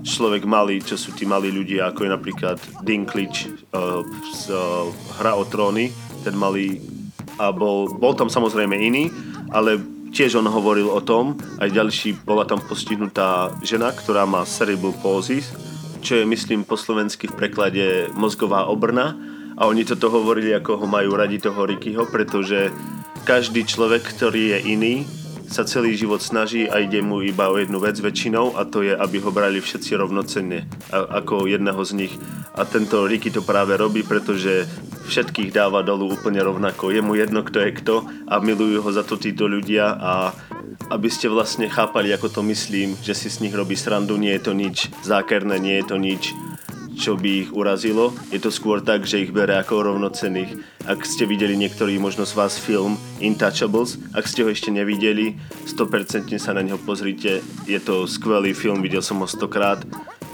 človek 0.06 0.46
malý, 0.46 0.80
čo 0.86 0.96
sú 0.96 1.18
tí 1.18 1.26
malí 1.26 1.50
ľudia, 1.50 1.90
ako 1.90 2.06
je 2.06 2.14
napríklad 2.14 2.58
Dinklage 2.86 3.50
uh, 3.74 4.06
z 4.32 4.54
uh, 4.54 4.86
Hra 5.18 5.34
o 5.34 5.44
tróny, 5.50 5.90
ten 6.22 6.38
malý 6.38 6.78
a 7.42 7.50
bol, 7.50 7.90
bol 7.90 8.14
tam 8.14 8.30
samozrejme 8.30 8.78
iný, 8.78 9.10
ale 9.50 9.82
tiež 10.16 10.40
on 10.40 10.48
hovoril 10.48 10.88
o 10.88 11.02
tom, 11.04 11.36
aj 11.60 11.74
ďalší, 11.74 12.24
bola 12.24 12.48
tam 12.48 12.64
postihnutá 12.64 13.52
žena, 13.66 13.92
ktorá 13.92 14.24
má 14.24 14.48
cerebral 14.48 14.96
palsy, 15.04 15.44
čo 16.00 16.22
je 16.22 16.30
myslím 16.30 16.64
po 16.64 16.78
slovensky 16.80 17.28
v 17.28 17.36
preklade 17.36 17.86
mozgová 18.14 18.70
obrna 18.70 19.18
a 19.58 19.68
oni 19.68 19.84
toto 19.84 20.08
hovorili, 20.14 20.54
ako 20.54 20.86
ho 20.86 20.88
majú 20.88 21.18
radi 21.18 21.42
toho 21.42 21.66
Rickyho, 21.66 22.08
pretože 22.08 22.72
každý 23.26 23.66
človek, 23.66 24.06
ktorý 24.06 24.56
je 24.56 24.60
iný, 24.70 24.96
sa 25.50 25.64
celý 25.64 25.94
život 25.96 26.22
snaží 26.22 26.66
a 26.68 26.82
ide 26.82 27.00
mu 27.02 27.22
iba 27.22 27.50
o 27.50 27.56
jednu 27.56 27.78
vec 27.82 27.98
väčšinou 27.98 28.58
a 28.58 28.66
to 28.66 28.82
je, 28.82 28.94
aby 28.94 29.18
ho 29.22 29.32
brali 29.32 29.62
všetci 29.62 29.96
rovnocenne 29.96 30.66
ako 30.92 31.46
jedného 31.46 31.82
z 31.86 31.92
nich. 31.96 32.14
A 32.56 32.64
tento 32.64 33.06
Ricky 33.06 33.30
to 33.30 33.46
práve 33.46 33.78
robí, 33.78 34.02
pretože 34.02 34.66
všetkých 35.06 35.54
dáva 35.54 35.86
dolu 35.86 36.12
úplne 36.12 36.42
rovnako. 36.42 36.90
Je 36.90 37.02
mu 37.04 37.14
jedno, 37.14 37.46
kto 37.46 37.62
je 37.62 37.72
kto 37.78 37.96
a 38.26 38.42
milujú 38.42 38.82
ho 38.82 38.90
za 38.92 39.06
to 39.06 39.20
títo 39.20 39.46
ľudia 39.46 39.96
a 39.96 40.14
aby 40.90 41.10
ste 41.10 41.32
vlastne 41.32 41.66
chápali, 41.66 42.14
ako 42.14 42.30
to 42.30 42.42
myslím, 42.46 42.94
že 43.02 43.18
si 43.18 43.30
s 43.32 43.42
nich 43.42 43.54
robí 43.54 43.74
srandu, 43.74 44.18
nie 44.22 44.34
je 44.38 44.44
to 44.46 44.54
nič 44.54 44.92
zákerné, 45.02 45.58
nie 45.58 45.82
je 45.82 45.86
to 45.86 45.98
nič 45.98 46.36
čo 46.96 47.20
by 47.20 47.46
ich 47.46 47.50
urazilo. 47.52 48.16
Je 48.32 48.40
to 48.40 48.50
skôr 48.50 48.80
tak, 48.80 49.04
že 49.04 49.28
ich 49.28 49.36
bere 49.36 49.60
ako 49.60 49.86
rovnocených. 49.86 50.56
Ak 50.88 51.04
ste 51.04 51.28
videli 51.28 51.60
niektorý 51.60 52.00
možno 52.00 52.24
z 52.24 52.34
vás 52.34 52.56
film 52.56 52.96
Intouchables, 53.20 54.00
ak 54.16 54.26
ste 54.26 54.48
ho 54.48 54.50
ešte 54.50 54.72
nevideli, 54.72 55.36
100% 55.68 56.32
sa 56.40 56.56
na 56.56 56.64
neho 56.64 56.80
pozrite. 56.80 57.44
Je 57.68 57.80
to 57.84 58.08
skvelý 58.08 58.56
film, 58.56 58.80
videl 58.80 59.04
som 59.04 59.20
ho 59.20 59.28
stokrát. 59.28 59.84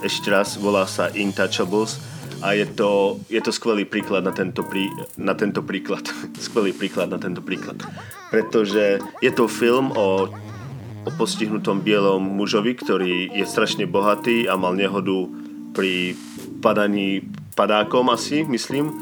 Ešte 0.05 0.29
raz, 0.29 0.55
volá 0.55 0.85
sa 0.85 1.09
Intouchables 1.11 1.97
a 2.45 2.53
je 2.57 2.65
to, 2.65 3.21
je 3.29 3.41
to 3.41 3.49
skvelý 3.53 3.85
príklad 3.85 4.25
na 4.25 4.33
tento, 4.33 4.61
prí, 4.65 4.89
na 5.17 5.33
tento 5.33 5.65
príklad. 5.65 6.05
skvelý 6.45 6.77
príklad 6.77 7.09
na 7.09 7.17
tento 7.17 7.41
príklad. 7.41 7.81
Pretože 8.29 9.03
je 9.19 9.31
to 9.33 9.49
film 9.49 9.91
o 9.97 10.29
o 11.01 11.09
postihnutom 11.17 11.81
bielom 11.81 12.21
mužovi, 12.21 12.77
ktorý 12.77 13.33
je 13.33 13.45
strašne 13.45 13.89
bohatý 13.89 14.45
a 14.45 14.53
mal 14.53 14.77
nehodu 14.77 15.25
pri 15.71 16.13
padaní 16.61 17.25
padákom 17.57 18.13
asi, 18.13 18.45
myslím. 18.45 18.93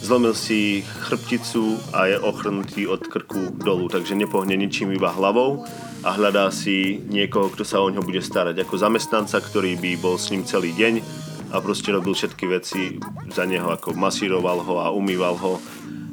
Zlomil 0.00 0.32
si 0.32 0.80
chrbticu 0.80 1.76
a 1.92 2.08
je 2.08 2.16
ochrnutý 2.16 2.88
od 2.88 3.04
krku 3.04 3.52
dolu, 3.52 3.92
takže 3.92 4.16
nepohne 4.16 4.56
ničím 4.56 4.96
iba 4.96 5.12
hlavou 5.12 5.68
a 6.00 6.16
hľadá 6.16 6.48
si 6.48 7.04
niekoho, 7.04 7.52
kto 7.52 7.68
sa 7.68 7.84
o 7.84 7.92
ňo 7.92 8.00
bude 8.00 8.24
starať. 8.24 8.64
Ako 8.64 8.80
zamestnanca, 8.80 9.36
ktorý 9.36 9.76
by 9.76 10.00
bol 10.00 10.16
s 10.16 10.32
ním 10.32 10.48
celý 10.48 10.72
deň 10.72 11.04
a 11.52 11.60
proste 11.60 11.92
robil 11.92 12.16
všetky 12.16 12.48
veci 12.48 12.96
za 13.28 13.44
neho, 13.44 13.68
ako 13.68 13.92
masíroval 13.92 14.64
ho 14.64 14.80
a 14.80 14.88
umýval 14.88 15.36
ho 15.36 15.60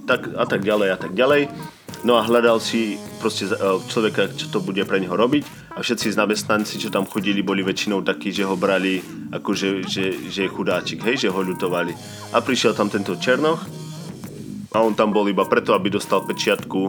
tak, 0.03 0.35
a 0.35 0.43
tak 0.43 0.67
ďalej 0.67 0.89
a 0.91 0.97
tak 0.99 1.15
ďalej. 1.15 1.47
No 2.05 2.17
a 2.17 2.21
hľadal 2.21 2.61
si 2.61 3.01
proste 3.17 3.49
e, 3.49 3.57
človeka, 3.89 4.29
čo 4.29 4.53
to 4.53 4.61
bude 4.61 4.85
pre 4.85 5.01
neho 5.01 5.17
robiť 5.17 5.73
a 5.73 5.81
všetci 5.81 6.13
zamestnanci, 6.13 6.77
čo 6.77 6.93
tam 6.93 7.09
chodili, 7.09 7.41
boli 7.41 7.65
väčšinou 7.65 8.05
takí, 8.05 8.29
že 8.29 8.45
ho 8.45 8.53
brali 8.53 9.01
ako 9.33 9.49
že, 9.57 9.69
že, 9.85 10.05
je 10.21 10.49
chudáčik, 10.49 11.01
hej, 11.01 11.27
že 11.27 11.33
ho 11.33 11.41
ľutovali. 11.41 11.93
A 12.33 12.41
prišiel 12.41 12.77
tam 12.77 12.93
tento 12.93 13.17
Černoch 13.17 13.65
a 14.73 14.77
on 14.83 14.93
tam 14.93 15.09
bol 15.09 15.25
iba 15.25 15.47
preto, 15.49 15.73
aby 15.73 15.89
dostal 15.89 16.21
pečiatku 16.21 16.81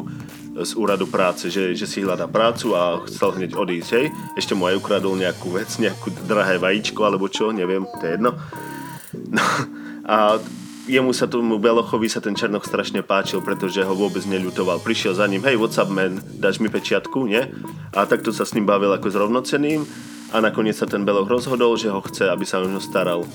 z 0.59 0.73
úradu 0.75 1.07
práce, 1.07 1.49
že, 1.49 1.73
že 1.73 1.87
si 1.87 2.03
hľadá 2.03 2.27
prácu 2.27 2.75
a 2.75 2.99
chcel 3.07 3.39
hneď 3.39 3.55
odísť, 3.55 3.91
hej. 3.95 4.07
Ešte 4.35 4.59
mu 4.59 4.67
aj 4.67 4.83
ukradol 4.83 5.15
nejakú 5.15 5.55
vec, 5.55 5.71
nejakú 5.79 6.11
drahé 6.27 6.59
vajíčko 6.59 7.01
alebo 7.07 7.31
čo, 7.31 7.55
neviem, 7.55 7.87
to 7.87 8.03
je 8.05 8.13
jedno. 8.19 8.31
No, 9.15 9.43
a 10.05 10.37
jemu 10.89 11.13
sa 11.13 11.29
tomu 11.29 11.61
Belochovi 11.61 12.09
sa 12.09 12.25
ten 12.25 12.33
Černoch 12.33 12.65
strašne 12.65 13.05
páčil, 13.05 13.45
pretože 13.45 13.85
ho 13.85 13.93
vôbec 13.93 14.25
neľutoval. 14.25 14.81
Prišiel 14.81 15.13
za 15.13 15.29
ním, 15.29 15.45
hej, 15.45 15.61
what's 15.61 15.77
up 15.77 15.93
man, 15.93 16.25
dáš 16.41 16.59
mi 16.59 16.73
pečiatku, 16.73 17.29
nie? 17.29 17.45
A 17.93 18.09
takto 18.09 18.33
sa 18.33 18.49
s 18.49 18.57
ním 18.57 18.65
bavil 18.65 18.89
ako 18.97 19.07
s 19.13 19.21
rovnoceným 19.21 19.85
a 20.33 20.41
nakoniec 20.41 20.81
sa 20.81 20.89
ten 20.89 21.05
Beloch 21.05 21.29
rozhodol, 21.29 21.77
že 21.77 21.93
ho 21.93 22.01
chce, 22.01 22.33
aby 22.33 22.49
sa 22.49 22.65
o 22.65 22.67
ňo 22.67 22.81
staral. 22.81 23.29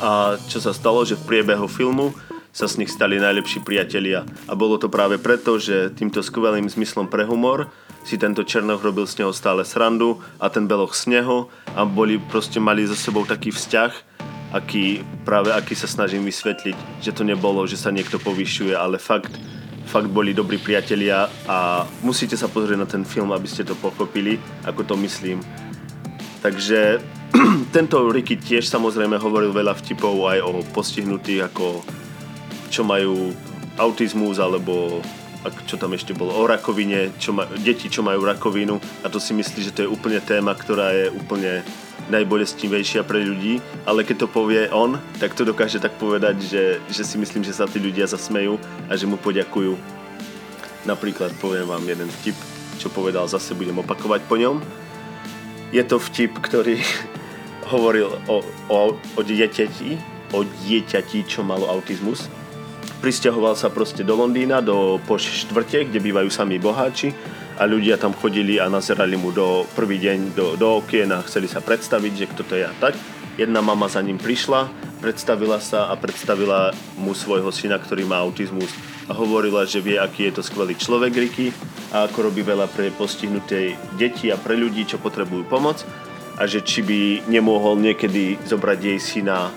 A 0.00 0.40
čo 0.48 0.58
sa 0.58 0.72
stalo, 0.72 1.04
že 1.04 1.20
v 1.20 1.28
priebehu 1.28 1.68
filmu 1.68 2.16
sa 2.52 2.68
z 2.68 2.84
nich 2.84 2.92
stali 2.92 3.16
najlepší 3.16 3.64
priatelia. 3.64 4.28
A 4.48 4.52
bolo 4.52 4.76
to 4.76 4.92
práve 4.92 5.16
preto, 5.16 5.56
že 5.56 5.92
týmto 5.92 6.20
skvelým 6.20 6.68
zmyslom 6.68 7.08
pre 7.08 7.24
humor 7.24 7.72
si 8.04 8.20
tento 8.20 8.44
Černoch 8.44 8.82
robil 8.82 9.08
z 9.08 9.22
neho 9.24 9.32
stále 9.32 9.64
srandu 9.64 10.20
a 10.36 10.52
ten 10.52 10.68
Beloch 10.68 10.92
z 10.92 11.16
neho 11.16 11.48
a 11.72 11.86
boli 11.86 12.18
proste 12.18 12.60
mali 12.60 12.84
so 12.84 12.98
sebou 12.98 13.24
taký 13.24 13.54
vzťah, 13.54 13.92
aký, 14.52 15.00
práve 15.24 15.50
aký 15.50 15.72
sa 15.72 15.88
snažím 15.88 16.28
vysvetliť, 16.28 16.76
že 17.00 17.16
to 17.16 17.24
nebolo, 17.24 17.64
že 17.64 17.80
sa 17.80 17.88
niekto 17.88 18.20
povyšuje, 18.20 18.76
ale 18.76 19.00
fakt, 19.00 19.32
fakt 19.88 20.12
boli 20.12 20.36
dobrí 20.36 20.60
priatelia 20.60 21.26
a 21.48 21.88
musíte 22.04 22.36
sa 22.36 22.52
pozrieť 22.52 22.78
na 22.78 22.88
ten 22.88 23.02
film, 23.02 23.32
aby 23.32 23.48
ste 23.48 23.64
to 23.64 23.72
pochopili, 23.80 24.36
ako 24.68 24.84
to 24.84 24.94
myslím. 25.00 25.40
Takže 26.44 27.00
tento 27.76 27.96
Ricky 28.12 28.36
tiež 28.36 28.68
samozrejme 28.68 29.16
hovoril 29.16 29.56
veľa 29.56 29.72
vtipov 29.80 30.20
aj 30.28 30.38
o 30.44 30.60
postihnutých, 30.76 31.48
ako 31.48 31.80
čo 32.68 32.84
majú 32.84 33.32
autizmus 33.80 34.36
alebo 34.36 35.00
čo 35.66 35.74
tam 35.74 35.96
ešte 35.96 36.14
bolo, 36.14 36.34
o 36.38 36.46
rakovine, 36.46 37.10
čo 37.18 37.34
ma, 37.34 37.48
deti, 37.58 37.90
čo 37.90 38.06
majú 38.06 38.22
rakovinu 38.22 38.78
a 39.02 39.10
to 39.10 39.18
si 39.18 39.34
myslí, 39.34 39.60
že 39.62 39.74
to 39.74 39.82
je 39.86 39.90
úplne 39.90 40.22
téma, 40.22 40.54
ktorá 40.54 40.94
je 40.94 41.06
úplne 41.10 41.66
najbolestivejšia 42.10 43.06
pre 43.06 43.22
ľudí, 43.22 43.62
ale 43.86 44.02
keď 44.02 44.26
to 44.26 44.28
povie 44.30 44.66
on, 44.74 44.98
tak 45.22 45.38
to 45.38 45.46
dokáže 45.46 45.78
tak 45.78 45.94
povedať, 45.98 46.36
že, 46.42 46.64
že 46.90 47.02
si 47.06 47.16
myslím, 47.18 47.46
že 47.46 47.54
sa 47.54 47.70
tí 47.70 47.78
ľudia 47.78 48.10
zasmejú 48.10 48.58
a 48.90 48.92
že 48.98 49.06
mu 49.06 49.16
poďakujú. 49.18 49.78
Napríklad 50.82 51.30
poviem 51.38 51.70
vám 51.70 51.84
jeden 51.86 52.10
vtip, 52.20 52.34
čo 52.82 52.90
povedal, 52.90 53.30
zase 53.30 53.54
budem 53.54 53.78
opakovať 53.78 54.20
po 54.26 54.34
ňom. 54.34 54.58
Je 55.70 55.82
to 55.86 56.02
vtip, 56.02 56.42
ktorý 56.42 56.82
hovoril 57.72 58.10
o, 58.26 58.42
o, 58.66 58.98
o 58.98 59.20
dieťati, 59.22 59.94
o 60.34 60.42
dieťati, 60.42 61.22
čo 61.22 61.46
malo 61.46 61.70
autizmus. 61.70 62.26
Pristahoval 63.02 63.58
sa 63.58 63.66
proste 63.66 64.06
do 64.06 64.14
Londýna, 64.14 64.62
do 64.62 65.02
poš 65.10 65.42
štvrte, 65.42 65.90
kde 65.90 65.98
bývajú 65.98 66.30
sami 66.30 66.62
boháči. 66.62 67.10
A 67.58 67.66
ľudia 67.66 67.98
tam 67.98 68.14
chodili 68.14 68.62
a 68.62 68.70
nazerali 68.70 69.18
mu 69.18 69.34
do 69.34 69.66
prvý 69.74 69.98
deň 69.98 70.18
do, 70.38 70.54
do 70.54 70.78
okien 70.78 71.10
a 71.10 71.18
chceli 71.26 71.50
sa 71.50 71.58
predstaviť, 71.58 72.12
že 72.14 72.30
kto 72.30 72.42
to 72.46 72.54
je 72.54 72.62
a 72.62 72.70
tak. 72.78 72.94
Jedna 73.34 73.58
mama 73.58 73.90
za 73.90 73.98
ním 74.06 74.22
prišla, 74.22 74.70
predstavila 75.02 75.58
sa 75.58 75.90
a 75.90 75.98
predstavila 75.98 76.70
mu 76.94 77.10
svojho 77.10 77.50
syna, 77.50 77.82
ktorý 77.82 78.06
má 78.06 78.22
autizmus. 78.22 78.70
A 79.10 79.18
hovorila, 79.18 79.66
že 79.66 79.82
vie, 79.82 79.98
aký 79.98 80.30
je 80.30 80.38
to 80.38 80.46
skvelý 80.46 80.78
človek 80.78 81.10
Ricky 81.10 81.50
a 81.90 82.06
ako 82.06 82.30
robí 82.30 82.46
veľa 82.46 82.70
pre 82.70 82.94
postihnuté 82.94 83.74
deti 83.98 84.30
a 84.30 84.38
pre 84.38 84.54
ľudí, 84.54 84.86
čo 84.86 85.02
potrebujú 85.02 85.42
pomoc. 85.50 85.82
A 86.38 86.46
že 86.46 86.62
či 86.62 86.86
by 86.86 87.26
nemohol 87.26 87.82
niekedy 87.82 88.38
zobrať 88.46 88.78
jej 88.78 88.98
syna 89.02 89.50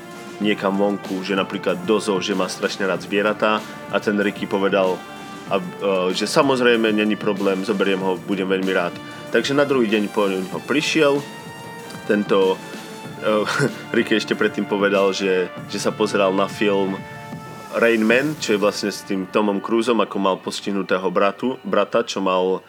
niekam 0.43 0.75
vonku, 0.75 1.23
že 1.23 1.37
napríklad 1.37 1.83
dozo, 1.87 2.19
že 2.19 2.35
má 2.35 2.49
strašne 2.51 2.87
rád 2.87 3.03
zvieratá 3.03 3.63
a 3.91 3.97
ten 3.99 4.15
Ricky 4.19 4.47
povedal, 4.49 4.99
a, 5.47 5.61
uh, 5.61 6.09
že 6.09 6.25
samozrejme 6.25 6.89
není 6.91 7.15
problém, 7.15 7.61
zoberiem 7.61 8.01
ho, 8.01 8.17
budem 8.17 8.49
veľmi 8.49 8.71
rád. 8.73 8.93
Takže 9.29 9.53
na 9.53 9.67
druhý 9.67 9.87
deň 9.91 10.03
po 10.09 10.25
ňo 10.25 10.59
prišiel, 10.65 11.21
tento 12.09 12.57
uh, 12.57 13.45
Ricky 13.95 14.17
ešte 14.17 14.33
predtým 14.33 14.65
povedal, 14.65 15.13
že, 15.13 15.47
že 15.69 15.79
sa 15.79 15.93
pozeral 15.93 16.33
na 16.33 16.49
film 16.49 16.97
Rain 17.75 18.07
Man, 18.07 18.39
čo 18.39 18.55
je 18.55 18.63
vlastne 18.63 18.87
s 18.87 19.03
tým 19.03 19.27
Tomom 19.27 19.59
Cruiseom, 19.59 19.99
ako 19.99 20.15
mal 20.15 20.35
postihnutého 20.39 21.11
bratu, 21.11 21.59
brata, 21.67 22.07
čo 22.07 22.23
mal, 22.23 22.63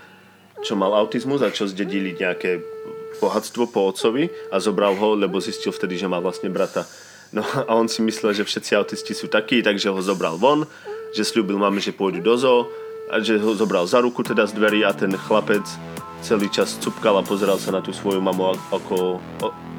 čo 0.66 0.74
mal 0.74 0.90
autizmus 0.98 1.46
a 1.46 1.54
čo 1.54 1.70
zdedili 1.70 2.18
nejaké 2.18 2.58
bohatstvo 3.22 3.70
po 3.70 3.86
otcovi 3.86 4.28
a 4.50 4.58
zobral 4.58 4.98
ho, 4.98 5.14
lebo 5.14 5.38
zistil 5.38 5.70
vtedy, 5.70 5.96
že 5.96 6.10
má 6.10 6.18
vlastne 6.18 6.50
brata. 6.50 6.84
No 7.36 7.44
a 7.44 7.76
on 7.76 7.84
si 7.84 8.00
myslel, 8.00 8.32
že 8.32 8.48
všetci 8.48 8.72
autisti 8.80 9.12
sú 9.12 9.28
takí, 9.28 9.60
takže 9.60 9.92
ho 9.92 10.00
zobral 10.00 10.40
von, 10.40 10.64
že 11.12 11.20
slúbil 11.20 11.60
mame, 11.60 11.84
že 11.84 11.92
pôjdu 11.92 12.24
do 12.24 12.32
zoo 12.32 12.72
a 13.12 13.20
že 13.20 13.36
ho 13.36 13.52
zobral 13.52 13.84
za 13.84 14.00
ruku 14.00 14.24
teda 14.24 14.48
z 14.48 14.56
dverí 14.56 14.80
a 14.88 14.96
ten 14.96 15.12
chlapec 15.12 15.62
celý 16.24 16.48
čas 16.48 16.80
cupkal 16.80 17.20
a 17.20 17.22
pozeral 17.22 17.60
sa 17.60 17.76
na 17.76 17.84
tú 17.84 17.92
svoju 17.92 18.24
mamu, 18.24 18.56
ako, 18.72 19.20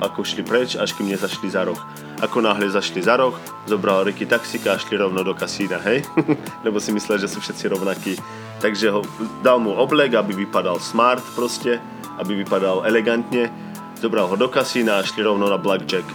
ako 0.06 0.20
šli 0.22 0.46
preč, 0.46 0.78
až 0.78 0.94
kým 0.94 1.10
nezašli 1.10 1.50
za 1.50 1.66
roh. 1.66 1.82
Ako 2.22 2.46
náhle 2.46 2.70
zašli 2.70 3.02
za 3.02 3.18
roh, 3.18 3.34
zobral 3.66 4.06
Ricky 4.06 4.30
taxika 4.30 4.78
a 4.78 4.82
šli 4.82 5.02
rovno 5.02 5.26
do 5.26 5.34
kasína, 5.34 5.82
hej? 5.82 6.06
Lebo 6.66 6.78
si 6.78 6.94
myslel, 6.94 7.18
že 7.18 7.26
sú 7.26 7.42
všetci 7.42 7.74
rovnakí. 7.74 8.22
Takže 8.62 8.94
ho, 8.94 9.02
dal 9.42 9.58
mu 9.58 9.74
oblek, 9.74 10.14
aby 10.14 10.46
vypadal 10.46 10.78
smart 10.78 11.26
proste, 11.34 11.82
aby 12.22 12.38
vypadal 12.46 12.86
elegantne. 12.86 13.50
Zobral 13.98 14.30
ho 14.30 14.38
do 14.38 14.46
kasína 14.46 15.02
a 15.02 15.06
šli 15.06 15.26
rovno 15.26 15.50
na 15.50 15.58
blackjack. 15.58 16.06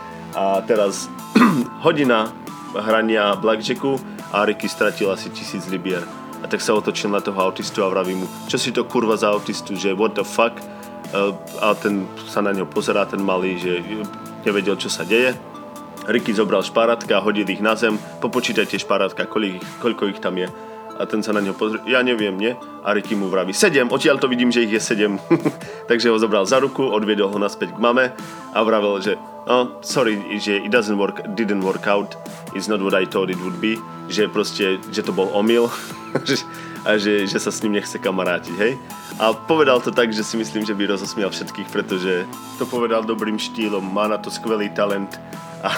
A 0.32 0.64
teraz 0.64 1.08
hodina 1.84 2.32
hrania 2.72 3.36
blackjacku 3.36 4.00
a 4.32 4.48
Ricky 4.48 4.68
stratil 4.68 5.12
asi 5.12 5.28
tisíc 5.28 5.68
libier. 5.68 6.00
A 6.42 6.48
tak 6.50 6.64
sa 6.64 6.74
otočil 6.74 7.12
na 7.12 7.22
toho 7.22 7.38
autistu 7.38 7.84
a 7.84 7.92
vraví 7.92 8.18
mu, 8.18 8.26
čo 8.50 8.58
si 8.58 8.74
to 8.74 8.82
kurva 8.82 9.14
za 9.14 9.30
autistu, 9.30 9.78
že 9.78 9.94
what 9.94 10.18
the 10.18 10.26
fuck. 10.26 10.56
A 11.60 11.76
ten 11.76 12.08
sa 12.26 12.40
na 12.40 12.56
neho 12.56 12.66
pozerá, 12.66 13.04
ten 13.04 13.20
malý, 13.20 13.60
že 13.60 13.84
nevedel, 14.42 14.74
čo 14.80 14.88
sa 14.88 15.04
deje. 15.04 15.36
Ricky 16.08 16.34
zobral 16.34 16.66
špáratka, 16.66 17.22
hodil 17.22 17.46
ich 17.46 17.62
na 17.62 17.78
zem, 17.78 17.94
popočítajte 18.18 18.74
koľko, 18.82 19.62
koľko 19.78 20.02
ich 20.10 20.18
tam 20.18 20.34
je 20.40 20.71
a 21.02 21.06
ten 21.10 21.18
sa 21.18 21.34
na 21.34 21.42
neho 21.42 21.58
pozrie, 21.58 21.82
ja 21.90 21.98
neviem, 22.06 22.38
nie? 22.38 22.54
A 22.86 22.94
Ricky 22.94 23.18
mu 23.18 23.26
vraví, 23.26 23.50
sedem, 23.50 23.90
odtiaľ 23.90 24.22
to 24.22 24.30
vidím, 24.30 24.54
že 24.54 24.62
ich 24.62 24.70
je 24.70 24.78
sedem. 24.78 25.18
Takže 25.90 26.14
ho 26.14 26.18
zobral 26.22 26.46
za 26.46 26.62
ruku, 26.62 26.86
odviedol 26.86 27.34
ho 27.34 27.38
naspäť 27.42 27.74
k 27.74 27.82
mame 27.82 28.14
a 28.54 28.58
vravel, 28.62 29.02
že 29.02 29.18
oh, 29.50 29.82
sorry, 29.82 30.22
že 30.38 30.62
it 30.62 30.70
doesn't 30.70 30.94
work, 30.94 31.26
didn't 31.34 31.66
work 31.66 31.90
out, 31.90 32.14
it's 32.54 32.70
not 32.70 32.78
what 32.78 32.94
I 32.94 33.02
thought 33.02 33.34
it 33.34 33.40
would 33.42 33.58
be, 33.58 33.74
že 34.06 34.30
proste, 34.30 34.78
že 34.94 35.02
to 35.02 35.10
bol 35.10 35.26
omyl 35.34 35.66
a 36.88 36.98
že, 36.98 37.26
že 37.26 37.38
sa 37.42 37.50
s 37.50 37.62
ním 37.66 37.82
nechce 37.82 37.98
kamarátiť, 37.98 38.54
hej? 38.54 38.78
A 39.18 39.34
povedal 39.34 39.82
to 39.82 39.92
tak, 39.92 40.14
že 40.14 40.24
si 40.24 40.38
myslím, 40.38 40.64
že 40.64 40.74
by 40.74 40.86
rozosmial 40.88 41.30
všetkých, 41.30 41.68
pretože 41.68 42.24
to 42.56 42.64
povedal 42.64 43.02
dobrým 43.02 43.36
štýlom, 43.38 43.82
má 43.82 44.06
na 44.06 44.18
to 44.18 44.30
skvelý 44.30 44.70
talent 44.72 45.18
a, 45.62 45.70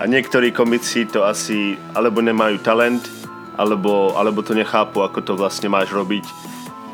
a 0.00 0.02
niektorí 0.04 0.52
komici 0.52 1.08
to 1.08 1.24
asi 1.24 1.80
alebo 1.96 2.20
nemajú 2.20 2.60
talent, 2.60 3.04
alebo, 3.54 4.14
alebo 4.18 4.42
to 4.42 4.54
nechápu, 4.54 5.02
ako 5.02 5.20
to 5.22 5.32
vlastne 5.38 5.70
máš 5.70 5.94
robiť, 5.94 6.26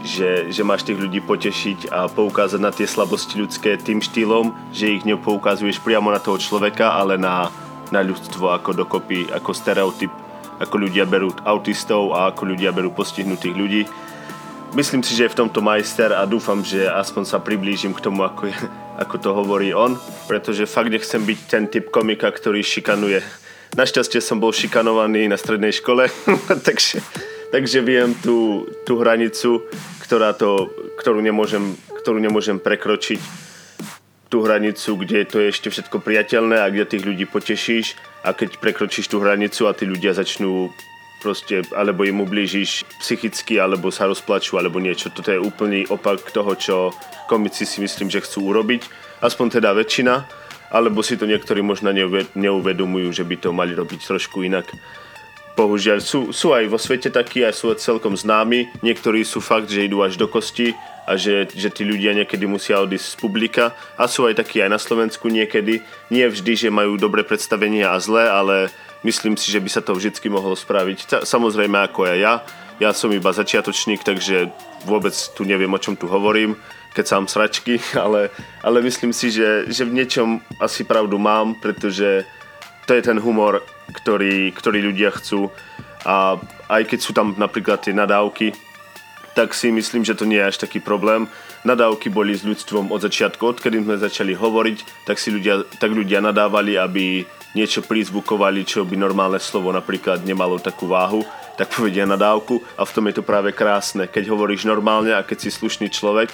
že, 0.00 0.48
že 0.48 0.64
máš 0.64 0.84
tých 0.88 0.96
ľudí 0.96 1.20
potešiť 1.20 1.92
a 1.92 2.08
poukázať 2.08 2.60
na 2.60 2.72
tie 2.72 2.88
slabosti 2.88 3.36
ľudské 3.36 3.76
tým 3.76 4.00
štýlom, 4.00 4.52
že 4.72 4.96
ich 4.96 5.04
nepoukazuješ 5.04 5.80
priamo 5.84 6.08
na 6.08 6.20
toho 6.20 6.40
človeka, 6.40 6.96
ale 6.96 7.20
na, 7.20 7.52
na 7.92 8.00
ľudstvo 8.00 8.48
ako 8.56 8.72
dokopy, 8.72 9.28
ako 9.28 9.50
stereotyp, 9.52 10.12
ako 10.60 10.74
ľudia 10.76 11.04
berú 11.04 11.32
autistov 11.44 12.16
a 12.16 12.32
ako 12.32 12.56
ľudia 12.56 12.72
berú 12.72 12.92
postihnutých 12.92 13.56
ľudí. 13.56 13.82
Myslím 14.70 15.02
si, 15.02 15.18
že 15.18 15.26
je 15.26 15.34
v 15.34 15.40
tomto 15.42 15.58
majster 15.58 16.14
a 16.14 16.22
dúfam, 16.30 16.62
že 16.62 16.86
aspoň 16.86 17.26
sa 17.26 17.42
priblížim 17.42 17.90
k 17.90 18.06
tomu, 18.06 18.22
ako, 18.22 18.48
je, 18.48 18.56
ako 19.02 19.14
to 19.18 19.30
hovorí 19.34 19.74
on, 19.74 19.98
pretože 20.30 20.70
fakt 20.70 20.94
nechcem 20.94 21.20
byť 21.26 21.38
ten 21.50 21.64
typ 21.66 21.90
komika, 21.90 22.30
ktorý 22.30 22.62
šikanuje 22.62 23.18
Našťastie 23.78 24.18
som 24.18 24.42
bol 24.42 24.50
šikanovaný 24.50 25.30
na 25.30 25.38
strednej 25.38 25.70
škole, 25.70 26.10
takže, 26.66 26.98
takže 27.54 27.78
viem 27.86 28.14
tú, 28.18 28.66
tú 28.82 28.98
hranicu, 28.98 29.62
ktorá 30.02 30.34
to, 30.34 30.66
ktorú, 30.98 31.22
nemôžem, 31.22 31.78
ktorú 32.02 32.18
nemôžem 32.18 32.58
prekročiť 32.58 33.22
tú 34.30 34.46
hranicu, 34.46 34.94
kde 34.94 35.26
to 35.26 35.42
je 35.42 35.50
ešte 35.50 35.68
všetko 35.70 36.02
priateľné 36.02 36.62
a 36.62 36.70
kde 36.70 36.86
tých 36.86 37.06
ľudí 37.06 37.26
potešíš 37.26 37.98
a 38.22 38.30
keď 38.30 38.62
prekročíš 38.62 39.10
tú 39.10 39.18
hranicu 39.18 39.66
a 39.66 39.74
tí 39.74 39.86
ľudia 39.86 40.14
začnú 40.14 40.70
proste, 41.20 41.66
alebo 41.76 42.06
im 42.06 42.24
ublížiš 42.24 42.86
psychicky, 43.02 43.60
alebo 43.60 43.92
sa 43.92 44.08
rozplačú, 44.08 44.56
alebo 44.56 44.80
niečo. 44.80 45.12
Toto 45.12 45.28
je 45.28 45.38
úplný 45.38 45.84
opak 45.90 46.32
toho, 46.32 46.56
čo 46.56 46.76
komici 47.28 47.68
si 47.68 47.84
myslím, 47.84 48.08
že 48.08 48.24
chcú 48.24 48.50
urobiť. 48.50 48.88
Aspoň 49.20 49.60
teda 49.60 49.76
väčšina 49.76 50.24
alebo 50.70 51.02
si 51.02 51.18
to 51.18 51.26
niektorí 51.26 51.60
možno 51.60 51.90
neuvedomujú, 52.34 53.08
že 53.10 53.26
by 53.26 53.36
to 53.42 53.50
mali 53.50 53.74
robiť 53.74 54.00
trošku 54.06 54.46
inak. 54.46 54.70
Bohužiaľ, 55.58 56.00
sú, 56.00 56.30
sú 56.30 56.54
aj 56.56 56.70
vo 56.70 56.78
svete 56.80 57.10
takí 57.10 57.44
a 57.44 57.52
sú 57.52 57.74
celkom 57.76 58.14
známi. 58.16 58.70
Niektorí 58.80 59.26
sú 59.26 59.42
fakt, 59.42 59.68
že 59.68 59.84
idú 59.84 60.00
až 60.00 60.16
do 60.16 60.30
kosti 60.30 60.72
a 61.04 61.18
že, 61.18 61.50
že 61.52 61.68
tí 61.68 61.82
ľudia 61.84 62.14
niekedy 62.16 62.46
musia 62.46 62.80
odísť 62.80 63.06
z 63.12 63.16
publika. 63.18 63.64
A 63.98 64.06
sú 64.06 64.24
aj 64.24 64.40
takí 64.40 64.62
aj 64.62 64.70
na 64.72 64.80
Slovensku 64.80 65.26
niekedy. 65.28 65.82
Nie 66.08 66.30
vždy, 66.30 66.54
že 66.54 66.68
majú 66.72 66.96
dobré 66.96 67.26
predstavenia 67.26 67.92
a 67.92 68.00
zlé, 68.00 68.30
ale 68.30 68.72
myslím 69.02 69.34
si, 69.34 69.52
že 69.52 69.60
by 69.60 69.68
sa 69.68 69.82
to 69.84 69.92
vždy 69.92 70.16
mohlo 70.32 70.54
spraviť. 70.54 71.26
Samozrejme 71.28 71.76
ako 71.92 72.08
aj 72.08 72.16
ja. 72.16 72.34
Ja 72.80 72.96
som 72.96 73.12
iba 73.12 73.28
začiatočník, 73.28 74.00
takže 74.00 74.48
vôbec 74.88 75.12
tu 75.36 75.44
neviem, 75.44 75.68
o 75.68 75.82
čom 75.82 75.92
tu 75.92 76.08
hovorím 76.08 76.56
keď 76.94 77.04
sám 77.06 77.24
sračky, 77.30 77.78
ale, 78.04 78.30
ale 78.62 78.78
myslím 78.82 79.14
si, 79.14 79.30
že, 79.30 79.66
že 79.70 79.86
v 79.86 79.94
niečom 79.94 80.42
asi 80.58 80.84
pravdu 80.84 81.18
mám, 81.18 81.54
pretože 81.58 82.26
to 82.86 82.94
je 82.96 83.02
ten 83.02 83.18
humor, 83.22 83.62
ktorý, 83.90 84.50
ktorý 84.54 84.82
ľudia 84.90 85.10
chcú 85.14 85.50
a 86.06 86.40
aj 86.70 86.82
keď 86.86 86.98
sú 87.02 87.12
tam 87.12 87.36
napríklad 87.36 87.82
tie 87.84 87.92
nadávky, 87.92 88.56
tak 89.34 89.54
si 89.54 89.70
myslím, 89.70 90.02
že 90.02 90.16
to 90.18 90.26
nie 90.26 90.40
je 90.42 90.48
až 90.48 90.56
taký 90.58 90.82
problém. 90.82 91.30
Nadávky 91.62 92.08
boli 92.08 92.32
s 92.32 92.42
ľudstvom 92.42 92.88
od 92.88 93.04
začiatku, 93.04 93.40
odkedy 93.44 93.84
sme 93.84 94.00
začali 94.00 94.32
hovoriť, 94.32 95.06
tak 95.06 95.20
si 95.20 95.28
ľudia, 95.30 95.68
tak 95.76 95.92
ľudia 95.92 96.24
nadávali, 96.24 96.80
aby 96.80 97.22
niečo 97.52 97.84
prizvukovali, 97.84 98.64
čo 98.64 98.86
by 98.86 98.96
normálne 98.96 99.38
slovo 99.42 99.74
napríklad 99.74 100.24
nemalo 100.24 100.56
takú 100.62 100.88
váhu, 100.88 101.22
tak 101.58 101.68
povedia 101.76 102.08
nadávku 102.08 102.62
a 102.78 102.88
v 102.88 102.94
tom 102.94 103.04
je 103.10 103.20
to 103.20 103.26
práve 103.26 103.52
krásne. 103.52 104.08
Keď 104.08 104.32
hovoríš 104.32 104.64
normálne 104.64 105.12
a 105.12 105.26
keď 105.26 105.46
si 105.46 105.50
slušný 105.52 105.92
človek, 105.92 106.32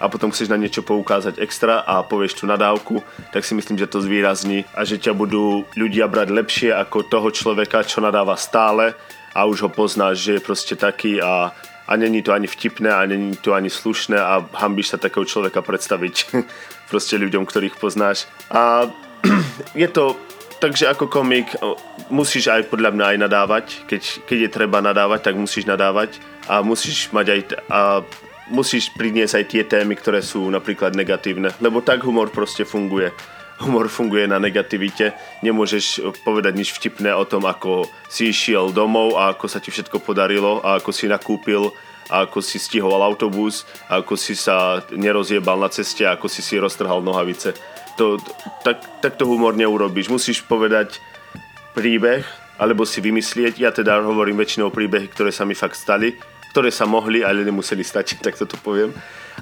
a 0.00 0.08
potom 0.08 0.32
chceš 0.32 0.48
na 0.48 0.56
niečo 0.56 0.80
poukázať 0.80 1.38
extra 1.42 1.84
a 1.84 2.00
povieš 2.02 2.40
tú 2.40 2.44
nadávku, 2.48 3.04
tak 3.30 3.44
si 3.44 3.52
myslím, 3.54 3.76
že 3.76 3.90
to 3.90 4.00
zvýrazní 4.00 4.64
a 4.72 4.84
že 4.84 5.00
ťa 5.00 5.12
budú 5.12 5.64
ľudia 5.76 6.08
brať 6.08 6.28
lepšie 6.32 6.70
ako 6.72 7.06
toho 7.06 7.28
človeka, 7.30 7.84
čo 7.84 8.00
nadáva 8.00 8.34
stále 8.40 8.96
a 9.34 9.46
už 9.46 9.68
ho 9.68 9.70
poznáš, 9.70 10.20
že 10.24 10.30
je 10.38 10.46
proste 10.46 10.74
taký 10.74 11.22
a, 11.22 11.54
a 11.86 11.92
není 11.96 12.22
to 12.22 12.32
ani 12.32 12.46
vtipné 12.46 12.90
a 12.90 13.06
není 13.06 13.36
to 13.36 13.54
ani 13.54 13.70
slušné 13.70 14.18
a 14.18 14.42
hambíš 14.56 14.94
sa 14.94 14.98
takého 14.98 15.24
človeka 15.24 15.62
predstaviť 15.62 16.14
proste 16.90 17.14
ľuďom, 17.20 17.46
ktorých 17.46 17.78
poznáš. 17.78 18.26
A 18.50 18.90
je 19.78 19.88
to 19.88 20.18
takže 20.60 20.92
ako 20.92 21.08
komik 21.08 21.56
musíš 22.12 22.52
aj 22.52 22.68
podľa 22.68 22.92
mňa 22.92 23.04
aj 23.16 23.18
nadávať, 23.18 23.66
keď, 23.88 24.02
keď 24.28 24.38
je 24.44 24.50
treba 24.52 24.78
nadávať, 24.84 25.32
tak 25.32 25.34
musíš 25.40 25.64
nadávať 25.64 26.20
a 26.46 26.60
musíš 26.60 27.08
mať 27.16 27.26
aj 27.32 27.40
a 27.72 27.80
musíš 28.50 28.90
priniesť 28.92 29.34
aj 29.40 29.44
tie 29.46 29.62
témy, 29.64 29.94
ktoré 29.96 30.20
sú 30.20 30.44
napríklad 30.50 30.92
negatívne, 30.98 31.54
lebo 31.62 31.80
tak 31.80 32.02
humor 32.02 32.28
proste 32.34 32.66
funguje. 32.66 33.14
Humor 33.60 33.92
funguje 33.92 34.24
na 34.24 34.40
negativite, 34.40 35.12
nemôžeš 35.44 36.00
povedať 36.24 36.52
nič 36.56 36.72
vtipné 36.72 37.12
o 37.12 37.28
tom, 37.28 37.44
ako 37.44 37.84
si 38.08 38.32
išiel 38.32 38.72
domov 38.72 39.20
a 39.20 39.36
ako 39.36 39.46
sa 39.46 39.60
ti 39.60 39.68
všetko 39.68 40.00
podarilo 40.00 40.64
a 40.64 40.80
ako 40.80 40.90
si 40.90 41.04
nakúpil 41.06 41.68
a 42.08 42.26
ako 42.26 42.40
si 42.40 42.56
stihoval 42.56 43.04
autobus 43.04 43.68
a 43.86 44.00
ako 44.00 44.16
si 44.16 44.32
sa 44.32 44.80
nerozjebal 44.90 45.60
na 45.60 45.68
ceste 45.68 46.08
a 46.08 46.16
ako 46.16 46.26
si 46.26 46.40
si 46.40 46.56
roztrhal 46.56 47.04
nohavice. 47.04 47.52
To, 48.00 48.16
tak, 48.64 48.80
tak 49.04 49.20
to 49.20 49.28
humor 49.28 49.52
neurobiš. 49.52 50.08
Musíš 50.08 50.40
povedať 50.40 50.96
príbeh, 51.76 52.24
alebo 52.56 52.88
si 52.88 53.04
vymyslieť. 53.04 53.60
Ja 53.60 53.72
teda 53.72 54.00
hovorím 54.04 54.40
väčšinou 54.40 54.72
príbehy, 54.72 55.12
ktoré 55.12 55.32
sa 55.32 55.44
mi 55.44 55.52
fakt 55.52 55.76
stali 55.76 56.16
ktoré 56.50 56.74
sa 56.74 56.84
mohli, 56.84 57.22
ale 57.22 57.46
nemuseli 57.46 57.82
stať, 57.86 58.18
tak 58.24 58.36
to 58.36 58.46
poviem. 58.60 58.90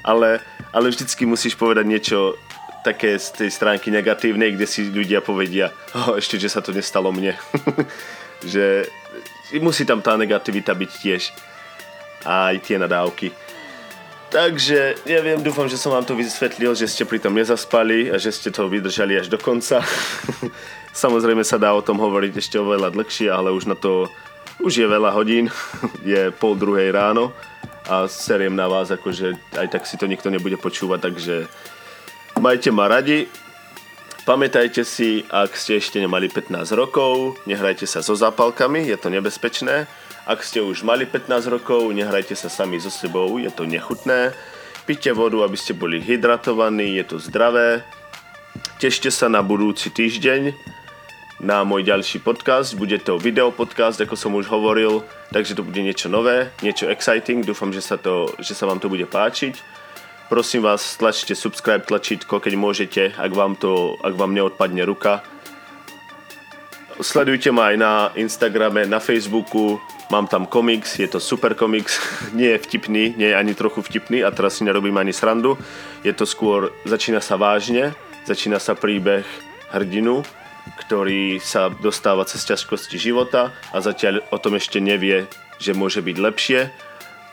Ale, 0.05 0.39
ale 0.71 0.93
vždycky 0.93 1.27
musíš 1.27 1.59
povedať 1.59 1.85
niečo 1.89 2.39
také 2.87 3.19
z 3.19 3.35
tej 3.35 3.51
stránky 3.51 3.91
negatívnej, 3.91 4.55
kde 4.55 4.67
si 4.69 4.87
ľudia 4.87 5.19
povedia, 5.19 5.75
oh, 5.99 6.15
ešte, 6.15 6.39
že 6.39 6.49
sa 6.49 6.63
to 6.63 6.71
nestalo 6.71 7.11
mne. 7.11 7.35
že 8.53 8.87
musí 9.59 9.83
tam 9.83 9.99
tá 9.99 10.15
negativita 10.15 10.73
byť 10.77 10.91
tiež. 11.03 11.23
A 12.27 12.55
aj 12.55 12.57
tie 12.63 12.77
nadávky. 12.79 13.35
Takže, 14.29 15.09
ja 15.09 15.25
viem, 15.25 15.41
dúfam, 15.41 15.65
že 15.65 15.81
som 15.81 15.89
vám 15.89 16.05
to 16.05 16.13
vysvetlil, 16.13 16.77
že 16.77 16.85
ste 16.85 17.09
pri 17.09 17.17
tom 17.17 17.33
nezaspali 17.33 18.13
a 18.13 18.21
že 18.21 18.29
ste 18.29 18.53
to 18.53 18.69
vydržali 18.69 19.17
až 19.17 19.33
do 19.33 19.41
konca. 19.41 19.81
Samozrejme 20.93 21.41
sa 21.49 21.57
dá 21.57 21.73
o 21.73 21.81
tom 21.81 21.97
hovoriť 21.97 22.37
ešte 22.37 22.61
oveľa 22.61 22.93
dlhšie, 22.93 23.33
ale 23.33 23.57
už 23.57 23.73
na 23.73 23.77
to 23.79 24.13
už 24.59 24.73
je 24.83 24.87
veľa 24.87 25.15
hodín, 25.15 25.51
je 26.03 26.35
pol 26.35 26.59
druhej 26.59 26.91
ráno 26.91 27.31
a 27.89 28.05
seriem 28.11 28.53
na 28.53 28.69
vás, 28.69 28.93
akože 28.93 29.57
aj 29.57 29.67
tak 29.73 29.89
si 29.89 29.97
to 29.97 30.05
nikto 30.05 30.29
nebude 30.29 30.61
počúvať, 30.61 31.01
takže 31.09 31.35
majte 32.43 32.69
ma 32.69 32.91
radi. 32.91 33.31
Pamätajte 34.29 34.85
si, 34.85 35.25
ak 35.25 35.57
ste 35.57 35.81
ešte 35.81 35.97
nemali 35.97 36.29
15 36.29 36.69
rokov, 36.77 37.41
nehrajte 37.49 37.89
sa 37.89 38.05
so 38.05 38.13
zápalkami, 38.13 38.85
je 38.85 39.01
to 39.01 39.09
nebezpečné. 39.09 39.89
Ak 40.29 40.45
ste 40.45 40.61
už 40.61 40.85
mali 40.85 41.09
15 41.09 41.49
rokov, 41.49 41.89
nehrajte 41.97 42.37
sa 42.37 42.53
sami 42.53 42.77
so 42.77 42.93
sebou, 42.93 43.41
je 43.41 43.49
to 43.49 43.65
nechutné. 43.65 44.37
Pite 44.85 45.17
vodu, 45.17 45.41
aby 45.41 45.57
ste 45.57 45.73
boli 45.73 45.97
hydratovaní, 46.05 47.01
je 47.01 47.05
to 47.09 47.17
zdravé. 47.17 47.81
Tešte 48.77 49.09
sa 49.09 49.33
na 49.33 49.41
budúci 49.41 49.89
týždeň, 49.89 50.53
na 51.39 51.63
môj 51.63 51.87
ďalší 51.87 52.19
podcast. 52.19 52.75
Bude 52.75 52.99
to 52.99 53.15
video 53.15 53.55
podcast, 53.55 54.03
ako 54.03 54.19
som 54.19 54.35
už 54.35 54.51
hovoril, 54.51 55.07
takže 55.31 55.55
to 55.55 55.63
bude 55.63 55.79
niečo 55.79 56.11
nové, 56.11 56.51
niečo 56.67 56.91
exciting. 56.91 57.47
Dúfam, 57.47 57.71
že 57.71 57.79
sa, 57.79 57.95
to, 57.95 58.35
že 58.43 58.59
sa 58.59 58.67
vám 58.67 58.83
to 58.83 58.91
bude 58.91 59.07
páčiť. 59.07 59.55
Prosím 60.29 60.67
vás, 60.67 60.99
tlačte 60.99 61.33
subscribe 61.39 61.87
tlačítko, 61.87 62.43
keď 62.43 62.53
môžete, 62.59 63.03
ak 63.17 63.33
vám, 63.33 63.57
to, 63.57 63.97
ak 64.03 64.13
vám 64.19 64.35
neodpadne 64.35 64.83
ruka. 64.85 65.25
Sledujte 66.99 67.55
ma 67.55 67.71
aj 67.71 67.77
na 67.79 67.93
Instagrame, 68.19 68.85
na 68.85 68.99
Facebooku, 68.99 69.79
mám 70.11 70.27
tam 70.27 70.45
komiks, 70.45 70.99
je 70.99 71.07
to 71.07 71.23
super 71.23 71.55
komiks, 71.55 72.03
nie 72.39 72.51
je 72.51 72.63
vtipný, 72.67 73.15
nie 73.15 73.31
je 73.31 73.39
ani 73.39 73.55
trochu 73.55 73.81
vtipný 73.87 74.27
a 74.27 74.35
teraz 74.35 74.59
si 74.59 74.67
nerobím 74.67 74.99
ani 74.99 75.15
srandu. 75.15 75.55
Je 76.03 76.11
to 76.11 76.27
skôr, 76.27 76.75
začína 76.83 77.23
sa 77.23 77.39
vážne, 77.39 77.95
začína 78.27 78.59
sa 78.59 78.75
príbeh 78.75 79.25
hrdinu, 79.71 80.27
ktorý 80.89 81.37
sa 81.37 81.69
dostáva 81.69 82.25
cez 82.25 82.49
ťažkosti 82.49 82.97
života 82.97 83.53
a 83.77 83.85
zatiaľ 83.85 84.25
o 84.33 84.41
tom 84.41 84.57
ešte 84.57 84.81
nevie, 84.81 85.29
že 85.61 85.77
môže 85.77 86.01
byť 86.01 86.17
lepšie. 86.17 86.73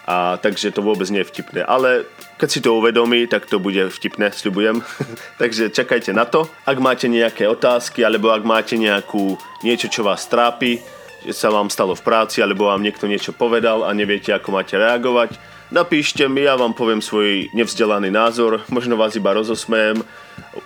A 0.05 0.37
takže 0.37 0.75
to 0.75 0.85
vôbec 0.85 1.07
nie 1.09 1.23
je 1.23 1.31
vtipné. 1.31 1.65
Ale 1.65 2.05
keď 2.37 2.49
si 2.51 2.59
to 2.59 2.77
uvedomí, 2.77 3.25
tak 3.25 3.47
to 3.47 3.57
bude 3.57 3.79
vtipné, 3.89 4.29
sľubujem. 4.35 4.83
takže 5.41 5.71
čakajte 5.71 6.11
na 6.11 6.27
to. 6.27 6.51
Ak 6.67 6.77
máte 6.83 7.07
nejaké 7.07 7.47
otázky, 7.47 8.03
alebo 8.03 8.29
ak 8.29 8.43
máte 8.43 8.75
nejakú 8.75 9.39
niečo, 9.63 9.87
čo 9.89 10.03
vás 10.03 10.27
trápi, 10.27 10.83
že 11.25 11.33
sa 11.33 11.49
vám 11.49 11.71
stalo 11.73 11.97
v 11.97 12.05
práci, 12.05 12.43
alebo 12.43 12.69
vám 12.69 12.83
niekto 12.83 13.09
niečo 13.09 13.33
povedal 13.33 13.81
a 13.81 13.89
neviete, 13.95 14.29
ako 14.29 14.53
máte 14.53 14.77
reagovať, 14.77 15.54
napíšte 15.75 16.23
mi, 16.31 16.47
ja 16.47 16.55
vám 16.55 16.71
poviem 16.71 17.03
svoj 17.03 17.51
nevzdelaný 17.51 18.07
názor, 18.07 18.63
možno 18.71 18.95
vás 18.95 19.11
iba 19.19 19.35
rozosmejem, 19.35 19.99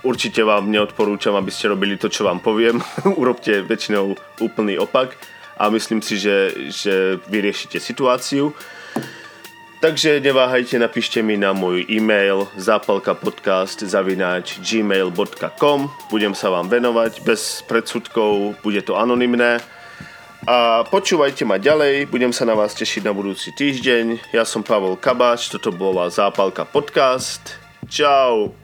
určite 0.06 0.46
vám 0.46 0.70
neodporúčam, 0.70 1.34
aby 1.34 1.50
ste 1.50 1.74
robili 1.74 1.98
to, 1.98 2.06
čo 2.06 2.22
vám 2.22 2.38
poviem, 2.38 2.78
urobte 3.20 3.66
väčšinou 3.66 4.14
úplný 4.38 4.78
opak 4.78 5.18
a 5.58 5.66
myslím 5.74 5.98
si, 5.98 6.14
že, 6.14 6.54
že 6.70 7.18
vyriešite 7.26 7.82
situáciu. 7.82 8.54
Takže 9.80 10.20
neváhajte, 10.20 10.76
napíšte 10.76 11.24
mi 11.24 11.40
na 11.40 11.56
môj 11.56 11.88
e-mail 11.88 12.44
zápalkapodcast 12.52 13.80
zavináč 13.88 14.60
gmail.com 14.60 15.80
Budem 16.12 16.36
sa 16.36 16.52
vám 16.52 16.68
venovať 16.68 17.24
bez 17.24 17.64
predsudkov, 17.64 18.60
bude 18.60 18.84
to 18.84 19.00
anonymné. 19.00 19.56
A 20.48 20.88
počúvajte 20.88 21.44
ma 21.44 21.60
ďalej, 21.60 22.08
budem 22.08 22.32
sa 22.32 22.48
na 22.48 22.56
vás 22.56 22.72
tešiť 22.72 23.04
na 23.04 23.12
budúci 23.12 23.52
týždeň. 23.52 24.32
Ja 24.32 24.48
som 24.48 24.64
Pavel 24.64 24.96
Kabáč, 24.96 25.52
toto 25.52 25.68
bola 25.68 26.08
Zápalka 26.08 26.64
podcast. 26.64 27.60
Čau! 27.90 28.59